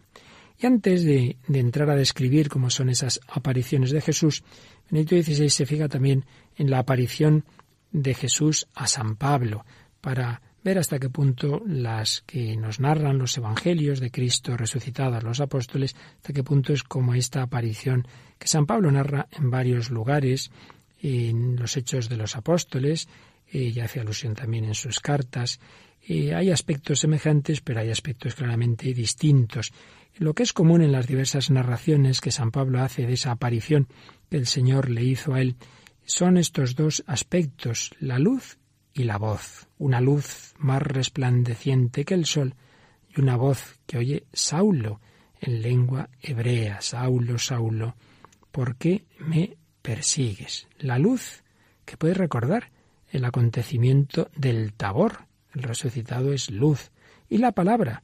Y 0.60 0.66
antes 0.66 1.04
de, 1.04 1.38
entrar 1.52 1.90
a 1.90 1.96
describir 1.96 2.50
cómo 2.50 2.70
son 2.70 2.90
esas 2.90 3.20
apariciones 3.28 3.92
de 3.92 4.02
Jesús, 4.02 4.44
Benedicto 4.90 5.22
XVI 5.22 5.50
se 5.50 5.66
fija 5.66 5.88
también 5.88 6.26
en 6.56 6.70
la 6.70 6.80
aparición 6.80 7.44
de 7.92 8.14
Jesús 8.14 8.68
a 8.74 8.88
San 8.88 9.16
Pablo, 9.16 9.66
para 10.02 10.42
ver 10.64 10.80
hasta 10.80 11.00
qué 11.00 11.10
punto 11.10 11.62
las 11.66 12.24
que 12.26 12.56
nos 12.56 12.80
narran 12.80 13.18
los 13.18 13.38
evangelios 13.38 14.00
de 14.00 14.12
Cristo 14.12 14.56
resucitado 14.56 15.16
a 15.16 15.22
los 15.22 15.42
apóstoles, 15.42 15.96
hasta 16.18 16.34
qué 16.34 16.44
punto 16.44 16.74
es 16.74 16.84
como 16.84 17.14
esta 17.14 17.42
aparición 17.42 18.08
que 18.40 18.48
San 18.48 18.66
Pablo 18.66 18.92
narra 18.92 19.28
en 19.32 19.50
varios 19.50 19.90
lugares, 19.90 20.52
en 21.02 21.58
los 21.58 21.76
hechos 21.76 22.08
de 22.08 22.16
los 22.16 22.36
apóstoles, 22.38 23.10
y 23.60 23.80
hace 23.80 24.00
alusión 24.00 24.34
también 24.34 24.66
en 24.66 24.74
sus 24.74 25.00
cartas, 25.00 25.60
hay 26.08 26.52
aspectos 26.52 27.00
semejantes, 27.00 27.62
pero 27.62 27.80
hay 27.80 27.90
aspectos 27.90 28.36
claramente 28.36 28.94
distintos. 28.94 29.72
Lo 30.18 30.34
que 30.34 30.44
es 30.44 30.54
común 30.54 30.82
en 30.82 30.92
las 30.92 31.08
diversas 31.08 31.50
narraciones 31.50 32.20
que 32.20 32.32
San 32.32 32.52
Pablo 32.52 32.82
hace 32.82 33.08
de 33.08 33.14
esa 33.14 33.32
aparición 33.32 33.88
que 34.30 34.38
el 34.38 34.48
Señor 34.48 34.90
le 34.90 35.04
hizo 35.04 35.34
a 35.34 35.42
él 35.42 35.56
son 36.06 36.38
estos 36.38 36.76
dos 36.76 37.04
aspectos, 37.08 37.92
la 38.00 38.20
luz 38.20 38.58
y 38.94 39.04
la 39.04 39.18
voz. 39.18 39.68
Una 39.78 40.02
luz 40.02 40.54
más 40.58 40.82
resplandeciente 40.82 42.04
que 42.04 42.14
el 42.14 42.26
sol 42.26 42.56
y 43.16 43.22
una 43.22 43.38
voz 43.38 43.80
que 43.86 43.98
oye 43.98 44.26
Saulo 44.34 45.00
en 45.40 45.62
lengua 45.62 46.10
hebrea, 46.22 46.82
Saulo, 46.82 47.38
Saulo, 47.38 47.96
¿por 48.52 48.76
qué 48.76 49.06
me 49.20 49.58
persigues? 49.82 50.68
La 50.78 51.00
luz 51.00 51.44
que 51.86 51.98
puede 51.98 52.14
recordar 52.14 52.72
el 53.14 53.26
acontecimiento 53.26 54.30
del 54.36 54.74
tabor. 54.74 55.28
El 55.54 55.64
resucitado 55.64 56.34
es 56.34 56.50
luz. 56.50 56.92
Y 57.30 57.38
la 57.38 57.52
palabra 57.52 58.04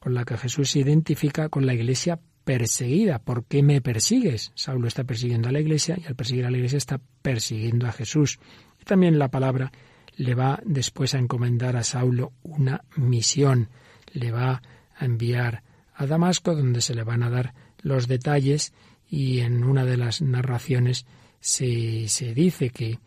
con 0.00 0.14
la 0.14 0.24
que 0.24 0.36
Jesús 0.36 0.70
se 0.70 0.80
identifica 0.80 1.48
con 1.48 1.64
la 1.64 1.74
iglesia 1.74 2.20
perseguida. 2.44 3.20
¿Por 3.20 3.44
qué 3.44 3.62
me 3.62 3.80
persigues? 3.80 4.52
Saulo 4.54 4.88
está 4.88 5.04
persiguiendo 5.04 5.48
a 5.48 5.52
la 5.52 5.60
iglesia 5.60 5.96
y 5.96 6.06
al 6.06 6.16
perseguir 6.16 6.44
a 6.44 6.50
la 6.50 6.56
iglesia 6.56 6.78
está 6.78 7.00
persiguiendo 7.22 7.86
a 7.86 7.92
Jesús. 7.92 8.38
Y 8.80 8.84
también 8.84 9.18
la 9.18 9.30
palabra 9.30 9.72
le 10.16 10.34
va 10.34 10.60
después 10.64 11.14
a 11.14 11.18
encomendar 11.18 11.76
a 11.76 11.84
Saulo 11.84 12.32
una 12.42 12.82
misión. 12.96 13.68
Le 14.12 14.32
va 14.32 14.62
a 14.96 15.04
enviar 15.04 15.62
a 15.94 16.06
Damasco 16.06 16.54
donde 16.54 16.80
se 16.80 16.94
le 16.94 17.04
van 17.04 17.22
a 17.22 17.30
dar 17.30 17.54
los 17.82 18.08
detalles 18.08 18.72
y 19.08 19.40
en 19.40 19.62
una 19.62 19.84
de 19.84 19.96
las 19.96 20.20
narraciones 20.20 21.06
se, 21.40 22.08
se 22.08 22.34
dice 22.34 22.70
que 22.70 22.98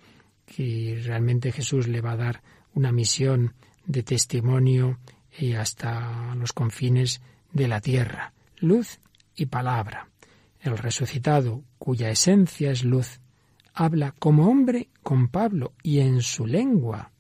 que 0.54 1.02
realmente 1.06 1.54
Jesús 1.54 1.88
le 1.88 2.02
va 2.02 2.12
a 2.12 2.18
dar 2.18 2.42
una 2.74 2.92
misión 2.92 3.54
de 3.86 4.04
testimonio 4.04 5.00
y 5.40 5.54
hasta 5.54 6.36
los 6.36 6.52
confines 6.52 7.22
de 7.54 7.70
la 7.70 7.80
tierra. 7.80 8.34
Luz 8.58 9.00
y 9.36 9.46
palabra. 9.46 10.10
El 10.60 10.78
resucitado, 10.78 11.64
cuya 11.78 12.10
esencia 12.10 12.72
es 12.72 12.84
luz, 12.84 13.22
habla 13.74 14.14
como 14.20 14.50
hombre 14.50 14.90
con 15.02 15.30
Pablo 15.30 15.74
y 15.84 16.00
en 16.00 16.22
su 16.22 16.46
lengua. 16.46 17.12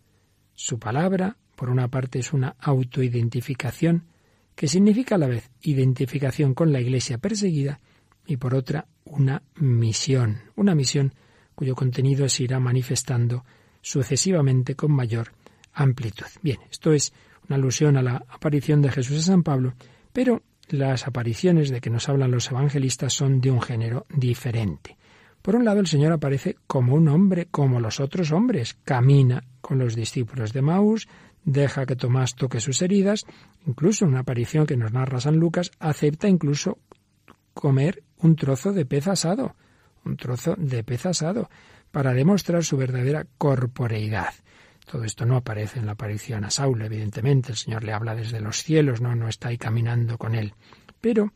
Su 0.54 0.78
palabra, 0.78 1.38
por 1.56 1.70
una 1.70 1.88
parte, 1.88 2.20
es 2.20 2.34
una 2.34 2.56
autoidentificación, 2.60 4.04
que 4.56 4.68
significa 4.68 5.16
a 5.16 5.18
la 5.18 5.28
vez 5.28 5.50
identificación 5.62 6.54
con 6.54 6.74
la 6.74 6.82
iglesia 6.82 7.18
perseguida, 7.18 7.80
y 8.28 8.38
por 8.38 8.54
otra, 8.54 8.88
una 9.06 9.42
misión, 9.56 10.42
una 10.56 10.76
misión 10.76 11.14
cuyo 11.62 11.76
contenido 11.76 12.28
se 12.28 12.46
irá 12.46 12.60
manifestando 12.60 13.46
sucesivamente 13.84 14.74
con 14.74 14.92
mayor 14.92 15.32
amplitud. 15.74 16.26
Bien, 16.42 16.58
esto 16.72 16.92
es 16.92 17.14
una 17.48 17.58
alusión 17.58 17.98
a 17.98 18.02
la 18.02 18.26
aparición 18.30 18.82
de 18.82 18.90
Jesús 18.90 19.20
a 19.20 19.22
San 19.22 19.44
Pablo, 19.44 19.76
pero 20.12 20.42
las 20.70 21.06
apariciones 21.06 21.70
de 21.70 21.80
que 21.80 21.92
nos 21.92 22.10
hablan 22.10 22.32
los 22.32 22.50
evangelistas 22.50 23.14
son 23.14 23.42
de 23.42 23.52
un 23.52 23.62
género 23.62 24.08
diferente. 24.10 24.98
Por 25.44 25.56
un 25.56 25.64
lado, 25.64 25.80
el 25.80 25.86
Señor 25.86 26.14
aparece 26.14 26.58
como 26.66 26.96
un 26.96 27.08
hombre, 27.08 27.46
como 27.52 27.80
los 27.80 28.00
otros 28.00 28.32
hombres, 28.32 28.76
camina 28.84 29.44
con 29.62 29.78
los 29.78 29.96
discípulos 29.96 30.54
de 30.54 30.64
Maús, 30.64 31.08
deja 31.46 31.86
que 31.86 31.96
Tomás 31.96 32.34
toque 32.34 32.60
sus 32.60 32.82
heridas, 32.82 33.24
incluso 33.68 34.08
una 34.08 34.22
aparición 34.22 34.66
que 34.66 34.78
nos 34.78 34.94
narra 34.94 35.22
San 35.22 35.36
Lucas, 35.36 35.70
acepta 35.78 36.28
incluso 36.28 36.80
comer 37.54 38.02
un 38.18 38.36
trozo 38.36 38.74
de 38.74 38.88
pez 38.88 39.08
asado 39.08 39.54
un 40.06 40.18
trozo 40.18 40.56
de 40.58 40.84
pez 40.84 41.06
asado, 41.06 41.50
para 41.92 42.14
demostrar 42.14 42.64
su 42.64 42.78
verdadera 42.78 43.26
corporeidad. 43.38 44.34
Todo 44.90 45.04
esto 45.04 45.26
no 45.26 45.38
aparece 45.38 45.80
en 45.80 45.86
la 45.86 45.94
aparición 45.94 46.44
a 46.44 46.52
Saúl, 46.52 46.82
evidentemente, 46.82 47.52
el 47.52 47.58
Señor 47.58 47.84
le 47.84 47.94
habla 47.94 48.16
desde 48.16 48.42
los 48.42 48.64
cielos, 48.64 49.02
no, 49.02 49.16
no 49.16 49.28
está 49.28 49.50
ahí 49.50 49.58
caminando 49.58 50.18
con 50.18 50.36
él. 50.36 50.54
Pero 51.00 51.32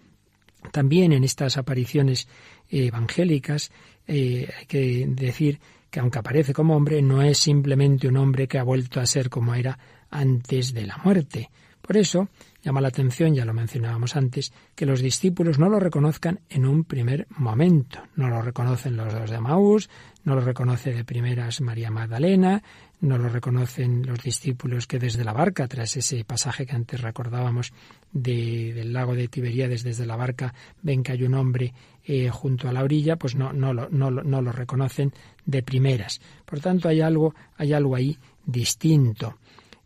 también 0.72 1.14
en 1.14 1.24
estas 1.24 1.58
apariciones 1.58 2.28
evangélicas 2.70 3.72
eh, 4.08 4.50
hay 4.58 4.66
que 4.66 5.06
decir 5.08 5.60
que 5.90 6.00
aunque 6.00 6.20
aparece 6.20 6.54
como 6.54 6.76
hombre, 6.76 7.02
no 7.02 7.22
es 7.22 7.38
simplemente 7.38 8.08
un 8.08 8.18
hombre 8.18 8.48
que 8.48 8.60
ha 8.60 8.64
vuelto 8.64 9.00
a 9.00 9.06
ser 9.06 9.30
como 9.30 9.56
era 9.56 9.78
antes 10.10 10.74
de 10.74 10.86
la 10.86 10.98
muerte. 10.98 11.50
Por 11.82 11.98
eso, 11.98 12.28
Llama 12.66 12.82
la 12.82 12.88
atención, 12.88 13.36
ya 13.36 13.46
lo 13.46 13.54
mencionábamos 13.54 14.16
antes, 14.16 14.52
que 14.74 14.88
los 14.88 15.00
discípulos 15.00 15.60
no 15.60 15.70
lo 15.70 15.80
reconozcan 15.80 16.40
en 16.50 16.66
un 16.66 16.84
primer 16.84 17.28
momento. 17.30 18.00
No 18.16 18.28
lo 18.28 18.42
reconocen 18.42 18.98
los 18.98 19.14
dos 19.14 19.30
de 19.30 19.40
Maús, 19.40 19.88
no 20.24 20.34
lo 20.34 20.42
reconoce 20.42 20.92
de 20.92 21.04
primeras 21.04 21.62
María 21.62 21.92
Magdalena, 21.92 22.64
no 23.02 23.20
lo 23.20 23.30
reconocen 23.30 24.04
los 24.08 24.20
discípulos 24.24 24.88
que 24.88 24.98
desde 24.98 25.24
la 25.24 25.32
barca, 25.32 25.68
tras 25.68 25.96
ese 25.96 26.26
pasaje 26.26 26.66
que 26.66 26.76
antes 26.76 27.02
recordábamos 27.02 27.72
del 28.12 28.94
lago 28.94 29.14
de 29.14 29.28
Tiberíades, 29.28 29.84
desde 29.84 30.08
la 30.08 30.16
barca 30.16 30.56
ven 30.82 31.04
que 31.04 31.12
hay 31.12 31.22
un 31.22 31.36
hombre 31.36 31.72
eh, 32.04 32.32
junto 32.32 32.68
a 32.68 32.74
la 32.74 32.84
orilla, 32.84 33.16
pues 33.18 33.36
no, 33.36 33.54
no, 33.54 33.76
no, 33.76 34.10
no 34.10 34.42
lo 34.42 34.52
reconocen 34.52 35.14
de 35.46 35.62
primeras. 35.62 36.20
Por 36.46 36.62
tanto, 36.62 36.90
hay 36.90 37.02
algo, 37.02 37.36
hay 37.58 37.74
algo 37.74 37.96
ahí 37.96 38.18
distinto 38.44 39.38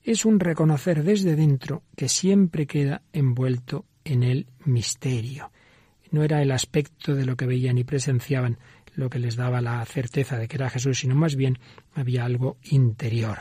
es 0.03 0.25
un 0.25 0.39
reconocer 0.39 1.03
desde 1.03 1.35
dentro 1.35 1.83
que 1.95 2.09
siempre 2.09 2.65
queda 2.65 3.01
envuelto 3.13 3.85
en 4.03 4.23
el 4.23 4.47
misterio. 4.65 5.51
No 6.11 6.23
era 6.23 6.41
el 6.41 6.51
aspecto 6.51 7.13
de 7.15 7.25
lo 7.25 7.35
que 7.35 7.45
veían 7.45 7.77
y 7.77 7.83
presenciaban 7.83 8.57
lo 8.95 9.09
que 9.09 9.19
les 9.19 9.35
daba 9.35 9.61
la 9.61 9.83
certeza 9.85 10.37
de 10.37 10.47
que 10.47 10.57
era 10.57 10.69
Jesús, 10.69 10.99
sino 10.99 11.15
más 11.15 11.35
bien 11.35 11.59
había 11.93 12.25
algo 12.25 12.57
interior. 12.63 13.39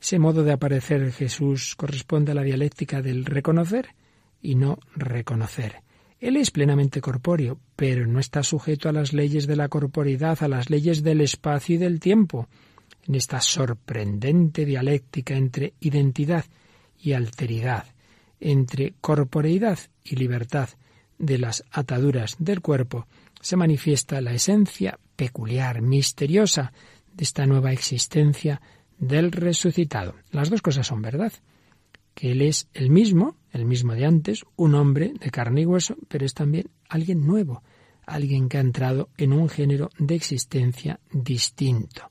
Ese 0.00 0.18
modo 0.18 0.44
de 0.44 0.52
aparecer 0.52 1.12
Jesús 1.12 1.74
corresponde 1.76 2.32
a 2.32 2.34
la 2.34 2.42
dialéctica 2.42 3.02
del 3.02 3.24
reconocer 3.24 3.94
y 4.40 4.54
no 4.54 4.78
reconocer. 4.94 5.82
Él 6.20 6.36
es 6.36 6.50
plenamente 6.50 7.00
corpóreo, 7.00 7.60
pero 7.76 8.06
no 8.06 8.18
está 8.18 8.42
sujeto 8.42 8.88
a 8.88 8.92
las 8.92 9.12
leyes 9.12 9.46
de 9.46 9.56
la 9.56 9.68
corporidad, 9.68 10.38
a 10.42 10.48
las 10.48 10.70
leyes 10.70 11.02
del 11.02 11.20
espacio 11.20 11.76
y 11.76 11.78
del 11.78 12.00
tiempo 12.00 12.48
en 13.08 13.14
esta 13.14 13.40
sorprendente 13.40 14.64
dialéctica 14.64 15.34
entre 15.34 15.72
identidad 15.80 16.44
y 17.00 17.12
alteridad, 17.12 17.86
entre 18.38 18.94
corporeidad 19.00 19.78
y 20.04 20.16
libertad 20.16 20.68
de 21.18 21.38
las 21.38 21.64
ataduras 21.72 22.36
del 22.38 22.60
cuerpo, 22.60 23.06
se 23.40 23.56
manifiesta 23.56 24.20
la 24.20 24.32
esencia 24.32 24.98
peculiar, 25.16 25.80
misteriosa 25.80 26.72
de 27.12 27.24
esta 27.24 27.46
nueva 27.46 27.72
existencia 27.72 28.60
del 28.98 29.32
resucitado. 29.32 30.14
Las 30.30 30.50
dos 30.50 30.62
cosas 30.62 30.86
son 30.86 31.02
verdad, 31.02 31.32
que 32.14 32.32
Él 32.32 32.42
es 32.42 32.68
el 32.74 32.90
mismo, 32.90 33.36
el 33.52 33.64
mismo 33.64 33.94
de 33.94 34.04
antes, 34.04 34.44
un 34.56 34.74
hombre 34.74 35.12
de 35.18 35.30
carne 35.30 35.62
y 35.62 35.66
hueso, 35.66 35.96
pero 36.08 36.26
es 36.26 36.34
también 36.34 36.68
alguien 36.88 37.26
nuevo, 37.26 37.62
alguien 38.06 38.48
que 38.48 38.58
ha 38.58 38.60
entrado 38.60 39.08
en 39.16 39.32
un 39.32 39.48
género 39.48 39.90
de 39.98 40.14
existencia 40.14 41.00
distinto. 41.12 42.10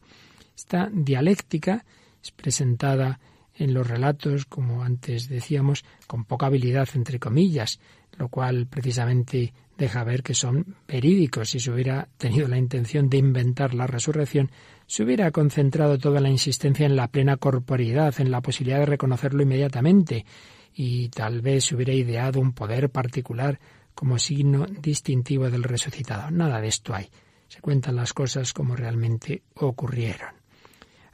Esta 0.57 0.89
dialéctica 0.91 1.85
es 2.21 2.31
presentada 2.31 3.19
en 3.53 3.75
los 3.75 3.87
relatos, 3.87 4.45
como 4.45 4.83
antes 4.83 5.29
decíamos, 5.29 5.85
con 6.07 6.25
poca 6.25 6.47
habilidad, 6.47 6.89
entre 6.95 7.19
comillas, 7.19 7.79
lo 8.17 8.27
cual 8.29 8.65
precisamente 8.65 9.53
deja 9.77 10.03
ver 10.03 10.23
que 10.23 10.33
son 10.33 10.75
verídicos. 10.87 11.51
Si 11.51 11.59
se 11.59 11.71
hubiera 11.71 12.09
tenido 12.17 12.47
la 12.47 12.57
intención 12.57 13.07
de 13.07 13.17
inventar 13.17 13.75
la 13.75 13.85
resurrección, 13.85 14.49
se 14.87 15.03
hubiera 15.03 15.29
concentrado 15.29 15.99
toda 15.99 16.21
la 16.21 16.29
insistencia 16.29 16.87
en 16.87 16.95
la 16.95 17.07
plena 17.07 17.37
corporeidad, 17.37 18.19
en 18.19 18.31
la 18.31 18.41
posibilidad 18.41 18.79
de 18.79 18.87
reconocerlo 18.87 19.43
inmediatamente, 19.43 20.25
y 20.73 21.09
tal 21.09 21.41
vez 21.41 21.65
se 21.65 21.75
hubiera 21.75 21.93
ideado 21.93 22.39
un 22.39 22.53
poder 22.53 22.89
particular 22.89 23.59
como 23.93 24.17
signo 24.17 24.65
distintivo 24.65 25.51
del 25.51 25.63
resucitado. 25.63 26.31
Nada 26.31 26.59
de 26.61 26.67
esto 26.67 26.95
hay. 26.95 27.09
Se 27.47 27.61
cuentan 27.61 27.95
las 27.95 28.13
cosas 28.13 28.53
como 28.53 28.75
realmente 28.75 29.43
ocurrieron. 29.55 30.36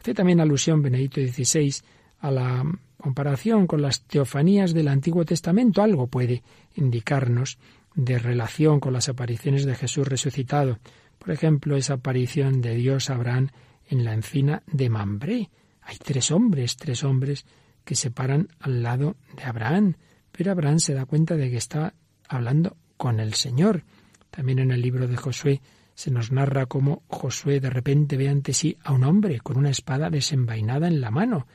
Hace 0.03 0.13
también 0.13 0.41
alusión 0.41 0.81
Benedicto 0.81 1.21
XVI 1.21 1.75
a 2.19 2.29
la 2.29 2.65
comparación 2.97 3.67
con 3.67 3.81
las 3.81 4.01
teofanías 4.01 4.73
del 4.73 4.89
Antiguo 4.89 5.23
Testamento. 5.23 5.81
Algo 5.81 6.07
puede 6.07 6.43
indicarnos 6.75 7.57
de 7.95 8.19
relación 8.19 8.81
con 8.81 8.91
las 8.91 9.07
apariciones 9.07 9.65
de 9.65 9.75
Jesús 9.75 10.05
resucitado. 10.05 10.77
Por 11.19 11.31
ejemplo, 11.31 11.77
esa 11.77 11.93
aparición 11.93 12.59
de 12.59 12.75
Dios 12.75 13.09
a 13.09 13.15
Abraham 13.15 13.47
en 13.87 14.03
la 14.03 14.13
encina 14.13 14.61
de 14.67 14.89
Mambré. 14.89 15.49
Hay 15.83 15.95
tres 16.03 16.31
hombres, 16.31 16.75
tres 16.75 17.05
hombres 17.05 17.45
que 17.85 17.95
se 17.95 18.11
paran 18.11 18.49
al 18.59 18.83
lado 18.83 19.15
de 19.37 19.43
Abraham, 19.43 19.95
pero 20.33 20.51
Abraham 20.51 20.79
se 20.79 20.93
da 20.93 21.05
cuenta 21.05 21.37
de 21.37 21.49
que 21.49 21.55
está 21.55 21.93
hablando 22.27 22.75
con 22.97 23.21
el 23.21 23.35
Señor. 23.35 23.85
También 24.31 24.59
en 24.59 24.71
el 24.71 24.81
libro 24.81 25.07
de 25.07 25.15
Josué 25.15 25.61
se 25.95 26.11
nos 26.11 26.31
narra 26.31 26.65
cómo 26.65 27.03
Josué 27.07 27.59
de 27.59 27.69
repente 27.69 28.17
ve 28.17 28.29
ante 28.29 28.53
sí 28.53 28.77
a 28.83 28.93
un 28.93 29.03
hombre 29.03 29.39
con 29.39 29.57
una 29.57 29.69
espada 29.69 30.09
desenvainada 30.09 30.87
en 30.87 31.01
la 31.01 31.11
mano. 31.11 31.47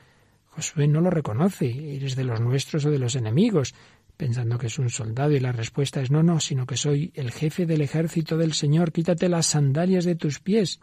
Josué 0.45 0.87
no 0.87 1.01
lo 1.01 1.09
reconoce, 1.09 1.95
eres 1.95 2.15
de 2.15 2.23
los 2.23 2.39
nuestros 2.39 2.85
o 2.85 2.91
de 2.91 2.99
los 2.99 3.15
enemigos, 3.15 3.73
pensando 4.17 4.57
que 4.57 4.67
es 4.67 4.79
un 4.79 4.89
soldado 4.89 5.31
y 5.31 5.39
la 5.39 5.51
respuesta 5.51 6.01
es 6.01 6.11
no, 6.11 6.23
no, 6.23 6.39
sino 6.39 6.65
que 6.65 6.77
soy 6.77 7.11
el 7.15 7.31
jefe 7.31 7.65
del 7.65 7.81
ejército 7.81 8.37
del 8.37 8.53
Señor, 8.53 8.91
quítate 8.91 9.29
las 9.29 9.45
sandalias 9.45 10.05
de 10.05 10.15
tus 10.15 10.39
pies. 10.39 10.79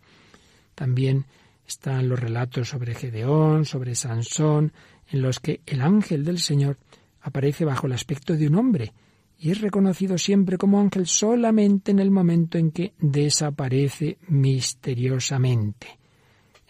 También 0.74 1.26
están 1.66 2.08
los 2.08 2.18
relatos 2.18 2.68
sobre 2.68 2.94
Gedeón, 2.94 3.64
sobre 3.64 3.94
Sansón, 3.94 4.72
en 5.10 5.22
los 5.22 5.40
que 5.40 5.60
el 5.66 5.82
ángel 5.82 6.24
del 6.24 6.38
Señor 6.38 6.78
aparece 7.20 7.64
bajo 7.64 7.86
el 7.86 7.92
aspecto 7.92 8.34
de 8.34 8.46
un 8.46 8.54
hombre, 8.54 8.92
y 9.38 9.50
es 9.50 9.60
reconocido 9.60 10.18
siempre 10.18 10.56
como 10.56 10.80
ángel 10.80 11.06
solamente 11.06 11.90
en 11.90 11.98
el 11.98 12.10
momento 12.10 12.58
en 12.58 12.70
que 12.70 12.94
desaparece 12.98 14.18
misteriosamente. 14.28 15.98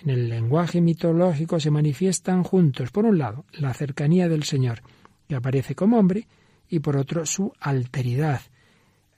En 0.03 0.11
el 0.11 0.29
lenguaje 0.29 0.81
mitológico 0.81 1.59
se 1.59 1.71
manifiestan 1.71 2.43
juntos, 2.43 2.91
por 2.91 3.07
un 3.07 3.19
lado, 3.19 3.45
la 3.53 3.73
cercanía 3.73 4.29
del 4.29 4.43
Señor, 4.43 4.83
que 5.29 5.37
aparece 5.37 5.75
como 5.75 5.99
hombre, 5.99 6.27
y 6.69 6.81
por 6.81 6.97
otro, 6.97 7.25
su 7.25 7.53
alteridad. 7.61 8.41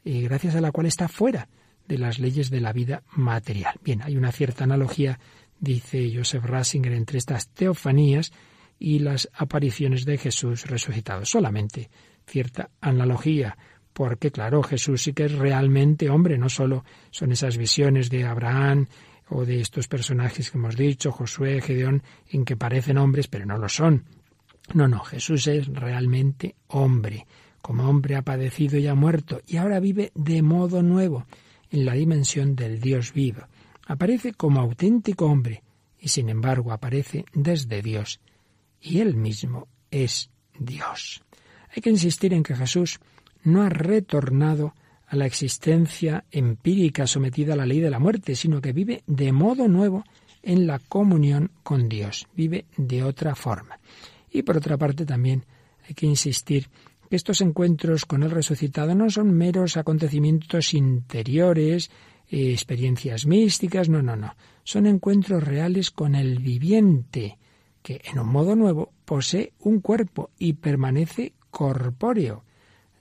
eh, 0.05 0.23
gracias 0.23 0.55
a 0.55 0.61
la 0.61 0.71
cual 0.71 0.87
está 0.87 1.09
fuera 1.09 1.49
de 1.87 1.99
las 1.99 2.19
leyes 2.19 2.51
de 2.51 2.61
la 2.61 2.73
vida 2.73 3.03
material. 3.17 3.75
Bien, 3.83 4.03
hay 4.03 4.17
una 4.17 4.31
cierta 4.31 4.65
analogía, 4.65 5.19
dice 5.59 6.13
Joseph 6.15 6.45
Ratzinger, 6.45 6.93
entre 6.93 7.19
estas 7.19 7.49
teofanías 7.49 8.33
y 8.79 9.01
las 9.01 9.29
apariciones 9.35 10.05
de 10.05 10.19
Jesús 10.19 10.67
resucitado. 10.67 11.25
Solamente 11.25 11.91
cierta 12.29 12.71
analogía, 12.81 13.57
porque 13.93 14.31
claro, 14.31 14.63
Jesús 14.63 15.03
sí 15.03 15.13
que 15.13 15.25
es 15.25 15.33
realmente 15.33 16.09
hombre, 16.09 16.39
no 16.39 16.49
solo 16.49 16.85
son 17.11 17.33
esas 17.33 17.57
visiones 17.57 18.11
de 18.11 18.25
Abraham 18.25 18.87
o 19.31 19.45
de 19.45 19.61
estos 19.61 19.89
personajes 19.89 20.51
que 20.51 20.59
hemos 20.59 20.77
dicho, 20.77 21.11
Josué, 21.11 21.61
Gedeón, 21.61 22.03
en 22.31 22.45
que 22.45 22.57
parecen 22.57 22.99
hombres, 22.99 23.27
pero 23.27 23.45
no 23.45 23.59
lo 23.59 23.69
son. 23.69 24.05
No, 24.75 24.87
no, 24.87 25.01
Jesús 25.01 25.47
es 25.49 25.67
realmente 25.67 26.55
hombre. 26.69 27.27
Como 27.61 27.89
hombre 27.89 28.17
ha 28.17 28.23
padecido 28.23 28.79
y 28.79 28.87
ha 28.87 28.95
muerto, 28.95 29.41
y 29.47 29.57
ahora 29.57 29.81
vive 29.81 30.13
de 30.15 30.43
modo 30.43 30.83
nuevo, 30.83 31.27
en 31.71 31.85
la 31.85 31.95
dimensión 31.95 32.55
del 32.55 32.81
Dios 32.81 33.13
vivo. 33.13 33.43
Aparece 33.87 34.33
como 34.33 34.61
auténtico 34.61 35.27
hombre, 35.27 35.63
y 35.99 36.09
sin 36.09 36.29
embargo 36.29 36.73
aparece 36.73 37.25
desde 37.35 37.83
Dios, 37.83 38.21
y 38.81 39.01
él 39.01 39.17
mismo 39.17 39.67
es 39.91 40.31
Dios. 40.59 41.23
Hay 41.79 41.83
que 41.83 41.91
insistir 41.91 42.35
en 42.35 42.43
que 42.43 42.57
Jesús 42.57 42.99
no 43.45 43.63
ha 43.63 43.69
retornado 43.69 44.75
a 45.07 45.15
la 45.15 45.27
existencia 45.27 46.25
empírica 46.33 47.07
sometida 47.07 47.53
a 47.53 47.57
la 47.57 47.67
ley 47.67 47.79
de 47.79 47.89
la 47.89 48.01
muerte, 48.01 48.35
sino 48.35 48.61
que 48.61 48.73
vive 48.73 49.05
de 49.07 49.31
modo 49.31 49.69
nuevo 49.69 50.03
en 50.43 50.67
la 50.67 50.81
comunión 50.81 51.53
con 51.63 51.89
Dios, 51.89 52.27
vive 52.35 52.65
de 52.77 53.05
otra 53.05 53.37
forma. 53.37 53.79
Y 54.29 54.43
por 54.43 54.57
otra 54.57 54.77
parte 54.77 55.07
también 55.07 55.45
hay 55.89 55.95
que 55.95 56.07
insistir 56.07 56.69
que 57.09 57.15
estos 57.15 57.43
encuentros 57.43 58.07
con 58.07 58.25
el 58.25 58.33
resucitado 58.33 58.97
no 58.97 59.09
son 59.09 59.33
meros 59.33 59.77
acontecimientos 59.77 60.75
interiores, 60.75 61.93
eh, 62.29 62.51
experiencias 62.51 63.25
místicas, 63.25 63.89
no, 63.89 64.03
no, 64.03 64.17
no. 64.17 64.35
Son 64.65 64.87
encuentros 64.87 65.45
reales 65.45 65.93
con 65.93 66.17
el 66.17 66.41
viviente, 66.41 67.39
que 67.85 68.01
en 68.05 68.19
un 68.19 68.27
modo 68.31 68.57
nuevo 68.57 68.91
posee 69.05 69.53
un 69.61 69.81
cuerpo 69.81 70.31
y 70.41 70.55
permanece 70.55 71.35
corpóreo. 71.59 72.45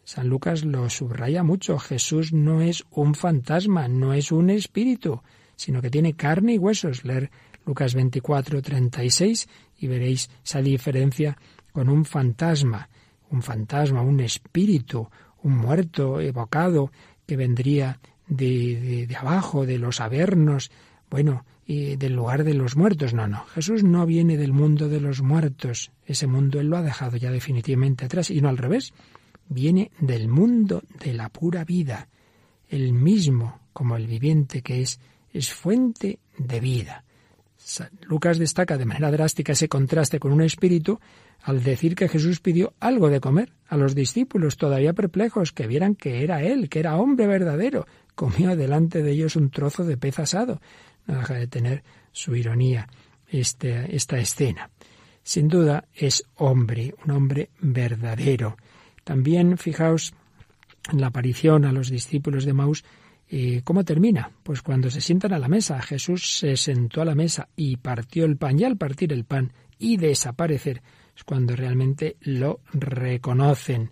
San 0.03 0.30
Lucas 0.30 0.66
lo 0.66 0.89
subraya 0.89 1.43
mucho. 1.43 1.78
Jesús 1.78 2.34
no 2.34 2.64
es 2.64 2.86
un 2.89 3.14
fantasma, 3.14 3.88
no 3.88 4.14
es 4.14 4.32
un 4.32 4.49
espíritu, 4.49 5.22
sino 5.55 5.80
que 5.80 5.91
tiene 5.91 6.14
carne 6.16 6.55
y 6.55 6.58
huesos. 6.58 7.05
Leer 7.05 7.30
Lucas 7.68 7.93
24, 7.93 8.64
36 8.64 9.47
y 9.78 9.86
veréis 9.86 10.32
esa 10.43 10.64
diferencia 10.64 11.38
con 11.72 11.88
un 11.88 12.03
fantasma. 12.03 12.89
Un 13.30 13.43
fantasma, 13.43 14.01
un 14.01 14.22
espíritu, 14.22 15.08
un 15.43 15.55
muerto 15.55 16.20
evocado 16.20 16.91
que 17.28 17.38
vendría 17.38 17.99
de, 18.26 19.05
de, 19.08 19.16
abajo, 19.16 19.68
de 19.68 19.78
los 19.78 20.01
avernos, 20.01 20.72
bueno, 21.12 21.45
del 21.68 22.13
lugar 22.13 22.43
de 22.43 22.53
los 22.53 22.78
muertos. 22.78 23.13
No, 23.13 23.28
no. 23.28 23.45
Jesús 23.47 23.84
no 23.84 24.05
viene 24.05 24.38
del 24.38 24.53
mundo 24.53 24.88
de 24.88 25.01
los 25.01 25.22
muertos. 25.22 25.91
Ese 26.05 26.26
mundo 26.26 26.59
Él 26.59 26.68
lo 26.68 26.78
ha 26.78 26.82
dejado 26.82 27.18
ya 27.18 27.30
definitivamente 27.30 28.05
atrás. 28.05 28.32
Y 28.32 28.41
no 28.41 28.49
al 28.49 28.57
revés 28.57 28.93
viene 29.49 29.91
del 29.99 30.28
mundo 30.30 30.84
de 31.03 31.13
la 31.13 31.30
pura 31.30 31.65
vida. 31.65 32.07
El 32.70 32.93
mismo, 32.93 33.59
como 33.74 33.97
el 33.97 34.07
viviente 34.07 34.61
que 34.61 34.82
es, 34.82 34.99
es 35.34 35.53
fuente 35.53 36.20
de 36.38 36.59
vida. 36.59 37.03
Lucas 38.03 38.38
destaca 38.38 38.78
de 38.78 38.86
manera 38.86 39.11
drástica 39.11 39.51
ese 39.51 39.68
contraste 39.68 40.20
con 40.20 40.32
un 40.32 40.41
espíritu 40.41 40.99
al 41.41 41.63
decir 41.63 41.95
que 41.95 42.07
Jesús 42.07 42.39
pidió 42.39 42.74
algo 42.80 43.09
de 43.09 43.20
comer 43.20 43.53
a 43.68 43.78
los 43.78 43.93
discípulos 43.93 44.57
todavía 44.57 44.93
perplejos 44.93 45.51
que 45.51 45.68
vieran 45.68 45.95
que 45.95 46.24
era 46.24 46.41
Él, 46.41 46.70
que 46.70 46.80
era 46.80 46.97
hombre 46.97 47.28
verdadero. 47.28 47.86
Comió 48.15 48.55
delante 48.55 49.03
de 49.03 49.11
ellos 49.11 49.36
un 49.36 49.49
trozo 49.49 49.84
de 49.84 49.97
pez 49.97 50.20
asado. 50.20 50.61
No 51.08 51.18
deja 51.18 51.34
de 51.34 51.47
tener 51.47 51.84
su 52.12 52.36
ironía 52.36 52.88
este, 53.28 53.95
esta 53.95 54.18
escena. 54.20 54.70
Sin 55.24 55.47
duda 55.47 55.86
es 55.93 56.24
hombre, 56.36 56.95
un 57.03 57.12
hombre 57.12 57.49
verdadero. 57.60 58.58
También 59.03 59.58
fijaos 59.58 60.14
en 60.91 61.01
la 61.01 61.08
aparición 61.08 61.66
a 61.66 61.72
los 61.72 61.89
discípulos 61.89 62.45
de 62.45 62.53
Maús, 62.53 62.84
eh, 63.30 63.62
¿cómo 63.64 63.84
termina? 63.84 64.32
Pues 64.43 64.62
cuando 64.62 64.89
se 64.89 65.01
sientan 65.01 65.34
a 65.34 65.39
la 65.39 65.49
mesa, 65.49 65.82
Jesús 65.82 66.38
se 66.38 66.55
sentó 66.55 67.01
a 67.01 67.05
la 67.05 67.16
mesa 67.16 67.49
y 67.55 67.76
partió 67.78 68.24
el 68.24 68.38
pan, 68.38 68.60
y 68.60 68.64
al 68.64 68.78
partir 68.78 69.12
el 69.12 69.26
pan 69.26 69.51
y 69.78 69.97
desaparecer, 69.97 70.82
es 71.16 71.24
cuando 71.24 71.55
realmente 71.55 72.16
lo 72.22 72.62
reconocen. 72.72 73.91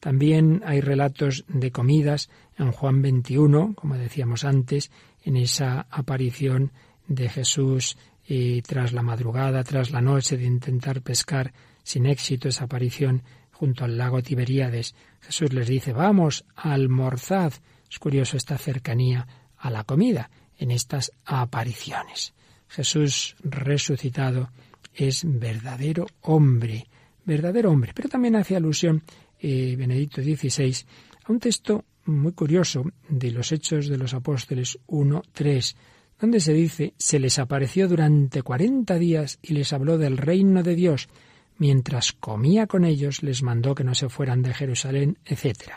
También 0.00 0.62
hay 0.66 0.80
relatos 0.80 1.44
de 1.48 1.70
comidas 1.70 2.28
en 2.58 2.72
Juan 2.72 3.00
21, 3.00 3.74
como 3.74 3.96
decíamos 3.96 4.44
antes, 4.44 4.90
en 5.24 5.36
esa 5.36 5.86
aparición 5.90 6.72
de 7.06 7.28
Jesús 7.28 7.96
eh, 8.28 8.62
tras 8.66 8.92
la 8.92 9.02
madrugada, 9.02 9.64
tras 9.64 9.90
la 9.90 10.00
noche 10.00 10.36
de 10.36 10.44
intentar 10.44 11.02
pescar 11.02 11.52
sin 11.82 12.06
éxito 12.06 12.48
esa 12.48 12.64
aparición 12.64 13.22
junto 13.52 13.84
al 13.84 13.98
lago 13.98 14.22
Tiberíades. 14.22 14.94
Jesús 15.20 15.52
les 15.52 15.68
dice, 15.68 15.92
vamos, 15.92 16.44
almorzad. 16.56 17.52
Es 17.90 17.98
curioso 17.98 18.36
esta 18.36 18.58
cercanía 18.58 19.26
a 19.58 19.70
la 19.70 19.84
comida 19.84 20.30
en 20.58 20.70
estas 20.70 21.12
apariciones. 21.24 22.34
Jesús 22.68 23.36
resucitado 23.42 24.50
es 24.94 25.22
verdadero 25.24 26.06
hombre, 26.22 26.86
verdadero 27.24 27.70
hombre. 27.70 27.92
Pero 27.94 28.08
también 28.08 28.36
hace 28.36 28.56
alusión 28.56 29.02
eh, 29.38 29.74
Benedicto 29.76 30.22
XVI 30.22 30.76
a 31.24 31.32
un 31.32 31.40
texto 31.40 31.84
muy 32.06 32.32
curioso 32.32 32.84
de 33.08 33.30
los 33.30 33.52
Hechos 33.52 33.88
de 33.88 33.98
los 33.98 34.14
Apóstoles 34.14 34.78
1.3, 34.86 35.76
donde 36.20 36.40
se 36.40 36.52
dice, 36.52 36.94
se 36.96 37.18
les 37.18 37.38
apareció 37.38 37.88
durante 37.88 38.42
cuarenta 38.42 38.96
días 38.96 39.38
y 39.42 39.54
les 39.54 39.72
habló 39.72 39.98
del 39.98 40.16
reino 40.16 40.62
de 40.62 40.74
Dios 40.74 41.08
mientras 41.58 42.12
comía 42.12 42.66
con 42.66 42.84
ellos 42.84 43.22
les 43.22 43.42
mandó 43.42 43.74
que 43.74 43.84
no 43.84 43.94
se 43.94 44.08
fueran 44.08 44.42
de 44.42 44.54
Jerusalén, 44.54 45.18
etc. 45.24 45.72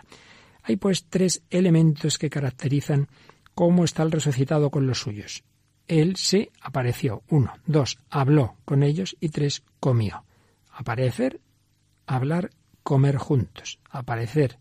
Hay 0.63 0.77
pues 0.77 1.05
tres 1.05 1.43
elementos 1.49 2.17
que 2.17 2.29
caracterizan 2.29 3.07
cómo 3.53 3.83
está 3.83 4.03
el 4.03 4.11
resucitado 4.11 4.69
con 4.69 4.87
los 4.87 4.99
suyos. 4.99 5.43
Él 5.87 6.15
se 6.17 6.51
apareció. 6.61 7.23
Uno. 7.29 7.53
Dos. 7.65 7.97
Habló 8.09 8.57
con 8.65 8.83
ellos. 8.83 9.15
Y 9.19 9.29
tres. 9.29 9.63
Comió. 9.79 10.25
Aparecer, 10.69 11.39
hablar, 12.05 12.49
comer 12.83 13.17
juntos. 13.17 13.79
Aparecer, 13.89 14.57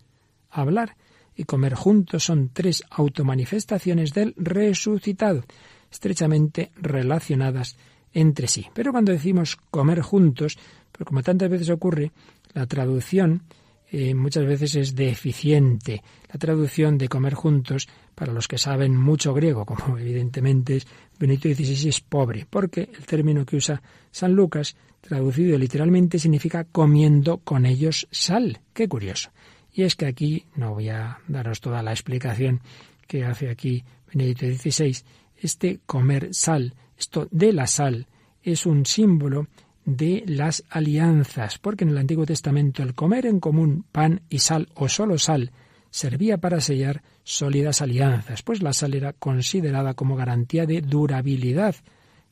hablar 0.48 0.96
y 1.36 1.44
comer 1.44 1.74
juntos 1.74 2.24
son 2.24 2.50
tres 2.52 2.82
automanifestaciones 2.90 4.12
del 4.12 4.34
resucitado, 4.36 5.44
estrechamente 5.90 6.72
relacionadas 6.76 7.76
entre 8.12 8.48
sí. 8.48 8.66
Pero 8.74 8.92
cuando 8.92 9.12
decimos 9.12 9.56
comer 9.70 10.00
juntos, 10.00 10.58
pero 10.90 11.04
como 11.04 11.22
tantas 11.22 11.50
veces 11.50 11.68
ocurre, 11.70 12.12
la 12.54 12.66
traducción 12.66 13.42
eh, 13.90 14.14
muchas 14.14 14.44
veces 14.44 14.74
es 14.74 14.94
deficiente. 14.94 16.02
La 16.32 16.38
traducción 16.38 16.98
de 16.98 17.08
comer 17.08 17.34
juntos, 17.34 17.88
para 18.14 18.32
los 18.32 18.48
que 18.48 18.58
saben 18.58 18.96
mucho 18.96 19.32
griego, 19.34 19.64
como 19.64 19.98
evidentemente 19.98 20.76
es 20.76 20.86
Benito 21.18 21.48
XVI, 21.48 21.88
es 21.88 22.00
pobre, 22.00 22.46
porque 22.48 22.90
el 22.92 23.06
término 23.06 23.44
que 23.44 23.56
usa 23.56 23.80
San 24.10 24.32
Lucas, 24.32 24.76
traducido 25.00 25.56
literalmente, 25.58 26.18
significa 26.18 26.64
comiendo 26.64 27.38
con 27.38 27.64
ellos 27.64 28.08
sal. 28.10 28.60
Qué 28.72 28.88
curioso. 28.88 29.30
Y 29.76 29.82
es 29.82 29.94
que 29.94 30.06
aquí, 30.06 30.46
no 30.54 30.72
voy 30.72 30.88
a 30.88 31.18
daros 31.28 31.60
toda 31.60 31.82
la 31.82 31.90
explicación 31.90 32.62
que 33.06 33.26
hace 33.26 33.50
aquí 33.50 33.84
Benedicto 34.10 34.46
XVI, 34.46 34.96
este 35.36 35.80
comer 35.84 36.32
sal, 36.32 36.72
esto 36.96 37.28
de 37.30 37.52
la 37.52 37.66
sal, 37.66 38.06
es 38.42 38.64
un 38.64 38.86
símbolo 38.86 39.48
de 39.84 40.24
las 40.26 40.64
alianzas, 40.70 41.58
porque 41.58 41.84
en 41.84 41.90
el 41.90 41.98
Antiguo 41.98 42.24
Testamento 42.24 42.82
el 42.82 42.94
comer 42.94 43.26
en 43.26 43.38
común 43.38 43.84
pan 43.92 44.22
y 44.30 44.38
sal 44.38 44.70
o 44.76 44.88
solo 44.88 45.18
sal 45.18 45.52
servía 45.90 46.38
para 46.38 46.62
sellar 46.62 47.02
sólidas 47.22 47.82
alianzas, 47.82 48.42
pues 48.42 48.62
la 48.62 48.72
sal 48.72 48.94
era 48.94 49.12
considerada 49.12 49.92
como 49.92 50.16
garantía 50.16 50.64
de 50.64 50.80
durabilidad. 50.80 51.76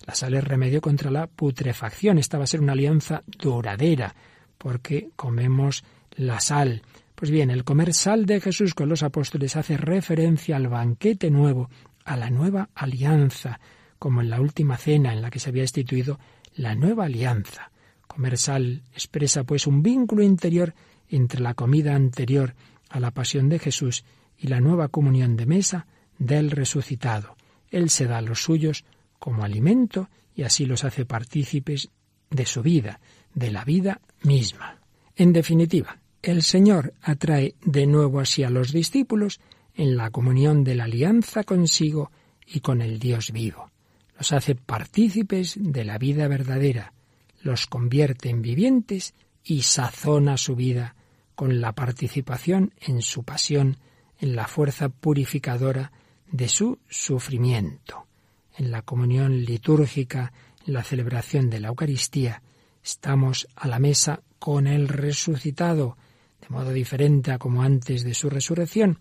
La 0.07 0.15
sal 0.15 0.33
es 0.33 0.45
remedio 0.45 0.81
contra 0.81 1.11
la 1.11 1.27
putrefacción. 1.27 2.17
Esta 2.17 2.39
va 2.39 2.45
a 2.45 2.47
ser 2.47 2.63
una 2.63 2.73
alianza 2.73 3.23
duradera, 3.27 4.15
porque 4.57 5.11
comemos 5.15 5.85
la 6.17 6.41
sal. 6.41 6.81
Pues 7.25 7.33
bien, 7.33 7.51
el 7.51 7.65
comer 7.65 7.95
sal 7.95 8.27
de 8.27 8.39
Jesús 8.39 8.75
con 8.75 8.91
los 8.91 9.03
apóstoles 9.03 9.57
hace 9.57 9.79
referencia 9.79 10.57
al 10.57 10.69
banquete 10.69 11.31
nuevo, 11.31 11.71
a 12.05 12.19
la 12.19 12.29
nueva 12.29 12.69
alianza, 12.75 13.61
como 13.99 14.21
en 14.21 14.29
la 14.29 14.43
última 14.43 14.77
cena 14.77 15.11
en 15.11 15.23
la 15.23 15.31
que 15.31 15.39
se 15.39 15.49
había 15.49 15.63
instituido 15.63 16.21
la 16.55 16.75
nueva 16.75 17.07
alianza. 17.07 17.71
Comer 18.07 18.37
sal 18.37 18.83
expresa 18.93 19.45
pues 19.45 19.67
un 19.67 19.83
vínculo 19.83 20.23
interior 20.23 20.75
entre 21.09 21.41
la 21.41 21.55
comida 21.55 21.95
anterior 21.95 22.55
a 22.91 23.01
la 23.01 23.11
pasión 23.11 23.49
de 23.49 23.59
Jesús 23.59 24.05
y 24.37 24.49
la 24.49 24.61
nueva 24.61 24.89
comunión 24.89 25.35
de 25.39 25.47
mesa 25.47 25.87
del 26.19 26.51
resucitado. 26.51 27.37
Él 27.71 27.89
se 27.89 28.05
da 28.07 28.19
a 28.19 28.21
los 28.21 28.43
suyos 28.43 28.85
como 29.19 29.45
alimento 29.45 30.11
y 30.35 30.43
así 30.43 30.67
los 30.67 30.85
hace 30.85 31.07
partícipes 31.07 31.89
de 32.29 32.45
su 32.45 32.61
vida, 32.61 33.01
de 33.33 33.51
la 33.51 33.65
vida 33.65 34.03
misma. 34.21 34.77
En 35.17 35.33
definitiva, 35.33 36.01
el 36.25 36.43
Señor 36.43 36.95
atrae 37.03 37.55
de 37.65 37.87
nuevo 37.87 38.21
así 38.21 38.43
a 38.43 38.51
los 38.51 38.73
discípulos 38.73 39.41
en 39.75 39.97
la 39.97 40.11
comunión 40.11 40.65
de 40.65 40.75
la 40.75 40.85
alianza 40.85 41.45
consigo 41.45 42.11
y 42.47 42.61
con 42.61 42.83
el 42.83 42.99
Dios 42.99 43.33
vivo. 43.33 43.71
Los 44.17 44.33
hace 44.33 44.55
partícipes 44.55 45.57
de 45.59 45.85
la 45.85 45.99
vida 45.99 46.29
verdadera, 46.29 46.93
los 47.43 47.67
convierte 47.67 48.31
en 48.31 48.43
vivientes 48.43 49.15
y 49.43 49.63
sazona 49.63 50.37
su 50.37 50.57
vida 50.57 50.95
con 51.35 51.61
la 51.61 51.73
participación 51.73 52.73
en 52.81 53.03
su 53.03 53.25
pasión, 53.25 53.79
en 54.19 54.37
la 54.37 54.47
fuerza 54.47 54.89
purificadora 54.89 55.93
de 56.31 56.49
su 56.49 56.79
sufrimiento. 56.89 58.07
En 58.57 58.71
la 58.71 58.83
comunión 58.83 59.45
litúrgica, 59.45 60.33
en 60.67 60.75
la 60.75 60.85
celebración 60.85 61.51
de 61.51 61.61
la 61.61 61.69
Eucaristía, 61.69 62.43
estamos 62.83 63.49
a 63.57 63.67
la 63.69 63.79
mesa 63.79 64.23
con 64.39 64.67
el 64.67 64.89
resucitado, 64.89 65.97
de 66.47 66.55
modo 66.55 66.73
diferente 66.73 67.33
a 67.33 67.39
como 67.39 67.63
antes 67.63 68.05
de 68.05 68.13
su 68.13 68.29
resurrección, 68.29 68.99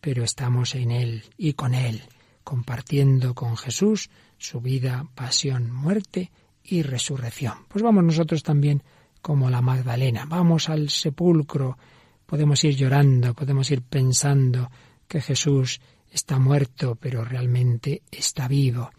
pero 0.00 0.24
estamos 0.24 0.74
en 0.74 0.90
Él 0.90 1.24
y 1.36 1.52
con 1.52 1.74
Él, 1.74 2.02
compartiendo 2.42 3.34
con 3.34 3.56
Jesús 3.56 4.08
su 4.38 4.60
vida, 4.60 5.06
pasión, 5.14 5.70
muerte 5.70 6.30
y 6.64 6.82
resurrección. 6.82 7.66
Pues 7.68 7.82
vamos 7.82 8.04
nosotros 8.04 8.42
también 8.42 8.82
como 9.20 9.50
la 9.50 9.60
Magdalena, 9.60 10.24
vamos 10.26 10.68
al 10.68 10.88
sepulcro, 10.88 11.76
podemos 12.24 12.62
ir 12.64 12.76
llorando, 12.76 13.34
podemos 13.34 13.70
ir 13.70 13.82
pensando 13.82 14.70
que 15.06 15.20
Jesús 15.20 15.80
está 16.10 16.38
muerto, 16.38 16.96
pero 16.96 17.24
realmente 17.24 18.02
está 18.10 18.48
vivo. 18.48 18.90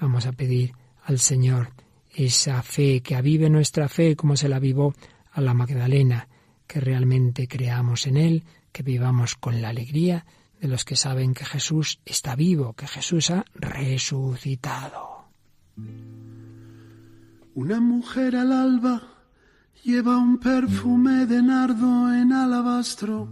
Vamos 0.00 0.26
a 0.26 0.32
pedir 0.32 0.72
al 1.04 1.18
Señor 1.18 1.72
esa 2.10 2.62
fe, 2.62 3.00
que 3.00 3.14
avive 3.14 3.48
nuestra 3.48 3.88
fe 3.88 4.14
como 4.16 4.36
se 4.36 4.48
la 4.48 4.56
avivó 4.56 4.94
a 5.32 5.40
la 5.40 5.54
Magdalena, 5.54 6.28
que 6.66 6.80
realmente 6.80 7.48
creamos 7.48 8.06
en 8.06 8.16
Él, 8.16 8.44
que 8.72 8.82
vivamos 8.82 9.34
con 9.34 9.62
la 9.62 9.70
alegría 9.70 10.26
de 10.60 10.68
los 10.68 10.84
que 10.84 10.96
saben 10.96 11.34
que 11.34 11.44
Jesús 11.44 12.00
está 12.04 12.34
vivo, 12.34 12.72
que 12.74 12.86
Jesús 12.86 13.30
ha 13.30 13.44
resucitado. 13.54 15.26
Una 17.54 17.80
mujer 17.80 18.36
al 18.36 18.52
alba 18.52 19.02
lleva 19.82 20.16
un 20.16 20.38
perfume 20.38 21.26
de 21.26 21.42
nardo 21.42 22.12
en 22.12 22.32
alabastro. 22.32 23.28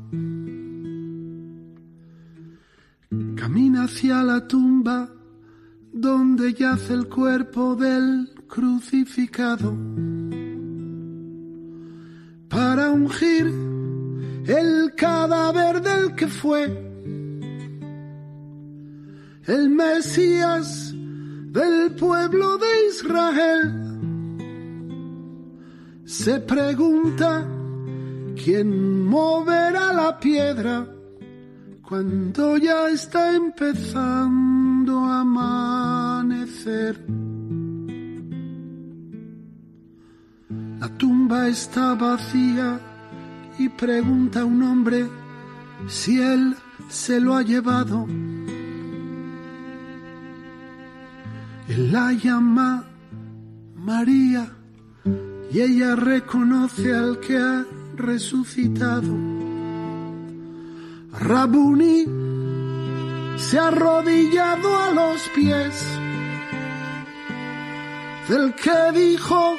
Camina 3.37 3.85
hacia 3.85 4.22
la 4.22 4.47
tumba 4.47 5.09
donde 5.93 6.55
yace 6.55 6.95
el 6.95 7.09
cuerpo 7.09 7.76
del 7.76 8.30
crucificado 8.49 9.74
para 12.55 12.92
ungir 12.92 13.46
el 14.46 14.94
cadáver 14.94 15.82
del 15.82 16.14
que 16.14 16.28
fue 16.28 16.62
el 19.46 19.68
Mesías 19.70 20.94
del 20.94 21.96
pueblo 21.96 22.57
de 22.59 22.66
Israel. 22.90 23.64
Se 26.05 26.38
pregunta 26.38 27.44
quién 28.36 29.05
moverá 29.05 29.92
la 29.92 30.20
piedra 30.20 30.86
cuando 31.82 32.57
ya 32.57 32.88
está 32.88 33.34
empezando 33.34 35.00
a 35.00 35.22
amanecer. 35.22 37.05
Tumba 40.99 41.49
está 41.49 41.95
vacía 41.95 42.80
y 43.59 43.68
pregunta 43.68 44.40
a 44.40 44.45
un 44.45 44.62
hombre 44.62 45.09
si 45.88 46.20
él 46.20 46.57
se 46.88 47.20
lo 47.20 47.36
ha 47.36 47.42
llevado. 47.42 48.07
Él 51.68 51.92
la 51.92 52.12
llama 52.12 52.84
María 53.74 54.51
y 55.51 55.61
ella 55.61 55.97
reconoce 55.97 56.95
al 56.95 57.20
que 57.20 57.38
ha 57.38 57.64
resucitado. 57.97 59.14
Rabuni 61.20 62.07
se 63.36 63.59
ha 63.59 63.68
arrodillado 63.68 64.78
a 64.82 64.90
los 64.92 65.28
pies 65.34 65.99
del 68.28 68.55
que 68.55 68.99
dijo, 68.99 69.57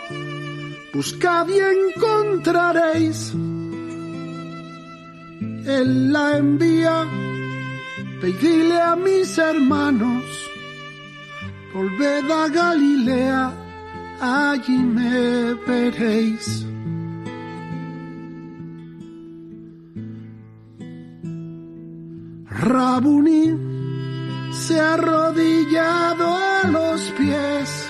buscad 0.95 1.47
y 1.49 1.59
encontraréis. 1.59 3.33
Él 5.65 6.13
la 6.13 6.37
envía, 6.37 7.05
pedile 8.21 8.79
a 8.81 8.95
mis 8.95 9.37
hermanos 9.37 10.23
Volved 11.75 12.31
a 12.31 12.47
Galilea, 12.47 13.51
allí 14.21 14.77
me 14.77 15.55
veréis. 15.67 16.65
Rabuni 22.47 23.51
se 24.53 24.79
ha 24.79 24.93
arrodillado 24.93 26.33
a 26.33 26.67
los 26.71 27.01
pies 27.17 27.84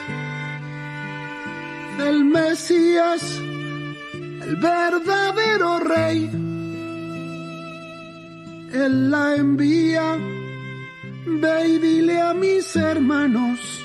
del 1.97 2.25
Mesías, 2.25 3.39
el 4.13 4.55
verdadero 4.57 5.79
rey. 5.79 6.29
Él 8.73 9.09
la 9.09 9.35
envía 9.35 10.17
Ve 11.27 11.67
y 11.67 11.79
dile 11.79 12.21
a 12.21 12.33
mis 12.35 12.75
hermanos, 12.75 13.83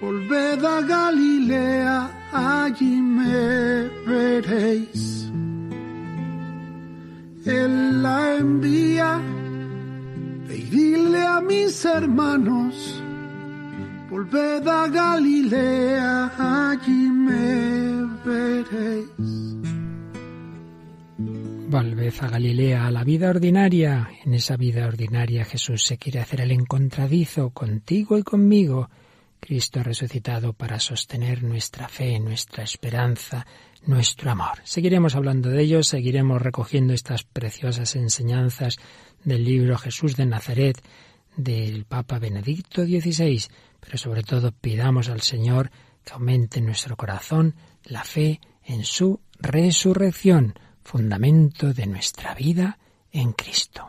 volved 0.00 0.64
a 0.64 0.80
Galilea, 0.82 2.10
allí 2.32 3.00
me 3.00 3.88
veréis. 4.04 5.30
Él 7.46 8.02
la 8.02 8.36
envía, 8.38 9.20
ve 10.48 10.56
y 10.56 10.62
dile 10.62 11.24
a 11.24 11.40
mis 11.40 11.84
hermanos, 11.84 13.01
volved 14.12 14.68
a 14.68 14.88
Galilea, 14.88 16.32
allí 16.38 17.08
me 17.26 18.04
veréis. 18.22 19.30
Volved 21.70 22.14
a 22.20 22.28
Galilea, 22.28 22.86
a 22.86 22.90
la 22.90 23.04
vida 23.04 23.30
ordinaria. 23.30 24.10
En 24.22 24.34
esa 24.34 24.58
vida 24.58 24.86
ordinaria 24.86 25.46
Jesús 25.46 25.84
se 25.84 25.96
quiere 25.96 26.20
hacer 26.20 26.42
el 26.42 26.50
encontradizo 26.50 27.50
contigo 27.50 28.18
y 28.18 28.22
conmigo. 28.22 28.90
Cristo 29.40 29.82
resucitado 29.82 30.52
para 30.52 30.78
sostener 30.78 31.42
nuestra 31.42 31.88
fe, 31.88 32.20
nuestra 32.20 32.64
esperanza, 32.64 33.46
nuestro 33.86 34.30
amor. 34.30 34.58
Seguiremos 34.62 35.16
hablando 35.16 35.48
de 35.48 35.62
ello, 35.62 35.82
seguiremos 35.82 36.42
recogiendo 36.42 36.92
estas 36.92 37.24
preciosas 37.24 37.96
enseñanzas 37.96 38.76
del 39.24 39.42
libro 39.42 39.78
Jesús 39.78 40.16
de 40.16 40.26
Nazaret 40.26 40.82
del 41.34 41.86
Papa 41.86 42.18
Benedicto 42.18 42.84
XVI, 42.84 43.46
pero 43.84 43.98
sobre 43.98 44.22
todo 44.22 44.52
pidamos 44.52 45.08
al 45.08 45.20
Señor 45.20 45.70
que 46.04 46.12
aumente 46.12 46.60
en 46.60 46.66
nuestro 46.66 46.96
corazón 46.96 47.54
la 47.84 48.04
fe 48.04 48.40
en 48.64 48.84
su 48.84 49.20
resurrección 49.38 50.54
fundamento 50.82 51.72
de 51.74 51.86
nuestra 51.86 52.34
vida 52.34 52.78
en 53.10 53.32
Cristo. 53.32 53.88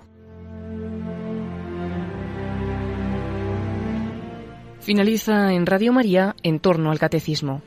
Finaliza 4.81 5.53
en 5.53 5.65
Radio 5.65 5.93
María 5.93 6.35
en 6.43 6.59
torno 6.59 6.91
al 6.91 6.99
catecismo. 6.99 7.61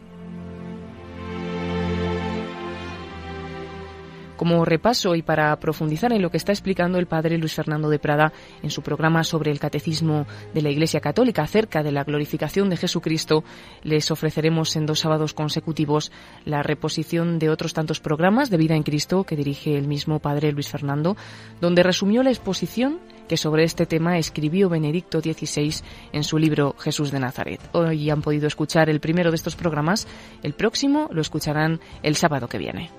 Como 4.36 4.64
repaso 4.64 5.14
y 5.14 5.22
para 5.22 5.54
profundizar 5.58 6.12
en 6.12 6.22
lo 6.22 6.30
que 6.30 6.36
está 6.36 6.52
explicando 6.52 6.98
el 6.98 7.06
padre 7.06 7.38
Luis 7.38 7.54
Fernando 7.54 7.88
de 7.88 7.98
Prada 7.98 8.32
en 8.62 8.70
su 8.70 8.82
programa 8.82 9.24
sobre 9.24 9.50
el 9.50 9.58
catecismo 9.58 10.26
de 10.52 10.62
la 10.62 10.70
Iglesia 10.70 11.00
Católica 11.00 11.42
acerca 11.42 11.82
de 11.82 11.92
la 11.92 12.04
glorificación 12.04 12.68
de 12.68 12.76
Jesucristo, 12.76 13.44
les 13.82 14.10
ofreceremos 14.10 14.76
en 14.76 14.86
dos 14.86 15.00
sábados 15.00 15.34
consecutivos 15.34 16.12
la 16.44 16.62
reposición 16.62 17.38
de 17.38 17.50
otros 17.50 17.74
tantos 17.74 18.00
programas 18.00 18.50
de 18.50 18.56
vida 18.56 18.74
en 18.74 18.82
Cristo 18.82 19.24
que 19.24 19.36
dirige 19.36 19.76
el 19.76 19.88
mismo 19.88 20.18
padre 20.18 20.52
Luis 20.52 20.68
Fernando, 20.68 21.16
donde 21.60 21.82
resumió 21.82 22.22
la 22.22 22.30
exposición 22.30 22.98
que 23.28 23.36
sobre 23.36 23.64
este 23.64 23.86
tema 23.86 24.18
escribió 24.18 24.68
Benedicto 24.68 25.20
XVI 25.20 25.74
en 26.12 26.24
su 26.24 26.38
libro 26.38 26.74
Jesús 26.78 27.10
de 27.10 27.20
Nazaret. 27.20 27.60
Hoy 27.72 28.10
han 28.10 28.22
podido 28.22 28.46
escuchar 28.46 28.88
el 28.88 29.00
primero 29.00 29.30
de 29.30 29.36
estos 29.36 29.56
programas, 29.56 30.06
el 30.42 30.54
próximo 30.54 31.08
lo 31.10 31.20
escucharán 31.20 31.80
el 32.02 32.16
sábado 32.16 32.48
que 32.48 32.58
viene. 32.58 32.90